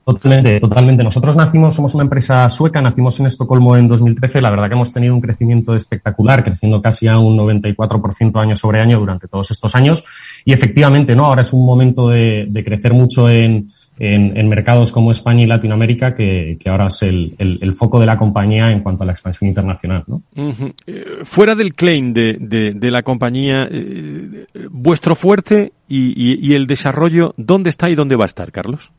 Totalmente, 0.06 0.60
totalmente. 0.60 1.02
Nosotros 1.02 1.38
nacimos, 1.38 1.76
somos 1.76 1.94
una 1.96 2.04
empresa 2.04 2.50
sueca, 2.50 2.82
nacimos 2.82 3.18
en 3.22 3.28
Estocolmo 3.28 3.78
en 3.78 3.88
2013. 3.88 4.42
La 4.42 4.50
verdad 4.50 4.68
que 4.68 4.74
hemos 4.74 4.92
tenido 4.92 5.14
un 5.16 5.22
crecimiento 5.22 5.76
espectacular, 5.76 6.44
creciendo 6.44 6.82
casi 6.82 7.08
a 7.08 7.18
un 7.20 7.38
94% 7.38 8.36
año 8.42 8.56
sobre 8.56 8.82
año 8.82 9.00
durante 9.00 9.30
todos 9.30 9.50
estos 9.52 9.74
años. 9.76 10.04
Y 10.44 10.52
efectivamente, 10.52 11.16
¿no? 11.16 11.26
Ahora 11.26 11.44
es 11.44 11.54
un 11.54 11.66
momento 11.66 12.10
de, 12.10 12.48
de 12.50 12.64
crecer 12.66 12.94
mucho 12.94 13.30
en, 13.30 13.72
en, 13.98 14.36
en, 14.36 14.50
mercados 14.50 14.92
como 14.92 15.10
España 15.10 15.44
y 15.44 15.48
Latinoamérica, 15.48 16.14
que, 16.16 16.58
que 16.60 16.70
ahora 16.70 16.88
es 16.88 17.02
el, 17.02 17.36
el, 17.38 17.74
foco 17.74 17.98
de 18.02 18.06
la 18.06 18.18
compañía 18.18 18.72
en 18.72 18.82
cuanto 18.82 19.04
a 19.04 19.06
la 19.06 19.14
expansión 19.14 19.48
internacional. 19.48 20.04
¿no? 20.08 20.22
Eh, 20.36 21.20
fuera 21.24 21.56
del 21.56 21.76
claim 21.76 22.12
de, 22.12 22.36
de, 22.42 22.74
de 22.74 22.92
la 22.92 23.04
compañía, 23.04 23.70
eh, 23.72 24.48
vuestro 24.70 25.16
fuerte 25.16 25.72
y, 25.88 26.14
y 26.46 26.56
el 26.56 26.68
desarrollo, 26.68 27.34
¿dónde 27.38 27.70
está 27.70 27.90
y 27.90 27.96
dónde 27.96 28.18
va 28.18 28.26
a 28.26 28.28
estar, 28.28 28.52
Carlos? 28.52 28.92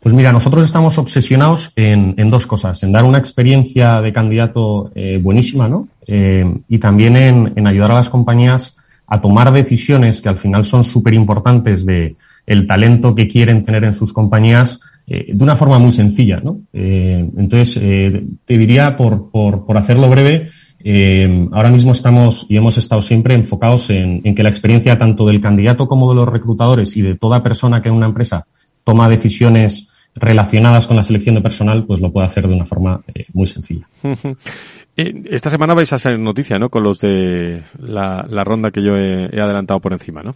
Pues 0.00 0.14
mira, 0.14 0.32
nosotros 0.32 0.64
estamos 0.64 0.96
obsesionados 0.96 1.72
en, 1.76 2.30
dos 2.30 2.46
cosas, 2.46 2.82
en 2.82 2.92
dar 2.92 3.04
una 3.04 3.18
experiencia 3.18 4.00
de 4.00 4.14
candidato 4.14 4.90
eh, 4.94 5.18
buenísima, 5.20 5.68
¿no? 5.68 5.88
Eh, 6.06 6.42
y 6.68 6.78
también 6.78 7.16
en, 7.16 7.66
ayudar 7.66 7.92
a 7.92 7.96
las 7.96 8.08
compañías 8.08 8.74
a 9.06 9.20
tomar 9.20 9.52
decisiones 9.52 10.22
que 10.22 10.30
al 10.30 10.38
final 10.38 10.64
son 10.64 10.84
súper 10.84 11.12
importantes 11.12 11.84
de 11.84 12.16
el 12.46 12.66
talento 12.66 13.14
que 13.14 13.28
quieren 13.28 13.62
tener 13.62 13.84
en 13.84 13.94
sus 13.94 14.14
compañías 14.14 14.80
eh, 15.06 15.34
de 15.34 15.44
una 15.44 15.54
forma 15.54 15.78
muy 15.78 15.92
sencilla, 15.92 16.40
¿no? 16.42 16.60
Entonces, 16.72 17.74
te 17.74 18.58
diría, 18.58 18.96
por, 18.96 19.30
por, 19.30 19.66
por 19.66 19.76
hacerlo 19.76 20.08
breve, 20.08 20.48
ahora 21.52 21.70
mismo 21.70 21.92
estamos 21.92 22.46
y 22.48 22.56
hemos 22.56 22.78
estado 22.78 23.02
siempre 23.02 23.34
enfocados 23.34 23.90
en, 23.90 24.22
en 24.24 24.34
que 24.34 24.42
la 24.42 24.48
experiencia 24.48 24.96
tanto 24.96 25.26
del 25.26 25.42
candidato 25.42 25.86
como 25.86 26.08
de 26.08 26.16
los 26.16 26.28
reclutadores 26.28 26.96
y 26.96 27.02
de 27.02 27.16
toda 27.16 27.42
persona 27.42 27.82
que 27.82 27.90
en 27.90 27.96
una 27.96 28.06
empresa 28.06 28.46
toma 28.82 29.06
decisiones 29.08 29.89
relacionadas 30.14 30.86
con 30.86 30.96
la 30.96 31.02
selección 31.02 31.36
de 31.36 31.40
personal, 31.40 31.84
pues 31.84 32.00
lo 32.00 32.12
puede 32.12 32.26
hacer 32.26 32.46
de 32.46 32.54
una 32.54 32.66
forma 32.66 33.00
eh, 33.14 33.26
muy 33.32 33.46
sencilla. 33.46 33.86
Esta 34.96 35.48
semana 35.48 35.72
vais 35.72 35.90
a 35.92 35.98
ser 35.98 36.18
noticia, 36.18 36.58
¿no? 36.58 36.68
Con 36.68 36.82
los 36.82 37.00
de 37.00 37.62
la, 37.78 38.26
la 38.28 38.44
ronda 38.44 38.70
que 38.70 38.82
yo 38.82 38.96
he, 38.96 39.34
he, 39.34 39.40
adelantado 39.40 39.80
por 39.80 39.94
encima, 39.94 40.22
¿no? 40.22 40.34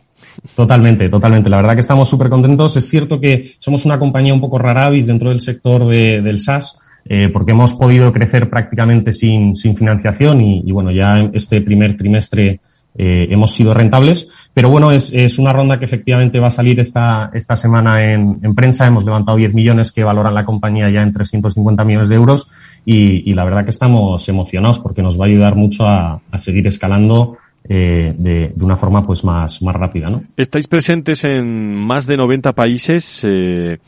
Totalmente, 0.56 1.08
totalmente. 1.10 1.50
La 1.50 1.58
verdad 1.58 1.74
que 1.74 1.80
estamos 1.80 2.08
súper 2.08 2.30
contentos. 2.30 2.74
Es 2.76 2.88
cierto 2.88 3.20
que 3.20 3.52
somos 3.58 3.84
una 3.84 3.98
compañía 3.98 4.32
un 4.32 4.40
poco 4.40 4.58
raravis 4.58 5.06
dentro 5.06 5.28
del 5.28 5.40
sector 5.40 5.86
de, 5.86 6.22
del 6.22 6.40
SaaS, 6.40 6.80
eh, 7.04 7.28
porque 7.28 7.52
hemos 7.52 7.74
podido 7.74 8.10
crecer 8.10 8.48
prácticamente 8.48 9.12
sin, 9.12 9.54
sin 9.54 9.76
financiación 9.76 10.40
y, 10.40 10.62
y 10.64 10.72
bueno, 10.72 10.90
ya 10.90 11.28
este 11.34 11.60
primer 11.60 11.96
trimestre 11.96 12.60
eh, 12.96 13.26
hemos 13.30 13.52
sido 13.52 13.74
rentables. 13.74 14.30
Pero 14.52 14.68
bueno, 14.68 14.92
es, 14.92 15.12
es, 15.12 15.38
una 15.38 15.52
ronda 15.52 15.78
que 15.78 15.84
efectivamente 15.84 16.38
va 16.38 16.46
a 16.46 16.50
salir 16.50 16.78
esta, 16.80 17.30
esta 17.32 17.56
semana 17.56 18.12
en, 18.12 18.38
en, 18.42 18.54
prensa. 18.54 18.86
Hemos 18.86 19.04
levantado 19.04 19.36
10 19.36 19.54
millones 19.54 19.92
que 19.92 20.04
valoran 20.04 20.34
la 20.34 20.44
compañía 20.44 20.90
ya 20.90 21.02
en 21.02 21.12
350 21.12 21.84
millones 21.84 22.08
de 22.08 22.14
euros 22.14 22.50
y, 22.84 23.28
y 23.30 23.34
la 23.34 23.44
verdad 23.44 23.64
que 23.64 23.70
estamos 23.70 24.28
emocionados 24.28 24.78
porque 24.78 25.02
nos 25.02 25.20
va 25.20 25.24
a 25.24 25.28
ayudar 25.28 25.56
mucho 25.56 25.86
a, 25.86 26.20
a 26.30 26.38
seguir 26.38 26.66
escalando 26.66 27.38
eh, 27.66 28.14
de, 28.18 28.52
de, 28.54 28.64
una 28.64 28.76
forma 28.76 29.06
pues 29.06 29.24
más, 29.24 29.62
más 29.62 29.74
rápida. 29.74 30.10
¿no? 30.10 30.22
Estáis 30.36 30.66
presentes 30.66 31.24
en 31.24 31.74
más 31.74 32.06
de 32.06 32.18
90 32.18 32.52
países. 32.52 33.22
Eh, 33.24 33.78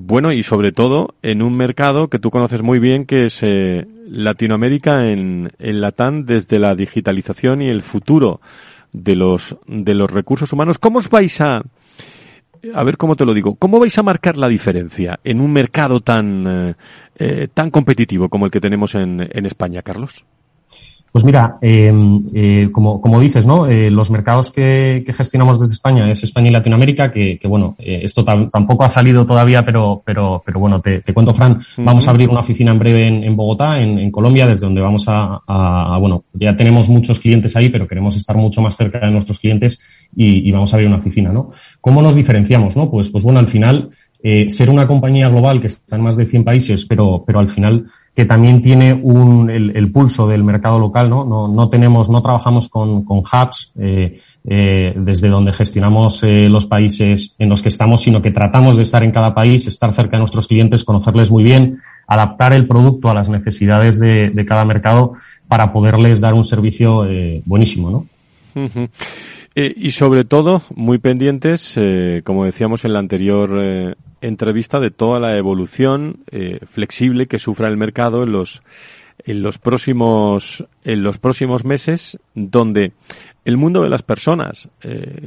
bueno, 0.00 0.30
y 0.30 0.44
sobre 0.44 0.70
todo 0.70 1.16
en 1.22 1.42
un 1.42 1.56
mercado 1.56 2.06
que 2.06 2.20
tú 2.20 2.30
conoces 2.30 2.62
muy 2.62 2.78
bien, 2.78 3.04
que 3.04 3.24
es 3.24 3.40
eh, 3.42 3.84
Latinoamérica 4.06 5.10
en, 5.10 5.50
en 5.58 5.80
Latam, 5.80 6.24
desde 6.24 6.60
la 6.60 6.76
digitalización 6.76 7.62
y 7.62 7.68
el 7.68 7.82
futuro 7.82 8.40
de 8.92 9.16
los, 9.16 9.56
de 9.66 9.94
los 9.94 10.08
recursos 10.08 10.52
humanos. 10.52 10.78
¿Cómo 10.78 10.98
os 10.98 11.10
vais 11.10 11.40
a, 11.40 11.62
a 12.74 12.84
ver 12.84 12.96
cómo 12.96 13.16
te 13.16 13.24
lo 13.24 13.34
digo, 13.34 13.56
cómo 13.56 13.80
vais 13.80 13.98
a 13.98 14.04
marcar 14.04 14.36
la 14.36 14.48
diferencia 14.48 15.18
en 15.24 15.40
un 15.40 15.52
mercado 15.52 16.00
tan, 16.00 16.46
eh, 16.46 16.74
eh, 17.18 17.48
tan 17.52 17.72
competitivo 17.72 18.28
como 18.28 18.46
el 18.46 18.52
que 18.52 18.60
tenemos 18.60 18.94
en, 18.94 19.28
en 19.28 19.46
España, 19.46 19.82
Carlos? 19.82 20.24
Pues 21.12 21.24
mira, 21.24 21.56
eh, 21.62 21.92
eh, 22.34 22.68
como, 22.70 23.00
como 23.00 23.20
dices, 23.20 23.46
¿no? 23.46 23.66
Eh, 23.66 23.90
los 23.90 24.10
mercados 24.10 24.50
que, 24.50 25.02
que, 25.06 25.12
gestionamos 25.12 25.58
desde 25.58 25.72
España 25.72 26.10
es 26.10 26.22
España 26.22 26.48
y 26.48 26.52
Latinoamérica, 26.52 27.10
que, 27.10 27.38
que 27.38 27.48
bueno, 27.48 27.76
eh, 27.78 28.00
esto 28.02 28.24
tampoco 28.24 28.84
ha 28.84 28.88
salido 28.88 29.24
todavía, 29.24 29.64
pero, 29.64 30.02
pero, 30.04 30.42
pero 30.44 30.60
bueno, 30.60 30.80
te, 30.80 31.00
te 31.00 31.14
cuento, 31.14 31.32
Fran, 31.32 31.52
uh 31.52 31.56
-huh. 31.56 31.84
vamos 31.84 32.06
a 32.06 32.10
abrir 32.10 32.28
una 32.28 32.40
oficina 32.40 32.72
en 32.72 32.78
breve 32.78 33.08
en, 33.08 33.24
en 33.24 33.36
Bogotá, 33.36 33.80
en, 33.80 33.98
en, 33.98 34.10
Colombia, 34.10 34.46
desde 34.46 34.66
donde 34.66 34.80
vamos 34.82 35.08
a, 35.08 35.40
a, 35.46 35.94
a, 35.94 35.98
bueno, 35.98 36.24
ya 36.34 36.54
tenemos 36.54 36.88
muchos 36.88 37.18
clientes 37.20 37.56
ahí, 37.56 37.70
pero 37.70 37.88
queremos 37.88 38.14
estar 38.16 38.36
mucho 38.36 38.60
más 38.60 38.76
cerca 38.76 38.98
de 38.98 39.10
nuestros 39.10 39.38
clientes 39.38 39.80
y, 40.14 40.46
y 40.46 40.52
vamos 40.52 40.72
a 40.72 40.76
abrir 40.76 40.88
una 40.88 40.98
oficina, 40.98 41.32
¿no? 41.32 41.52
¿Cómo 41.80 42.02
nos 42.02 42.16
diferenciamos, 42.16 42.76
no? 42.76 42.90
Pues, 42.90 43.10
pues 43.10 43.24
bueno, 43.24 43.38
al 43.38 43.48
final, 43.48 43.90
eh, 44.22 44.50
ser 44.50 44.68
una 44.68 44.86
compañía 44.86 45.28
global 45.28 45.60
que 45.60 45.68
está 45.68 45.96
en 45.96 46.02
más 46.02 46.16
de 46.16 46.26
100 46.26 46.44
países, 46.44 46.84
pero, 46.84 47.22
pero 47.26 47.38
al 47.38 47.48
final 47.48 47.86
que 48.18 48.24
también 48.24 48.60
tiene 48.60 48.92
un, 48.92 49.48
el, 49.48 49.76
el, 49.76 49.92
pulso 49.92 50.26
del 50.26 50.42
mercado 50.42 50.80
local, 50.80 51.08
¿no? 51.08 51.24
No, 51.24 51.46
no 51.46 51.68
tenemos, 51.68 52.08
no 52.08 52.20
trabajamos 52.20 52.68
con, 52.68 53.04
con 53.04 53.18
hubs 53.18 53.72
eh, 53.78 54.18
eh, 54.44 54.92
desde 54.96 55.28
donde 55.28 55.52
gestionamos 55.52 56.24
eh, 56.24 56.48
los 56.50 56.66
países 56.66 57.36
en 57.38 57.48
los 57.48 57.62
que 57.62 57.68
estamos, 57.68 58.00
sino 58.00 58.20
que 58.20 58.32
tratamos 58.32 58.76
de 58.76 58.82
estar 58.82 59.04
en 59.04 59.12
cada 59.12 59.32
país, 59.32 59.68
estar 59.68 59.94
cerca 59.94 60.16
de 60.16 60.18
nuestros 60.18 60.48
clientes, 60.48 60.82
conocerles 60.82 61.30
muy 61.30 61.44
bien, 61.44 61.78
adaptar 62.08 62.52
el 62.54 62.66
producto 62.66 63.08
a 63.08 63.14
las 63.14 63.28
necesidades 63.28 64.00
de, 64.00 64.30
de 64.30 64.44
cada 64.44 64.64
mercado 64.64 65.12
para 65.46 65.72
poderles 65.72 66.20
dar 66.20 66.34
un 66.34 66.44
servicio 66.44 67.06
eh, 67.06 67.40
buenísimo, 67.44 67.88
¿no? 67.88 68.06
Eh, 69.60 69.74
y 69.76 69.90
sobre 69.90 70.22
todo, 70.22 70.62
muy 70.76 70.98
pendientes, 70.98 71.76
eh, 71.78 72.22
como 72.22 72.44
decíamos 72.44 72.84
en 72.84 72.92
la 72.92 73.00
anterior 73.00 73.58
eh, 73.60 73.96
entrevista, 74.20 74.78
de 74.78 74.92
toda 74.92 75.18
la 75.18 75.36
evolución 75.36 76.20
eh, 76.30 76.60
flexible 76.64 77.26
que 77.26 77.40
sufra 77.40 77.66
el 77.66 77.76
mercado 77.76 78.22
en 78.22 78.30
los, 78.30 78.62
en 79.24 79.42
los 79.42 79.58
próximos, 79.58 80.64
en 80.84 81.02
los 81.02 81.18
próximos 81.18 81.64
meses, 81.64 82.20
donde 82.36 82.92
el 83.44 83.56
mundo 83.56 83.82
de 83.82 83.88
las 83.88 84.02
personas, 84.04 84.68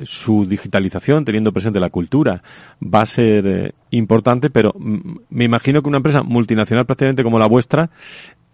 su 0.03 0.45
digitalización, 0.45 1.25
teniendo 1.25 1.51
presente 1.51 1.81
la 1.81 1.89
cultura, 1.89 2.41
va 2.81 3.01
a 3.01 3.05
ser 3.07 3.73
importante, 3.89 4.49
pero 4.49 4.73
me 4.77 5.43
imagino 5.43 5.81
que 5.81 5.89
una 5.89 5.97
empresa 5.97 6.23
multinacional 6.23 6.85
prácticamente 6.85 7.23
como 7.23 7.39
la 7.39 7.47
vuestra 7.47 7.89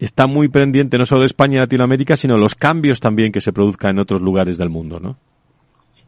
está 0.00 0.26
muy 0.26 0.48
pendiente 0.48 0.98
no 0.98 1.04
solo 1.04 1.20
de 1.20 1.26
España 1.26 1.58
y 1.58 1.60
Latinoamérica, 1.60 2.16
sino 2.16 2.36
los 2.36 2.56
cambios 2.56 2.98
también 2.98 3.30
que 3.30 3.40
se 3.40 3.52
produzcan 3.52 3.92
en 3.92 4.00
otros 4.00 4.22
lugares 4.22 4.58
del 4.58 4.70
mundo, 4.70 4.98
¿no? 4.98 5.18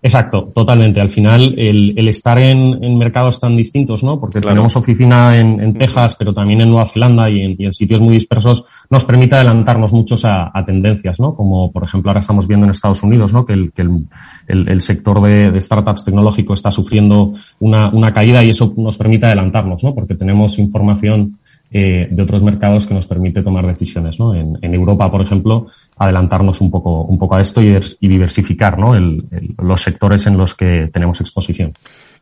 Exacto, 0.02 0.50
totalmente. 0.54 0.98
Al 0.98 1.10
final, 1.10 1.54
el, 1.58 1.92
el 1.94 2.08
estar 2.08 2.38
en, 2.38 2.82
en, 2.82 2.96
mercados 2.96 3.38
tan 3.38 3.54
distintos, 3.54 4.02
¿no? 4.02 4.18
Porque 4.18 4.40
tenemos 4.40 4.74
oficina 4.74 5.38
en, 5.38 5.60
en, 5.60 5.74
Texas, 5.74 6.16
pero 6.18 6.32
también 6.32 6.62
en 6.62 6.70
Nueva 6.70 6.86
Zelanda 6.86 7.28
y 7.28 7.40
en, 7.40 7.56
y 7.58 7.66
en, 7.66 7.74
sitios 7.74 8.00
muy 8.00 8.14
dispersos, 8.14 8.64
nos 8.88 9.04
permite 9.04 9.34
adelantarnos 9.34 9.92
muchos 9.92 10.24
a, 10.24 10.50
a, 10.54 10.64
tendencias, 10.64 11.20
¿no? 11.20 11.34
Como, 11.34 11.70
por 11.70 11.84
ejemplo, 11.84 12.10
ahora 12.10 12.20
estamos 12.20 12.48
viendo 12.48 12.64
en 12.64 12.70
Estados 12.70 13.02
Unidos, 13.02 13.34
¿no? 13.34 13.44
Que 13.44 13.52
el, 13.52 13.72
que 13.72 13.82
el, 13.82 14.68
el 14.68 14.80
sector 14.80 15.20
de, 15.20 15.50
de, 15.50 15.60
startups 15.60 16.06
tecnológico 16.06 16.54
está 16.54 16.70
sufriendo 16.70 17.34
una, 17.58 17.90
una 17.90 18.10
caída 18.14 18.42
y 18.42 18.50
eso 18.50 18.72
nos 18.78 18.96
permite 18.96 19.26
adelantarnos, 19.26 19.84
¿no? 19.84 19.94
Porque 19.94 20.14
tenemos 20.14 20.58
información 20.58 21.38
eh, 21.72 22.08
de 22.10 22.22
otros 22.22 22.42
mercados 22.42 22.86
que 22.86 22.94
nos 22.94 23.06
permite 23.06 23.42
tomar 23.42 23.66
decisiones. 23.66 24.18
¿no? 24.18 24.34
En, 24.34 24.58
en, 24.60 24.74
Europa, 24.74 25.10
por 25.10 25.22
ejemplo, 25.22 25.66
adelantarnos 25.96 26.60
un 26.60 26.70
poco, 26.70 27.02
un 27.02 27.18
poco 27.18 27.36
a 27.36 27.40
esto 27.40 27.62
y, 27.62 27.78
y 28.00 28.08
diversificar 28.08 28.78
¿no? 28.78 28.94
El, 28.94 29.24
el, 29.30 29.54
los 29.62 29.82
sectores 29.82 30.26
en 30.26 30.36
los 30.36 30.54
que 30.54 30.90
tenemos 30.92 31.20
exposición. 31.20 31.72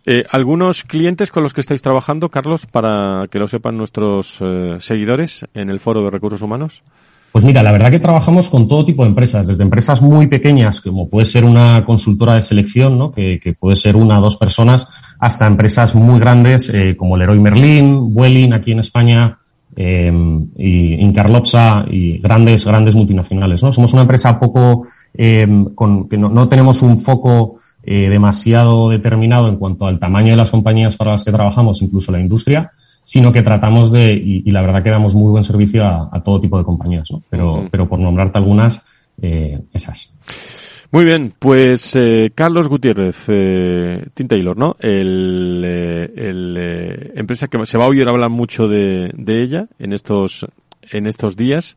Eh, 0.06 0.24
¿Algunos 0.30 0.84
clientes 0.84 1.30
con 1.30 1.42
los 1.42 1.52
que 1.52 1.60
estáis 1.60 1.82
trabajando, 1.82 2.28
Carlos, 2.28 2.66
para 2.66 3.26
que 3.30 3.38
lo 3.38 3.46
sepan 3.46 3.76
nuestros 3.76 4.38
eh, 4.40 4.76
seguidores 4.80 5.44
en 5.54 5.70
el 5.70 5.80
Foro 5.80 6.02
de 6.02 6.10
Recursos 6.10 6.40
Humanos? 6.40 6.82
Pues 7.32 7.44
mira, 7.44 7.62
la 7.62 7.72
verdad 7.72 7.90
que 7.90 8.00
trabajamos 8.00 8.48
con 8.48 8.68
todo 8.68 8.86
tipo 8.86 9.02
de 9.02 9.10
empresas, 9.10 9.46
desde 9.46 9.62
empresas 9.62 10.00
muy 10.00 10.28
pequeñas, 10.28 10.80
como 10.80 11.10
puede 11.10 11.26
ser 11.26 11.44
una 11.44 11.84
consultora 11.84 12.34
de 12.34 12.42
selección, 12.42 12.98
¿no? 12.98 13.12
que, 13.12 13.38
que 13.38 13.52
puede 13.52 13.76
ser 13.76 13.96
una 13.96 14.18
o 14.18 14.22
dos 14.22 14.36
personas, 14.36 14.90
hasta 15.18 15.46
empresas 15.46 15.94
muy 15.94 16.20
grandes 16.20 16.68
eh, 16.72 16.96
como 16.96 17.16
Leroy 17.16 17.38
Merlin, 17.40 18.14
Vueling 18.14 18.52
aquí 18.52 18.72
en 18.72 18.78
España, 18.80 19.38
eh, 19.76 20.12
y 20.56 20.94
Incarlopsa 20.94 21.84
y 21.88 22.18
grandes, 22.18 22.64
grandes 22.64 22.96
multinacionales. 22.96 23.62
¿no? 23.62 23.72
Somos 23.72 23.92
una 23.92 24.02
empresa 24.02 24.38
poco, 24.38 24.88
eh, 25.14 25.46
con, 25.74 26.08
que 26.08 26.16
no, 26.16 26.28
no, 26.28 26.48
tenemos 26.48 26.82
un 26.82 26.98
foco 26.98 27.60
eh, 27.82 28.08
demasiado 28.08 28.90
determinado 28.90 29.48
en 29.48 29.56
cuanto 29.56 29.86
al 29.86 29.98
tamaño 30.00 30.32
de 30.32 30.36
las 30.36 30.50
compañías 30.50 30.96
para 30.96 31.12
las 31.12 31.24
que 31.24 31.32
trabajamos, 31.32 31.80
incluso 31.80 32.10
la 32.10 32.20
industria, 32.20 32.72
sino 33.04 33.32
que 33.32 33.42
tratamos 33.42 33.92
de, 33.92 34.14
y, 34.14 34.42
y 34.44 34.50
la 34.50 34.62
verdad 34.62 34.82
que 34.82 34.90
damos 34.90 35.14
muy 35.14 35.30
buen 35.30 35.44
servicio 35.44 35.84
a, 35.84 36.08
a 36.12 36.20
todo 36.22 36.40
tipo 36.40 36.58
de 36.58 36.64
compañías, 36.64 37.08
¿no? 37.10 37.22
pero, 37.30 37.54
uh 37.54 37.58
-huh. 37.58 37.68
pero 37.70 37.88
por 37.88 38.00
nombrarte 38.00 38.38
algunas, 38.38 38.84
eh, 39.22 39.60
esas. 39.72 40.12
Muy 40.90 41.04
bien, 41.04 41.34
pues 41.38 41.94
eh, 41.96 42.30
Carlos 42.34 42.66
Gutiérrez, 42.66 43.24
eh, 43.28 44.06
Tim 44.14 44.26
Taylor, 44.26 44.56
¿no? 44.56 44.74
El, 44.80 45.62
eh, 45.62 46.12
el 46.16 46.56
eh, 46.58 47.12
empresa 47.14 47.48
que 47.48 47.66
se 47.66 47.76
va 47.76 47.84
a 47.84 47.88
oír 47.88 48.08
hablar 48.08 48.30
mucho 48.30 48.68
de, 48.68 49.10
de 49.14 49.42
ella 49.42 49.66
en 49.78 49.92
estos 49.92 50.46
en 50.90 51.06
estos 51.06 51.36
días 51.36 51.76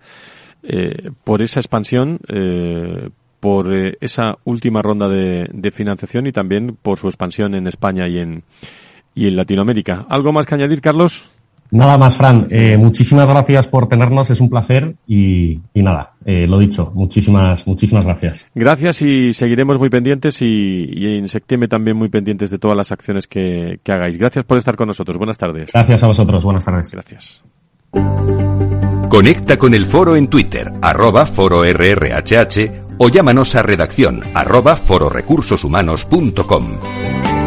eh, 0.64 1.12
por 1.26 1.42
esa 1.42 1.60
expansión, 1.60 2.20
eh, 2.30 3.10
por 3.42 3.74
eh, 3.74 3.98
esa 4.00 4.38
última 4.46 4.82
ronda 4.82 5.10
de, 5.10 5.50
de 5.52 5.72
financiación 5.72 6.28
y 6.28 6.32
también 6.32 6.78
por 6.82 6.98
su 6.98 7.08
expansión 7.08 7.54
en 7.54 7.68
España 7.68 8.08
y 8.08 8.18
en 8.18 8.44
y 9.14 9.28
en 9.28 9.36
Latinoamérica. 9.36 10.06
¿Algo 10.08 10.32
más 10.32 10.46
que 10.46 10.56
añadir, 10.56 10.80
Carlos? 10.80 11.31
Nada 11.72 11.98
más, 11.98 12.16
Fran. 12.18 12.48
Eh, 12.50 12.76
muchísimas 12.78 13.30
gracias 13.30 13.66
por 13.66 13.88
tenernos, 13.88 14.30
es 14.30 14.42
un 14.42 14.50
placer 14.50 14.96
y, 15.08 15.58
y 15.74 15.82
nada, 15.82 16.12
eh, 16.26 16.46
lo 16.46 16.60
dicho, 16.60 16.92
muchísimas, 16.94 17.66
muchísimas 17.66 18.04
gracias. 18.06 18.46
Gracias 18.54 19.02
y 19.02 19.34
seguiremos 19.34 19.80
muy 19.80 19.90
pendientes 19.90 20.42
y, 20.42 20.90
y, 20.92 21.18
en 21.18 21.30
septiembre 21.30 21.70
también 21.70 21.96
muy 21.96 22.10
pendientes 22.10 22.52
de 22.52 22.60
todas 22.60 22.76
las 22.76 22.92
acciones 22.92 23.28
que, 23.28 23.80
que 23.84 23.92
hagáis. 23.94 24.18
Gracias 24.18 24.44
por 24.44 24.58
estar 24.58 24.76
con 24.76 24.88
nosotros. 24.88 25.18
Buenas 25.18 25.38
tardes. 25.38 25.70
Gracias 25.74 26.04
a 26.04 26.08
vosotros. 26.08 26.44
Buenas 26.44 26.66
tardes. 26.66 26.92
Gracias. 26.92 27.42
Conecta 29.10 29.58
con 29.58 29.74
el 29.74 29.86
foro 29.86 30.16
en 30.16 30.28
Twitter, 30.28 30.72
arroba 30.82 31.26
foro 31.26 31.64
RRHH 31.64 32.72
o 32.98 33.10
llámanos 33.10 33.56
a 33.56 33.64
redacción 33.64 34.22
arroba 34.34 34.76
fororecursoshumanos.com. 34.76 37.41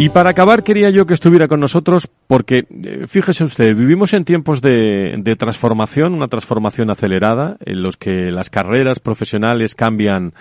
Y 0.00 0.08
para 0.08 0.30
acabar 0.30 0.62
quería 0.62 0.88
yo 0.88 1.04
que 1.04 1.12
estuviera 1.12 1.46
con 1.46 1.60
nosotros 1.60 2.08
porque, 2.26 2.64
eh, 2.70 3.04
fíjese 3.06 3.44
usted, 3.44 3.76
vivimos 3.76 4.14
en 4.14 4.24
tiempos 4.24 4.62
de, 4.62 5.14
de, 5.18 5.36
transformación, 5.36 6.14
una 6.14 6.26
transformación 6.26 6.88
acelerada, 6.88 7.58
en 7.62 7.82
los 7.82 7.98
que 7.98 8.30
las 8.30 8.48
carreras 8.48 8.98
profesionales 8.98 9.74
cambian 9.74 10.32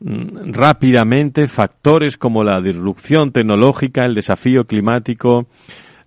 mm, 0.00 0.52
rápidamente, 0.52 1.48
factores 1.48 2.18
como 2.18 2.44
la 2.44 2.60
disrupción 2.60 3.32
tecnológica, 3.32 4.04
el 4.04 4.14
desafío 4.14 4.66
climático, 4.66 5.46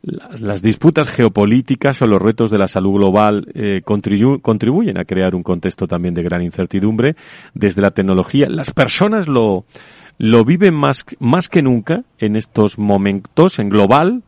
las, 0.02 0.62
disputas 0.62 1.08
geopolíticas 1.10 2.02
o 2.02 2.06
los 2.06 2.22
retos 2.22 2.52
de 2.52 2.58
la 2.58 2.68
salud 2.68 2.94
global 2.94 3.48
eh, 3.54 3.82
contribu 3.84 4.40
contribuyen 4.40 4.98
a 5.00 5.06
crear 5.06 5.36
un 5.36 5.44
contexto 5.44 5.88
también 5.88 6.14
de 6.14 6.24
gran 6.24 6.42
incertidumbre 6.42 7.16
desde 7.54 7.82
la 7.82 7.92
tecnología. 7.92 8.48
Las 8.50 8.72
personas 8.72 9.28
lo 9.28 9.66
lo 10.20 10.46
viven 10.46 10.76
más, 10.76 11.06
más 11.20 11.50
que 11.50 11.64
nunca 11.64 12.04
en 12.20 12.36
estos 12.36 12.78
momentos, 12.78 13.58
en 13.58 13.70
global. 13.70 14.22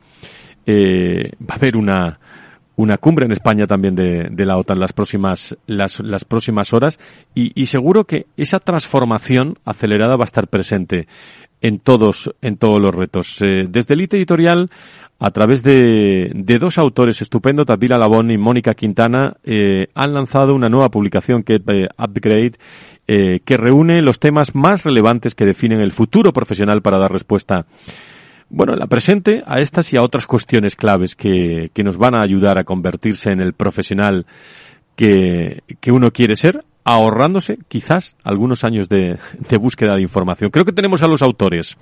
Eh, 0.66 1.34
va 1.42 1.56
a 1.56 1.58
haber 1.58 1.76
una, 1.76 2.20
una 2.78 2.98
cumbre 2.98 3.26
en 3.26 3.32
España 3.32 3.68
también 3.68 3.96
de, 3.96 4.30
de 4.32 4.46
la 4.46 4.58
OTAN 4.58 4.80
las 4.80 4.94
próximas, 4.94 5.56
las, 5.68 6.00
las 6.00 6.24
próximas 6.24 6.74
horas 6.74 7.00
y, 7.36 7.52
y, 7.60 7.66
seguro 7.66 8.06
que 8.06 8.26
esa 8.38 8.60
transformación 8.60 9.58
acelerada 9.66 10.16
va 10.16 10.24
a 10.24 10.26
estar 10.26 10.48
presente 10.48 11.08
en 11.62 11.80
todos, 11.80 12.34
en 12.42 12.58
todos 12.58 12.80
los 12.82 12.94
retos. 12.94 13.42
Eh, 13.42 13.68
desde 13.70 13.94
el 13.94 14.02
editorial, 14.02 14.70
a 15.22 15.30
través 15.30 15.62
de, 15.62 16.32
de 16.34 16.58
dos 16.58 16.80
autores 16.80 17.22
estupendos, 17.22 17.68
Tabila 17.68 17.96
Labón 17.96 18.32
y 18.32 18.40
Mónica 18.40 18.74
Quintana, 18.74 19.36
eh, 19.44 19.88
han 19.94 20.16
lanzado 20.16 20.56
una 20.56 20.68
nueva 20.68 20.90
publicación 20.90 21.44
que 21.44 21.58
eh, 21.58 21.88
Upgrade 21.96 22.54
eh, 23.08 23.40
que 23.46 23.56
reúne 23.56 24.02
los 24.02 24.20
temas 24.20 24.56
más 24.56 24.84
relevantes 24.84 25.36
que 25.36 25.46
definen 25.46 25.80
el 25.80 25.92
futuro 25.92 26.34
profesional 26.34 26.82
para 26.82 26.98
dar 26.98 27.12
respuesta, 27.12 27.68
bueno, 28.50 28.76
la 28.76 28.88
presente 28.88 29.44
a 29.46 29.60
estas 29.60 29.94
y 29.94 29.98
a 29.98 30.02
otras 30.02 30.26
cuestiones 30.26 30.76
claves 30.76 31.16
que, 31.16 31.70
que 31.72 31.84
nos 31.84 31.98
van 31.98 32.16
a 32.16 32.24
ayudar 32.24 32.58
a 32.58 32.64
convertirse 32.64 33.32
en 33.32 33.42
el 33.42 33.54
profesional 33.54 34.26
que, 34.96 35.62
que 35.80 35.92
uno 35.92 36.10
quiere 36.10 36.36
ser, 36.36 36.64
ahorrándose 36.84 37.60
quizás 37.68 38.16
algunos 38.24 38.64
años 38.64 38.90
de, 38.90 39.18
de, 39.50 39.58
búsqueda 39.58 39.96
de 39.96 40.02
información. 40.02 40.52
Creo 40.52 40.66
que 40.66 40.74
tenemos 40.74 41.02
a 41.02 41.08
los 41.08 41.22
autores. 41.22 41.78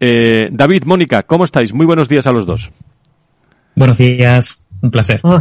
Eh, 0.00 0.48
David, 0.52 0.84
Mónica, 0.84 1.22
¿cómo 1.22 1.44
estáis? 1.44 1.72
Muy 1.72 1.86
buenos 1.86 2.08
días 2.08 2.26
a 2.26 2.32
los 2.32 2.46
dos. 2.46 2.72
Buenos 3.74 3.98
días, 3.98 4.62
un 4.80 4.90
placer. 4.90 5.20
Oh, 5.22 5.40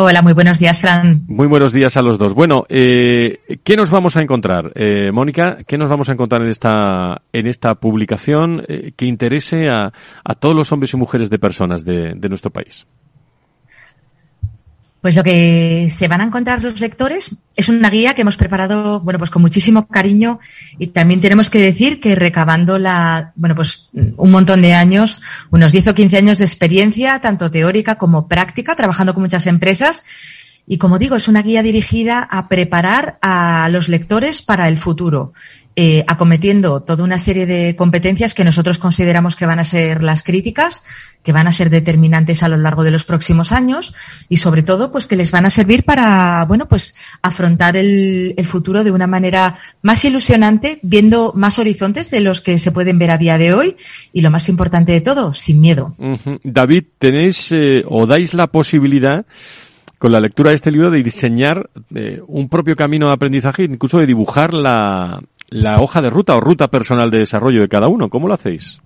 Hola, 0.00 0.22
muy 0.22 0.32
buenos 0.32 0.60
días, 0.60 0.80
Fran. 0.80 1.24
Muy 1.26 1.48
buenos 1.48 1.72
días 1.72 1.96
a 1.96 2.02
los 2.02 2.18
dos. 2.18 2.32
Bueno, 2.32 2.64
eh, 2.68 3.58
¿qué 3.64 3.76
nos 3.76 3.90
vamos 3.90 4.16
a 4.16 4.22
encontrar, 4.22 4.70
eh, 4.76 5.10
Mónica? 5.12 5.58
¿Qué 5.66 5.76
nos 5.76 5.90
vamos 5.90 6.08
a 6.08 6.12
encontrar 6.12 6.42
en 6.42 6.50
esta 6.50 7.22
en 7.32 7.48
esta 7.48 7.74
publicación 7.74 8.62
eh, 8.68 8.92
que 8.96 9.06
interese 9.06 9.68
a, 9.68 9.92
a, 10.22 10.34
todos 10.36 10.54
los 10.54 10.70
hombres 10.70 10.92
y 10.92 10.96
mujeres 10.98 11.30
de 11.30 11.40
personas 11.40 11.84
de, 11.84 12.12
de 12.14 12.28
nuestro 12.28 12.52
país? 12.52 12.86
Pues 15.00 15.14
lo 15.14 15.22
que 15.22 15.86
se 15.90 16.08
van 16.08 16.20
a 16.20 16.24
encontrar 16.24 16.62
los 16.62 16.80
lectores 16.80 17.36
es 17.54 17.68
una 17.68 17.88
guía 17.88 18.14
que 18.14 18.22
hemos 18.22 18.36
preparado, 18.36 18.98
bueno, 19.00 19.18
pues 19.18 19.30
con 19.30 19.42
muchísimo 19.42 19.86
cariño 19.86 20.40
y 20.78 20.88
también 20.88 21.20
tenemos 21.20 21.50
que 21.50 21.60
decir 21.60 22.00
que 22.00 22.16
recabando 22.16 22.78
la, 22.78 23.32
bueno, 23.36 23.54
pues 23.54 23.90
un 23.92 24.30
montón 24.30 24.60
de 24.60 24.74
años, 24.74 25.22
unos 25.50 25.70
10 25.70 25.88
o 25.88 25.94
15 25.94 26.16
años 26.16 26.38
de 26.38 26.44
experiencia, 26.44 27.20
tanto 27.20 27.50
teórica 27.50 27.96
como 27.96 28.26
práctica, 28.26 28.74
trabajando 28.74 29.14
con 29.14 29.22
muchas 29.22 29.46
empresas. 29.46 30.04
Y 30.70 30.76
como 30.76 30.98
digo, 30.98 31.16
es 31.16 31.28
una 31.28 31.42
guía 31.42 31.62
dirigida 31.62 32.28
a 32.30 32.46
preparar 32.46 33.18
a 33.22 33.70
los 33.70 33.88
lectores 33.88 34.42
para 34.42 34.68
el 34.68 34.76
futuro, 34.76 35.32
eh, 35.76 36.04
acometiendo 36.06 36.82
toda 36.82 37.04
una 37.04 37.18
serie 37.18 37.46
de 37.46 37.74
competencias 37.74 38.34
que 38.34 38.44
nosotros 38.44 38.78
consideramos 38.78 39.34
que 39.34 39.46
van 39.46 39.60
a 39.60 39.64
ser 39.64 40.02
las 40.02 40.22
críticas, 40.22 40.84
que 41.22 41.32
van 41.32 41.46
a 41.46 41.52
ser 41.52 41.70
determinantes 41.70 42.42
a 42.42 42.48
lo 42.48 42.58
largo 42.58 42.84
de 42.84 42.90
los 42.90 43.04
próximos 43.04 43.50
años 43.50 43.94
y 44.28 44.36
sobre 44.36 44.62
todo 44.62 44.92
pues 44.92 45.06
que 45.06 45.16
les 45.16 45.30
van 45.30 45.46
a 45.46 45.50
servir 45.50 45.84
para 45.84 46.44
bueno 46.46 46.68
pues 46.68 46.94
afrontar 47.22 47.76
el, 47.76 48.34
futuro 48.44 48.84
de 48.84 48.90
una 48.90 49.06
manera 49.06 49.56
más 49.82 50.04
ilusionante 50.04 50.80
viendo 50.82 51.32
más 51.34 51.58
horizontes 51.58 52.10
de 52.10 52.20
los 52.20 52.40
que 52.40 52.58
se 52.58 52.72
pueden 52.72 52.98
ver 52.98 53.10
a 53.10 53.18
día 53.18 53.38
de 53.38 53.54
hoy 53.54 53.76
y 54.12 54.20
lo 54.20 54.30
más 54.30 54.48
importante 54.48 54.92
de 54.92 55.00
todo 55.00 55.32
sin 55.32 55.60
miedo. 55.60 55.96
David 56.44 56.84
tenéis 56.98 57.48
eh, 57.52 57.84
o 57.86 58.06
dais 58.06 58.34
la 58.34 58.48
posibilidad 58.48 59.24
con 59.98 60.12
la 60.12 60.20
lectura 60.20 60.50
de 60.50 60.56
este 60.56 60.70
libro 60.70 60.90
de 60.90 61.02
diseñar 61.02 61.70
eh, 61.94 62.22
un 62.26 62.48
propio 62.48 62.76
camino 62.76 63.08
de 63.08 63.14
aprendizaje 63.14 63.64
incluso 63.64 63.98
de 63.98 64.06
dibujar 64.06 64.54
la, 64.54 65.20
la 65.48 65.80
hoja 65.80 66.00
de 66.02 66.10
ruta 66.10 66.36
o 66.36 66.40
ruta 66.40 66.68
personal 66.68 67.10
de 67.10 67.18
desarrollo 67.18 67.60
de 67.60 67.68
cada 67.68 67.88
uno 67.88 68.08
¿cómo 68.08 68.28
lo 68.28 68.34
hacéis? 68.34 68.80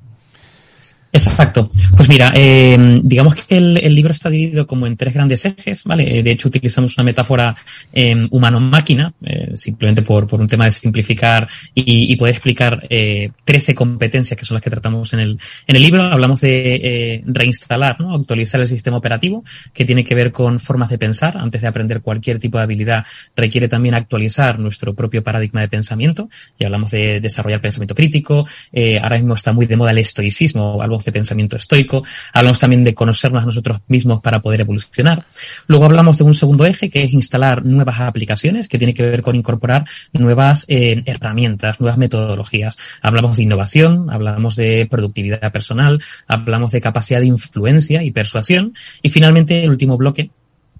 Exacto. 1.14 1.70
Pues 1.94 2.08
mira, 2.08 2.32
eh, 2.34 3.00
digamos 3.02 3.34
que 3.34 3.58
el, 3.58 3.76
el, 3.76 3.94
libro 3.94 4.12
está 4.12 4.30
dividido 4.30 4.66
como 4.66 4.86
en 4.86 4.96
tres 4.96 5.12
grandes 5.12 5.44
ejes, 5.44 5.84
¿vale? 5.84 6.22
De 6.22 6.30
hecho, 6.30 6.48
utilizamos 6.48 6.96
una 6.96 7.04
metáfora 7.04 7.54
eh, 7.92 8.26
humano-máquina, 8.30 9.12
eh, 9.22 9.52
simplemente 9.54 10.00
por, 10.00 10.26
por 10.26 10.40
un 10.40 10.48
tema 10.48 10.64
de 10.64 10.70
simplificar 10.70 11.46
y, 11.74 12.10
y 12.10 12.16
poder 12.16 12.34
explicar 12.34 12.86
eh, 12.88 13.30
13 13.44 13.74
competencias 13.74 14.38
que 14.38 14.46
son 14.46 14.54
las 14.54 14.62
que 14.62 14.70
tratamos 14.70 15.12
en 15.12 15.20
el, 15.20 15.38
en 15.66 15.76
el 15.76 15.82
libro. 15.82 16.02
Hablamos 16.04 16.40
de 16.40 16.76
eh, 16.76 17.22
reinstalar, 17.26 18.00
¿no? 18.00 18.14
Actualizar 18.14 18.62
el 18.62 18.66
sistema 18.66 18.96
operativo, 18.96 19.44
que 19.74 19.84
tiene 19.84 20.04
que 20.04 20.14
ver 20.14 20.32
con 20.32 20.60
formas 20.60 20.88
de 20.88 20.96
pensar. 20.96 21.36
Antes 21.36 21.60
de 21.60 21.68
aprender 21.68 22.00
cualquier 22.00 22.38
tipo 22.38 22.56
de 22.56 22.64
habilidad, 22.64 23.04
requiere 23.36 23.68
también 23.68 23.94
actualizar 23.94 24.58
nuestro 24.58 24.94
propio 24.94 25.22
paradigma 25.22 25.60
de 25.60 25.68
pensamiento. 25.68 26.30
Y 26.58 26.64
hablamos 26.64 26.90
de 26.90 27.20
desarrollar 27.20 27.60
pensamiento 27.60 27.94
crítico. 27.94 28.46
Eh, 28.72 28.98
ahora 28.98 29.18
mismo 29.18 29.34
está 29.34 29.52
muy 29.52 29.66
de 29.66 29.76
moda 29.76 29.90
el 29.90 29.98
estoicismo, 29.98 30.80
algo 30.80 31.01
de 31.04 31.12
pensamiento 31.12 31.56
estoico, 31.56 32.04
hablamos 32.32 32.58
también 32.58 32.84
de 32.84 32.94
conocernos 32.94 33.42
a 33.42 33.46
nosotros 33.46 33.80
mismos 33.88 34.20
para 34.20 34.40
poder 34.40 34.60
evolucionar. 34.60 35.26
Luego 35.66 35.84
hablamos 35.84 36.18
de 36.18 36.24
un 36.24 36.34
segundo 36.34 36.64
eje 36.66 36.90
que 36.90 37.02
es 37.02 37.12
instalar 37.12 37.64
nuevas 37.64 38.00
aplicaciones, 38.00 38.68
que 38.68 38.78
tiene 38.78 38.94
que 38.94 39.02
ver 39.02 39.22
con 39.22 39.36
incorporar 39.36 39.84
nuevas 40.12 40.64
eh, 40.68 41.02
herramientas, 41.06 41.80
nuevas 41.80 41.98
metodologías. 41.98 42.76
Hablamos 43.00 43.36
de 43.36 43.42
innovación, 43.42 44.10
hablamos 44.10 44.56
de 44.56 44.86
productividad 44.90 45.52
personal, 45.52 46.02
hablamos 46.26 46.72
de 46.72 46.80
capacidad 46.80 47.20
de 47.20 47.26
influencia 47.26 48.02
y 48.02 48.10
persuasión. 48.10 48.74
Y 49.02 49.10
finalmente 49.10 49.64
el 49.64 49.70
último 49.70 49.96
bloque 49.96 50.30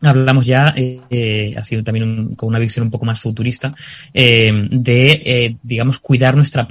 hablamos 0.02 0.46
ya, 0.46 0.74
eh, 0.76 1.54
ha 1.56 1.62
sido 1.62 1.82
también 1.82 2.08
un, 2.08 2.34
con 2.34 2.48
una 2.48 2.58
visión 2.58 2.84
un 2.84 2.90
poco 2.90 3.04
más 3.04 3.20
futurista, 3.20 3.74
eh, 4.12 4.52
de, 4.70 5.22
eh, 5.24 5.56
digamos, 5.62 5.98
cuidar 5.98 6.36
nuestra 6.36 6.66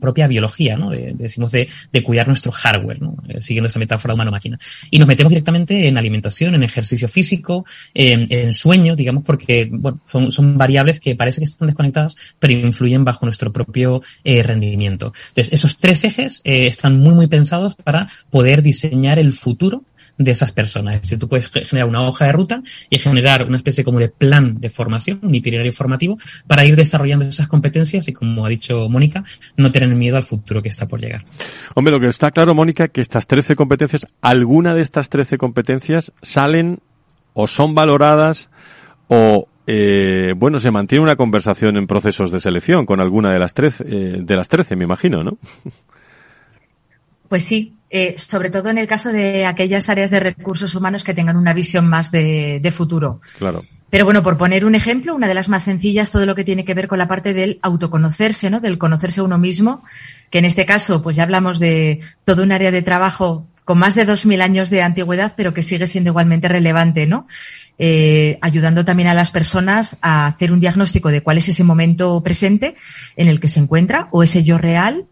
propia 0.00 0.26
biología, 0.26 0.76
¿no? 0.76 0.90
De, 0.90 1.12
decimos 1.14 1.52
de, 1.52 1.68
cuidar 2.04 2.28
nuestro 2.28 2.52
hardware, 2.52 3.02
¿no? 3.02 3.16
Eh, 3.28 3.40
siguiendo 3.40 3.68
esa 3.68 3.78
metáfora 3.78 4.14
humano-máquina. 4.14 4.58
Y 4.90 4.98
nos 4.98 5.08
metemos 5.08 5.30
directamente 5.30 5.88
en 5.88 5.98
alimentación, 5.98 6.54
en 6.54 6.62
ejercicio 6.62 7.08
físico, 7.08 7.64
en 7.94 8.52
sueño, 8.52 8.94
digamos, 8.94 9.24
porque, 9.24 9.68
bueno, 9.70 10.00
son, 10.04 10.30
son, 10.30 10.56
variables 10.56 11.00
que 11.00 11.16
parece 11.16 11.40
que 11.40 11.44
están 11.44 11.68
desconectadas, 11.68 12.16
pero 12.38 12.52
influyen 12.52 13.04
bajo 13.04 13.26
nuestro 13.26 13.52
propio 13.52 14.02
eh, 14.24 14.42
rendimiento. 14.42 15.12
Entonces, 15.28 15.52
esos 15.52 15.78
tres 15.78 16.04
ejes 16.04 16.40
están 16.44 16.98
muy, 16.98 17.14
muy 17.14 17.26
pensados 17.26 17.74
para 17.74 18.08
poder 18.30 18.62
diseñar 18.62 19.18
el 19.18 19.32
futuro 19.32 19.84
de 20.18 20.30
esas 20.30 20.52
personas. 20.52 20.96
Es 20.96 21.02
decir, 21.02 21.18
tú 21.18 21.28
puedes 21.28 21.50
generar 21.50 21.88
una 21.88 22.06
hoja 22.06 22.26
de 22.26 22.32
ruta 22.32 22.62
y 22.90 22.98
generar 22.98 23.46
una 23.46 23.58
especie 23.58 23.84
como 23.84 23.98
de 23.98 24.08
plan 24.08 24.60
de 24.60 24.70
formación, 24.70 25.20
un 25.22 25.34
itinerario 25.34 25.72
formativo, 25.72 26.18
para 26.46 26.64
ir 26.64 26.76
desarrollando 26.76 27.24
esas 27.24 27.48
competencias 27.48 28.08
y, 28.08 28.12
como 28.12 28.46
ha 28.46 28.48
dicho 28.48 28.88
Mónica, 28.88 29.24
no 29.56 29.70
tener 29.72 29.88
miedo 29.94 30.16
al 30.16 30.22
futuro 30.22 30.62
que 30.62 30.68
está 30.68 30.86
por 30.88 31.00
llegar. 31.00 31.24
Hombre, 31.74 31.92
lo 31.92 32.00
que 32.00 32.08
está 32.08 32.30
claro, 32.30 32.54
Mónica, 32.54 32.88
que 32.88 33.00
estas 33.00 33.26
13 33.26 33.56
competencias, 33.56 34.06
alguna 34.20 34.74
de 34.74 34.82
estas 34.82 35.10
13 35.10 35.38
competencias 35.38 36.12
salen 36.22 36.80
o 37.34 37.46
son 37.46 37.74
valoradas 37.74 38.48
o 39.08 39.48
eh, 39.66 40.32
bueno, 40.36 40.58
se 40.58 40.70
mantiene 40.70 41.02
una 41.02 41.16
conversación 41.16 41.76
en 41.76 41.86
procesos 41.86 42.30
de 42.30 42.40
selección 42.40 42.86
con 42.86 43.00
alguna 43.00 43.32
de 43.32 43.38
las 43.38 43.52
13, 43.52 43.84
eh, 43.86 44.18
de 44.22 44.36
las 44.36 44.48
13 44.48 44.76
me 44.76 44.84
imagino, 44.84 45.24
¿no? 45.24 45.38
Pues 47.28 47.44
sí, 47.44 47.75
eh, 47.88 48.14
sobre 48.18 48.50
todo 48.50 48.68
en 48.68 48.78
el 48.78 48.86
caso 48.86 49.12
de 49.12 49.46
aquellas 49.46 49.88
áreas 49.88 50.10
de 50.10 50.20
recursos 50.20 50.74
humanos 50.74 51.04
que 51.04 51.14
tengan 51.14 51.36
una 51.36 51.52
visión 51.52 51.86
más 51.88 52.10
de, 52.10 52.58
de, 52.60 52.70
futuro. 52.70 53.20
Claro. 53.38 53.62
Pero 53.90 54.04
bueno, 54.04 54.22
por 54.22 54.36
poner 54.36 54.64
un 54.64 54.74
ejemplo, 54.74 55.14
una 55.14 55.28
de 55.28 55.34
las 55.34 55.48
más 55.48 55.64
sencillas, 55.64 56.10
todo 56.10 56.26
lo 56.26 56.34
que 56.34 56.44
tiene 56.44 56.64
que 56.64 56.74
ver 56.74 56.88
con 56.88 56.98
la 56.98 57.06
parte 57.06 57.32
del 57.32 57.60
autoconocerse, 57.62 58.50
¿no? 58.50 58.60
Del 58.60 58.78
conocerse 58.78 59.22
uno 59.22 59.38
mismo, 59.38 59.84
que 60.30 60.38
en 60.38 60.44
este 60.44 60.66
caso, 60.66 61.02
pues 61.02 61.16
ya 61.16 61.22
hablamos 61.22 61.60
de 61.60 62.00
todo 62.24 62.42
un 62.42 62.52
área 62.52 62.72
de 62.72 62.82
trabajo 62.82 63.46
con 63.64 63.78
más 63.78 63.94
de 63.94 64.04
dos 64.04 64.26
mil 64.26 64.40
años 64.42 64.70
de 64.70 64.82
antigüedad, 64.82 65.34
pero 65.36 65.54
que 65.54 65.62
sigue 65.62 65.86
siendo 65.86 66.10
igualmente 66.10 66.48
relevante, 66.48 67.06
¿no? 67.06 67.26
Eh, 67.78 68.38
ayudando 68.40 68.84
también 68.84 69.08
a 69.08 69.14
las 69.14 69.30
personas 69.30 69.98
a 70.02 70.26
hacer 70.26 70.52
un 70.52 70.60
diagnóstico 70.60 71.10
de 71.10 71.20
cuál 71.20 71.38
es 71.38 71.48
ese 71.48 71.64
momento 71.64 72.22
presente 72.22 72.76
en 73.16 73.28
el 73.28 73.38
que 73.38 73.48
se 73.48 73.60
encuentra 73.60 74.08
o 74.12 74.22
ese 74.22 74.44
yo 74.44 74.56
real 74.56 75.06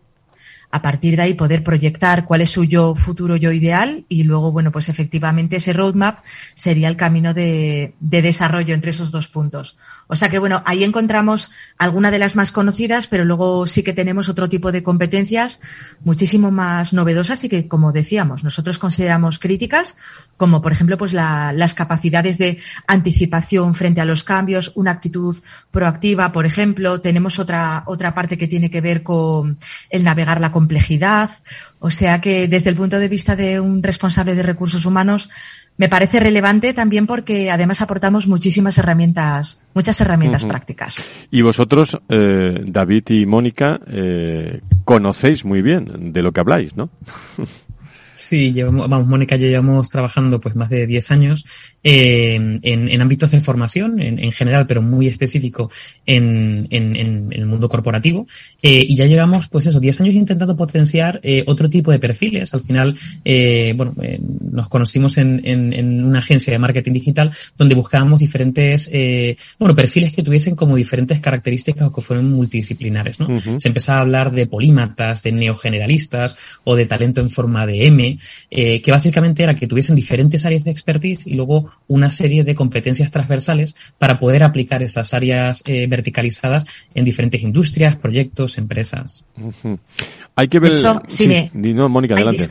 a 0.75 0.83
partir 0.83 1.15
de 1.15 1.23
ahí 1.23 1.35
poder 1.35 1.63
proyectar 1.63 2.25
cuál 2.25 2.41
es 2.41 2.51
su 2.51 2.65
yo 2.65 2.97
futuro, 2.97 3.37
yo 3.37 3.53
ideal 3.53 4.07
y 4.09 4.25
luego, 4.25 4.51
bueno, 4.51 4.73
pues 4.73 4.89
efectivamente 4.89 5.55
ese 5.55 5.73
roadmap 5.73 6.25
sería 6.57 6.89
el 6.89 6.97
camino 6.97 7.33
de, 7.33 7.95
de 8.01 8.23
desarrollo 8.23 8.75
entre 8.75 8.91
esos 8.91 9.13
dos 9.13 9.29
puntos. 9.29 9.79
O 10.09 10.17
sea 10.17 10.29
que, 10.29 10.41
bueno, 10.41 10.65
ahí 10.67 10.83
encontramos 10.83 11.53
alguna 11.79 12.11
de 12.11 12.19
las 12.19 12.35
más 12.35 12.51
conocidas, 12.51 13.07
pero 13.07 13.25
luego 13.25 13.69
sí 13.69 13.85
que 13.85 13.93
tenemos 13.93 14.29
otro 14.29 14.49
tipo 14.49 14.73
de 14.73 14.83
competencias 14.83 15.61
muchísimo 16.03 16.51
más 16.51 16.93
novedosas 16.93 17.45
y 17.45 17.49
que, 17.49 17.69
como 17.69 17.93
decíamos, 17.93 18.43
nosotros 18.43 18.81
consideramos 18.81 19.39
críticas, 19.39 19.97
como 20.37 20.61
por 20.61 20.73
ejemplo, 20.73 20.99
pues 20.99 21.13
la, 21.13 21.53
las 21.53 21.75
capacidades 21.75 22.37
de 22.37 22.59
anticipación 22.89 23.75
frente 23.75 24.01
a 24.01 24.05
los 24.05 24.25
cambios, 24.25 24.73
una 24.75 24.91
actitud 24.91 25.37
proactiva, 25.71 26.33
por 26.33 26.47
ejemplo. 26.47 27.01
Tenemos 27.01 27.39
otra, 27.39 27.85
otra 27.87 28.13
parte 28.13 28.37
que 28.37 28.49
tiene 28.49 28.73
que 28.73 28.81
ver 28.81 29.05
con 29.05 29.59
el 29.89 30.03
navegar 30.03 30.41
la 30.41 30.51
complejidad. 30.65 31.31
O 31.79 31.91
sea 31.91 32.21
que 32.23 32.49
desde 32.49 32.71
el 32.71 32.77
punto 32.77 32.99
de 32.99 33.09
vista 33.09 33.37
de 33.37 33.61
un 33.61 33.83
responsable 33.83 34.35
de 34.35 34.43
recursos 34.43 34.87
humanos, 34.87 35.29
me 35.77 35.89
parece 35.91 36.21
relevante 36.21 36.73
también 36.73 37.07
porque 37.07 37.51
además 37.51 37.83
aportamos 37.83 38.27
muchísimas 38.29 38.79
herramientas, 38.79 39.61
muchas 39.75 40.01
herramientas 40.01 40.45
uh 40.45 40.47
-huh. 40.47 40.51
prácticas. 40.51 40.97
Y 41.31 41.43
vosotros, 41.43 41.99
eh, 42.09 42.65
David 42.65 43.05
y 43.11 43.27
Mónica, 43.27 43.79
eh, 43.87 44.61
conocéis 44.85 45.45
muy 45.45 45.61
bien 45.61 46.13
de 46.13 46.23
lo 46.23 46.33
que 46.33 46.41
habláis, 46.41 46.75
¿no? 46.77 46.89
Sí, 48.15 48.53
llevamos, 48.53 48.89
vamos, 48.89 49.07
Mónica 49.07 49.37
y 49.37 49.41
yo 49.41 49.49
llevamos 49.49 49.89
trabajando 49.89 50.41
pues 50.41 50.55
más 50.55 50.71
de 50.71 50.87
10 50.87 51.11
años 51.11 51.45
eh, 51.83 52.35
en, 52.35 52.61
en, 52.63 53.01
ámbitos 53.01 53.31
de 53.33 53.41
formación 53.41 54.01
en, 54.01 54.19
en, 54.19 54.33
general, 54.33 54.67
pero 54.67 54.83
muy 54.83 55.07
específico 55.07 55.71
en, 56.07 56.67
en 56.71 57.29
el 57.33 57.47
mundo 57.47 57.69
corporativo. 57.69 58.27
Eh, 58.63 58.85
y 58.89 58.97
ya 58.97 59.07
llevamos, 59.07 59.49
pues 59.49 59.67
eso, 59.67 59.81
10 59.81 60.01
años 60.03 60.15
intentando 60.15 60.57
potenciar 60.57 61.21
eh, 61.23 61.45
otro 61.47 61.69
tipo 61.69 61.91
de 61.91 61.99
perfiles. 61.99 62.55
Al 62.55 62.63
final, 62.63 62.97
eh, 63.25 63.75
bueno, 63.77 63.95
eh, 64.03 64.19
nos 64.21 64.69
conocimos 64.69 65.19
en, 65.19 66.05
una 66.05 66.19
agencia 66.19 66.53
de 66.53 66.59
marketing 66.59 66.93
digital 66.93 67.33
donde 67.57 67.75
buscábamos 67.75 68.21
diferentes, 68.21 68.89
eh, 68.93 69.37
bueno, 69.59 69.75
perfiles 69.75 70.13
que 70.13 70.23
tuviesen 70.23 70.55
como 70.55 70.77
diferentes 70.77 71.21
características 71.21 71.89
o 71.89 71.93
que 71.93 72.01
fueran 72.01 72.31
multidisciplinares, 72.31 73.21
¿no? 73.21 73.27
Uh 73.27 73.37
-huh. 73.37 73.61
Se 73.61 73.69
empezaba 73.69 73.99
a 73.99 74.03
hablar 74.03 74.33
de 74.33 74.47
polímatas, 74.47 75.23
de 75.23 75.33
neogeneralistas 75.33 76.37
o 76.65 76.77
de 76.77 76.87
talento 76.87 77.21
en 77.21 77.31
forma 77.31 77.67
de 77.67 77.87
M 77.87 78.04
eh, 78.51 78.83
que 78.83 78.91
básicamente 78.91 79.43
era 79.43 79.55
que 79.55 79.67
tuviesen 79.67 79.97
diferentes 79.97 80.45
áreas 80.45 80.65
de 80.65 80.71
expertise 80.71 81.27
y 81.27 81.35
luego 81.35 81.71
una 81.89 82.11
serie 82.11 82.45
de 82.45 82.55
competencias 82.55 83.11
transversales 83.11 83.75
para 83.99 84.19
poder 84.19 84.43
aplicar 84.45 84.83
estas 84.83 85.15
áreas 85.15 85.63
eh, 85.67 85.87
verticalizadas 85.87 86.67
en 86.95 87.05
diferentes 87.05 87.43
industrias, 87.43 87.97
proyectos, 87.97 88.59
empresas. 88.59 89.25
Uh 89.37 89.53
-huh. 89.63 89.79
Hay 90.37 90.49
que 90.49 90.59
ver. 90.59 90.73
Hecho, 90.73 91.03
sí, 91.07 91.27
sí. 91.27 91.51
No, 91.53 91.89
Mónica, 91.89 92.15
adelante. 92.15 92.47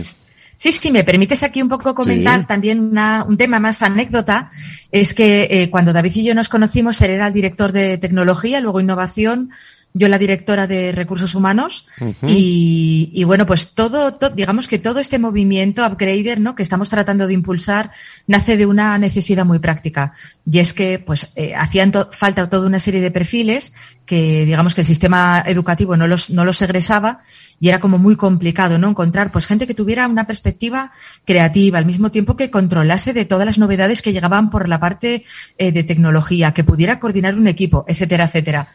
Sí. 0.00 0.16
Sí, 0.58 0.72
sí, 0.72 0.90
me 0.90 1.04
permites 1.04 1.44
aquí 1.44 1.62
un 1.62 1.68
poco 1.68 1.94
comentar 1.94 2.40
sí. 2.40 2.46
también 2.48 2.80
una, 2.80 3.22
un 3.22 3.36
tema 3.36 3.60
más 3.60 3.80
anécdota. 3.80 4.50
Es 4.90 5.14
que 5.14 5.46
eh, 5.48 5.70
cuando 5.70 5.92
David 5.92 6.16
y 6.16 6.24
yo 6.24 6.34
nos 6.34 6.48
conocimos, 6.48 7.00
él 7.00 7.12
era 7.12 7.28
el 7.28 7.32
director 7.32 7.70
de 7.70 7.96
tecnología, 7.96 8.60
luego 8.60 8.80
innovación, 8.80 9.50
yo 9.98 10.08
la 10.08 10.18
directora 10.18 10.66
de 10.66 10.92
recursos 10.92 11.34
humanos 11.34 11.86
uh 12.00 12.04
-huh. 12.04 12.30
y, 12.30 13.10
y, 13.12 13.24
bueno, 13.24 13.44
pues 13.46 13.74
todo, 13.74 14.14
to, 14.14 14.30
digamos 14.30 14.68
que 14.68 14.78
todo 14.78 15.00
este 15.00 15.18
movimiento 15.18 15.84
upgrader, 15.86 16.40
¿no? 16.40 16.54
Que 16.54 16.62
estamos 16.62 16.88
tratando 16.88 17.26
de 17.26 17.34
impulsar 17.34 17.90
nace 18.26 18.56
de 18.56 18.66
una 18.66 18.96
necesidad 18.98 19.44
muy 19.44 19.58
práctica 19.58 20.12
y 20.50 20.58
es 20.60 20.72
que 20.72 20.98
pues 20.98 21.32
eh, 21.34 21.54
hacían 21.54 21.92
to 21.92 22.08
falta 22.12 22.48
toda 22.48 22.66
una 22.66 22.80
serie 22.80 23.00
de 23.00 23.10
perfiles 23.10 23.72
que 24.06 24.46
digamos 24.46 24.74
que 24.74 24.80
el 24.80 24.86
sistema 24.86 25.42
educativo 25.46 25.96
no 25.96 26.06
los, 26.06 26.30
no 26.30 26.44
los 26.44 26.62
egresaba 26.62 27.20
y 27.60 27.68
era 27.68 27.80
como 27.80 27.98
muy 27.98 28.16
complicado, 28.16 28.78
¿no? 28.78 28.88
Encontrar 28.88 29.30
pues 29.30 29.46
gente 29.46 29.66
que 29.66 29.74
tuviera 29.74 30.08
una 30.08 30.26
perspectiva 30.26 30.92
creativa 31.26 31.78
al 31.78 31.86
mismo 31.86 32.10
tiempo 32.10 32.36
que 32.36 32.50
controlase 32.50 33.12
de 33.12 33.24
todas 33.24 33.46
las 33.46 33.58
novedades 33.58 34.00
que 34.00 34.12
llegaban 34.12 34.48
por 34.50 34.68
la 34.68 34.80
parte 34.80 35.24
eh, 35.58 35.72
de 35.72 35.84
tecnología, 35.84 36.52
que 36.52 36.64
pudiera 36.64 36.98
coordinar 37.00 37.34
un 37.34 37.48
equipo, 37.48 37.84
etcétera, 37.88 38.24
etcétera. 38.24 38.68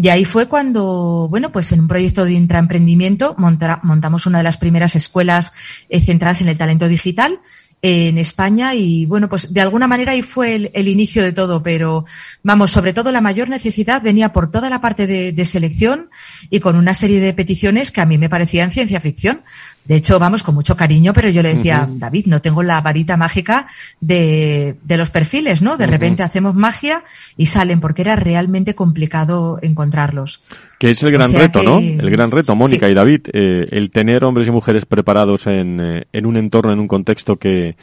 Y 0.00 0.10
ahí 0.10 0.24
fue 0.24 0.46
cuando, 0.46 1.26
bueno, 1.28 1.50
pues 1.50 1.72
en 1.72 1.80
un 1.80 1.88
proyecto 1.88 2.24
de 2.24 2.34
intraemprendimiento 2.34 3.34
monta, 3.36 3.80
montamos 3.82 4.26
una 4.26 4.38
de 4.38 4.44
las 4.44 4.56
primeras 4.56 4.94
escuelas 4.94 5.52
eh, 5.88 6.00
centradas 6.00 6.40
en 6.40 6.46
el 6.46 6.56
talento 6.56 6.86
digital 6.86 7.40
en 7.82 8.16
España 8.18 8.74
y 8.74 9.06
bueno, 9.06 9.28
pues 9.28 9.52
de 9.52 9.60
alguna 9.60 9.88
manera 9.88 10.12
ahí 10.12 10.22
fue 10.22 10.54
el, 10.54 10.70
el, 10.74 10.86
inicio 10.86 11.22
de 11.22 11.32
todo, 11.32 11.62
pero 11.62 12.04
vamos, 12.44 12.70
sobre 12.70 12.92
todo 12.92 13.10
la 13.10 13.20
mayor 13.20 13.48
necesidad 13.48 14.00
venía 14.00 14.32
por 14.32 14.50
toda 14.52 14.70
la 14.70 14.80
parte 14.80 15.06
de, 15.08 15.32
de, 15.32 15.44
selección 15.44 16.10
y 16.50 16.60
con 16.60 16.76
una 16.76 16.94
serie 16.94 17.18
de 17.20 17.34
peticiones 17.34 17.92
que 17.92 18.00
a 18.00 18.06
mí 18.06 18.18
me 18.18 18.28
parecían 18.28 18.72
ciencia 18.72 19.00
ficción. 19.00 19.42
De 19.88 19.96
hecho, 19.96 20.18
vamos, 20.18 20.42
con 20.42 20.54
mucho 20.54 20.76
cariño, 20.76 21.14
pero 21.14 21.30
yo 21.30 21.42
le 21.42 21.54
decía, 21.54 21.86
uh 21.88 21.92
-huh. 21.92 21.98
David, 21.98 22.26
no 22.26 22.42
tengo 22.42 22.62
la 22.62 22.80
varita 22.82 23.16
mágica 23.16 23.66
de, 24.00 24.76
de 24.84 24.96
los 24.98 25.08
perfiles, 25.10 25.62
¿no? 25.62 25.78
De 25.78 25.84
uh 25.84 25.88
-huh. 25.88 25.90
repente 25.90 26.22
hacemos 26.22 26.54
magia 26.54 27.04
y 27.38 27.46
salen 27.46 27.80
porque 27.80 28.02
era 28.02 28.14
realmente 28.14 28.74
complicado 28.74 29.58
encontrarlos. 29.62 30.42
Que 30.78 30.90
es 30.90 31.02
el 31.02 31.10
gran 31.10 31.28
o 31.28 31.30
sea 31.30 31.40
reto, 31.40 31.60
que... 31.60 31.66
¿no? 31.66 31.78
El 31.78 32.10
gran 32.10 32.30
reto, 32.30 32.54
Mónica 32.54 32.86
sí. 32.86 32.92
y 32.92 32.94
David, 32.94 33.20
eh, 33.32 33.66
el 33.70 33.90
tener 33.90 34.24
hombres 34.24 34.46
y 34.46 34.50
mujeres 34.50 34.84
preparados 34.84 35.46
en, 35.46 35.80
eh, 35.80 36.04
en 36.12 36.26
un 36.26 36.36
entorno, 36.36 36.70
en 36.70 36.80
un 36.80 36.88
contexto 36.88 37.36
que, 37.36 37.76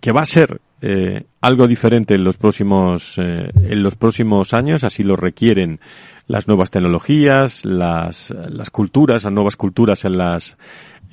que 0.00 0.12
va 0.12 0.22
a 0.22 0.26
ser 0.26 0.60
eh, 0.82 1.24
algo 1.40 1.66
diferente 1.66 2.14
en 2.14 2.24
los 2.24 2.36
próximos 2.36 3.14
eh, 3.18 3.50
en 3.54 3.82
los 3.82 3.96
próximos 3.96 4.54
años 4.54 4.82
así 4.82 5.02
lo 5.02 5.16
requieren 5.16 5.78
las 6.26 6.48
nuevas 6.48 6.70
tecnologías 6.70 7.64
las, 7.66 8.30
las 8.30 8.70
culturas 8.70 9.24
las 9.24 9.32
nuevas 9.32 9.56
culturas 9.56 10.04
en 10.06 10.16
las 10.16 10.56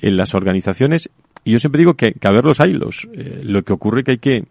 en 0.00 0.16
las 0.16 0.34
organizaciones 0.34 1.10
y 1.44 1.52
yo 1.52 1.58
siempre 1.58 1.80
digo 1.80 1.94
que, 1.94 2.12
que 2.12 2.28
a 2.28 2.32
ver 2.32 2.44
los 2.44 2.60
hilos 2.60 3.08
eh, 3.12 3.40
lo 3.44 3.62
que 3.62 3.72
ocurre 3.72 4.04
que 4.04 4.12
hay 4.12 4.18
que 4.18 4.44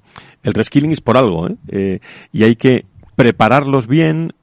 el 0.43 0.53
reskilling 0.53 0.91
es 0.91 1.01
por 1.01 1.17
algo 1.17 1.49
¿eh? 1.69 1.99
y 2.31 2.43
hay 2.43 2.55
que 2.55 2.85
prepararlos 3.15 3.87
bien 3.87 4.33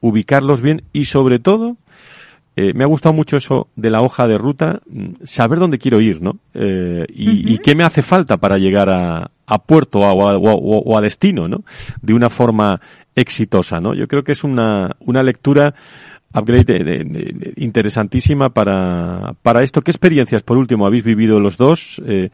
ubicarlos 0.00 0.60
bien 0.60 0.82
y 0.92 1.04
sobre 1.04 1.38
todo 1.38 1.76
eh, 2.56 2.74
me 2.74 2.84
ha 2.84 2.86
gustado 2.86 3.14
mucho 3.14 3.36
eso 3.36 3.68
de 3.76 3.90
la 3.90 4.02
hoja 4.02 4.26
de 4.26 4.36
ruta, 4.36 4.80
mm, 4.86 5.22
saber 5.22 5.58
dónde 5.58 5.78
quiero 5.78 6.00
ir, 6.00 6.20
¿no? 6.20 6.36
Eh, 6.52 7.06
y, 7.08 7.28
uh 7.28 7.32
-huh. 7.32 7.50
y, 7.52 7.58
qué 7.58 7.74
me 7.74 7.84
hace 7.84 8.02
falta 8.02 8.36
para 8.36 8.58
llegar 8.58 8.90
a, 8.90 9.30
a 9.46 9.58
puerto 9.58 10.00
o 10.00 10.04
a, 10.04 10.36
o, 10.36 10.42
o 10.42 10.98
a, 10.98 11.00
destino, 11.00 11.48
¿no? 11.48 11.64
De 12.02 12.12
una 12.12 12.28
forma 12.28 12.78
exitosa, 13.14 13.80
¿no? 13.80 13.94
Yo 13.94 14.06
creo 14.08 14.24
que 14.24 14.32
es 14.32 14.44
una, 14.44 14.90
una 15.00 15.22
lectura 15.22 15.74
upgrade 16.34 16.64
de, 16.64 16.84
de, 16.84 17.04
de, 17.04 17.52
interesantísima 17.56 18.50
para, 18.50 19.34
para 19.42 19.62
esto. 19.62 19.82
¿Qué 19.82 19.90
experiencias, 19.90 20.42
por 20.42 20.56
último, 20.56 20.86
habéis 20.86 21.04
vivido 21.04 21.40
los 21.40 21.56
dos 21.56 22.00
eh, 22.06 22.30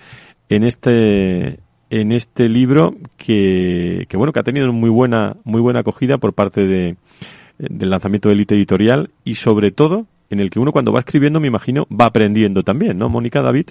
en 0.49 0.65
este 0.65 1.61
en 1.89 2.11
este 2.11 2.49
libro 2.49 2.97
que, 3.17 4.07
bueno 4.15 4.33
que 4.33 4.41
ha 4.41 4.43
tenido 4.43 4.73
muy 4.73 4.91
buena 4.91 5.37
muy 5.45 5.61
buena 5.61 5.81
acogida 5.81 6.19
por 6.19 6.33
parte 6.33 6.67
de 6.67 6.97
del 7.59 7.91
lanzamiento 7.91 8.29
de 8.29 8.35
Elite 8.35 8.57
Editorial 8.57 9.11
y 9.25 9.37
sobre 9.37 9.71
todo 9.71 10.07
en 10.29 10.41
el 10.41 10.51
que 10.51 10.59
uno 10.59 10.73
cuando 10.73 10.93
va 10.93 10.99
escribiendo, 10.99 11.39
me 11.39 11.47
imagino, 11.47 11.87
va 11.89 12.07
aprendiendo 12.07 12.65
también, 12.65 12.99
¿no, 12.99 13.09
Mónica, 13.09 13.43
David? 13.43 13.69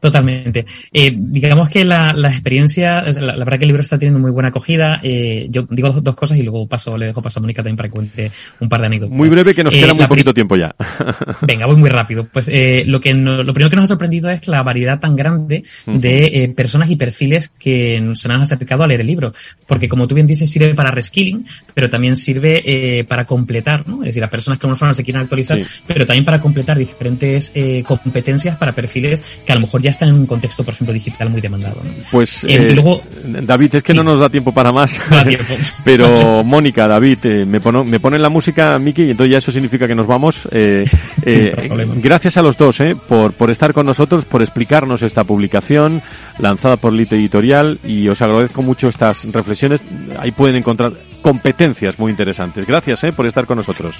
Totalmente. 0.00 0.64
Eh, 0.92 1.12
digamos 1.16 1.68
que 1.68 1.84
la, 1.84 2.12
la 2.12 2.28
experiencia, 2.28 3.02
la, 3.02 3.36
la, 3.36 3.44
verdad 3.44 3.58
que 3.58 3.64
el 3.64 3.68
libro 3.68 3.82
está 3.82 3.98
teniendo 3.98 4.20
muy 4.20 4.30
buena 4.30 4.50
acogida. 4.50 5.00
Eh, 5.02 5.48
yo 5.50 5.66
digo 5.70 5.90
dos, 5.90 6.04
dos, 6.04 6.14
cosas 6.14 6.38
y 6.38 6.42
luego 6.42 6.68
paso, 6.68 6.96
le 6.96 7.06
dejo 7.06 7.20
paso 7.20 7.40
a 7.40 7.42
Mónica 7.42 7.62
también 7.62 7.76
para 7.76 7.88
que 7.88 7.92
cuente 7.92 8.30
un 8.60 8.68
par 8.68 8.80
de 8.80 8.86
anécdotas. 8.86 9.16
Muy 9.16 9.28
breve, 9.28 9.54
que 9.54 9.64
nos 9.64 9.74
queda 9.74 9.90
eh, 9.90 9.94
muy 9.94 10.06
poquito 10.06 10.32
tiempo 10.32 10.56
ya. 10.56 10.74
Venga, 11.42 11.66
voy 11.66 11.76
muy 11.76 11.90
rápido. 11.90 12.28
Pues 12.32 12.48
eh, 12.48 12.84
lo 12.86 13.00
que 13.00 13.12
no, 13.12 13.42
lo 13.42 13.52
primero 13.52 13.70
que 13.70 13.76
nos 13.76 13.84
ha 13.84 13.88
sorprendido 13.88 14.30
es 14.30 14.46
la 14.46 14.62
variedad 14.62 15.00
tan 15.00 15.16
grande 15.16 15.64
de 15.86 16.24
eh, 16.24 16.48
personas 16.48 16.90
y 16.90 16.96
perfiles 16.96 17.48
que 17.48 17.96
se 17.96 18.00
nos 18.00 18.26
han 18.26 18.42
acercado 18.42 18.84
a 18.84 18.86
leer 18.86 19.00
el 19.00 19.06
libro. 19.06 19.32
Porque 19.66 19.88
como 19.88 20.06
tú 20.06 20.14
bien 20.14 20.26
dices, 20.26 20.50
sirve 20.50 20.74
para 20.74 20.90
reskilling, 20.90 21.44
pero 21.74 21.88
también 21.88 22.16
sirve 22.16 22.62
eh, 22.64 23.04
para 23.04 23.24
completar, 23.24 23.86
¿no? 23.88 24.02
Es 24.02 24.08
decir, 24.08 24.24
a 24.24 24.30
personas 24.30 24.58
que 24.58 24.62
de 24.62 24.68
alguna 24.68 24.78
forma 24.78 24.94
se 24.94 25.04
quieren 25.04 25.22
actualizar, 25.22 25.62
sí. 25.62 25.80
pero 25.86 26.06
también 26.06 26.24
para 26.24 26.40
completar 26.40 26.78
diferentes 26.78 27.50
eh, 27.54 27.82
competencias 27.86 28.56
para 28.56 28.72
perfiles 28.72 29.20
que 29.44 29.52
a 29.52 29.54
lo 29.54 29.62
mejor 29.62 29.82
ya 29.82 29.87
están 29.90 30.10
en 30.10 30.16
un 30.16 30.26
contexto, 30.26 30.62
por 30.64 30.74
ejemplo, 30.74 30.92
digital 30.92 31.30
muy 31.30 31.40
demandado. 31.40 31.80
¿no? 31.84 31.90
Pues, 32.10 32.44
eh, 32.44 32.48
eh, 32.48 32.72
luego, 32.74 33.02
David, 33.24 33.76
es 33.76 33.82
que 33.82 33.92
sí. 33.92 33.96
no 33.96 34.04
nos 34.04 34.20
da 34.20 34.28
tiempo 34.28 34.52
para 34.52 34.72
más. 34.72 34.98
No 35.10 35.24
tiempo. 35.24 35.54
Pero, 35.84 36.44
Mónica, 36.44 36.86
David, 36.86 37.18
eh, 37.24 37.44
me, 37.44 37.60
pono, 37.60 37.84
me 37.84 38.00
ponen 38.00 38.22
la 38.22 38.28
música, 38.28 38.78
Miki, 38.78 39.04
y 39.04 39.10
entonces 39.10 39.32
ya 39.32 39.38
eso 39.38 39.52
significa 39.52 39.86
que 39.86 39.94
nos 39.94 40.06
vamos. 40.06 40.48
Eh, 40.50 40.86
gracias 41.96 42.36
a 42.36 42.42
los 42.42 42.56
dos 42.56 42.78
por, 43.06 43.32
por 43.32 43.50
estar 43.50 43.72
con 43.72 43.86
nosotros, 43.86 44.24
por 44.24 44.42
explicarnos 44.42 45.02
esta 45.02 45.24
publicación 45.24 46.02
lanzada 46.38 46.76
por 46.76 46.92
Lite 46.92 47.16
Editorial 47.16 47.78
y 47.84 48.08
os 48.08 48.20
agradezco 48.22 48.62
mucho 48.62 48.88
estas 48.88 49.24
reflexiones. 49.32 49.80
Ahí 50.18 50.30
pueden 50.30 50.56
encontrar 50.56 50.92
competencias 51.22 51.98
muy 51.98 52.10
interesantes. 52.10 52.66
Gracias 52.66 53.00
por 53.14 53.26
estar 53.26 53.46
con 53.46 53.56
nosotros. 53.56 53.96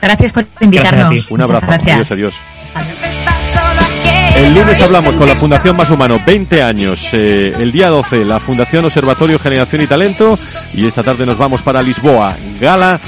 Gracias 0.00 0.32
por 0.32 0.46
invitarnos. 0.60 1.30
Un 1.30 1.40
abrazo. 1.40 1.66
Adiós, 1.70 2.12
adiós. 2.12 3.15
El 4.36 4.54
lunes 4.54 4.82
hablamos 4.82 5.14
con 5.14 5.26
la 5.26 5.34
Fundación 5.34 5.76
Más 5.76 5.88
Humano, 5.88 6.20
20 6.24 6.62
años. 6.62 7.08
Eh, 7.12 7.54
el 7.58 7.72
día 7.72 7.88
12, 7.88 8.24
la 8.24 8.38
Fundación 8.38 8.84
Observatorio 8.84 9.38
Generación 9.38 9.80
y 9.80 9.86
Talento. 9.86 10.38
Y 10.74 10.86
esta 10.86 11.02
tarde 11.02 11.24
nos 11.24 11.38
vamos 11.38 11.62
para 11.62 11.82
Lisboa, 11.82 12.36
gala 12.60 13.00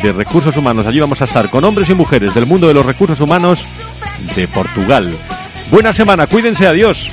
de 0.00 0.12
recursos 0.12 0.56
humanos. 0.56 0.86
Allí 0.86 1.00
vamos 1.00 1.20
a 1.20 1.24
estar 1.24 1.50
con 1.50 1.64
hombres 1.64 1.90
y 1.90 1.94
mujeres 1.94 2.34
del 2.34 2.46
mundo 2.46 2.68
de 2.68 2.74
los 2.74 2.86
recursos 2.86 3.20
humanos 3.20 3.64
de 4.36 4.46
Portugal. 4.46 5.16
Buena 5.70 5.92
semana, 5.92 6.28
cuídense, 6.28 6.68
adiós. 6.68 7.10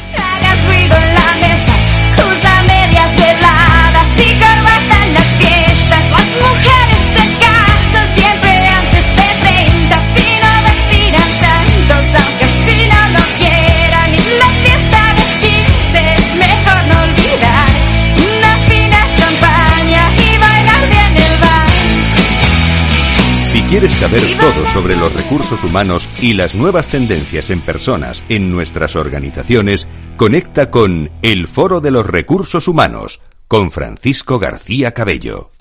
Quieres 23.74 23.94
saber 23.94 24.22
todo 24.40 24.68
sobre 24.68 24.96
los 24.96 25.12
recursos 25.16 25.64
humanos 25.64 26.08
y 26.22 26.34
las 26.34 26.54
nuevas 26.54 26.90
tendencias 26.90 27.50
en 27.50 27.60
personas 27.60 28.24
en 28.30 28.52
nuestras 28.52 28.96
organizaciones, 28.96 29.88
conecta 30.16 30.70
con 30.70 31.10
El 31.24 31.48
Foro 31.48 31.82
de 31.82 31.90
los 31.90 32.06
Recursos 32.06 32.68
Humanos 32.68 33.20
con 33.48 33.72
Francisco 33.72 34.38
García 34.38 34.92
Cabello. 34.92 35.54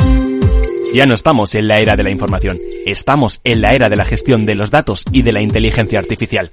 Ya 0.92 1.06
no 1.06 1.14
estamos 1.14 1.54
en 1.54 1.68
la 1.68 1.80
era 1.80 1.96
de 1.96 2.02
la 2.02 2.10
información, 2.10 2.58
estamos 2.84 3.40
en 3.44 3.62
la 3.62 3.72
era 3.72 3.88
de 3.88 3.96
la 3.96 4.04
gestión 4.04 4.44
de 4.44 4.56
los 4.56 4.70
datos 4.70 5.04
y 5.10 5.22
de 5.22 5.32
la 5.32 5.40
inteligencia 5.40 5.98
artificial. 5.98 6.52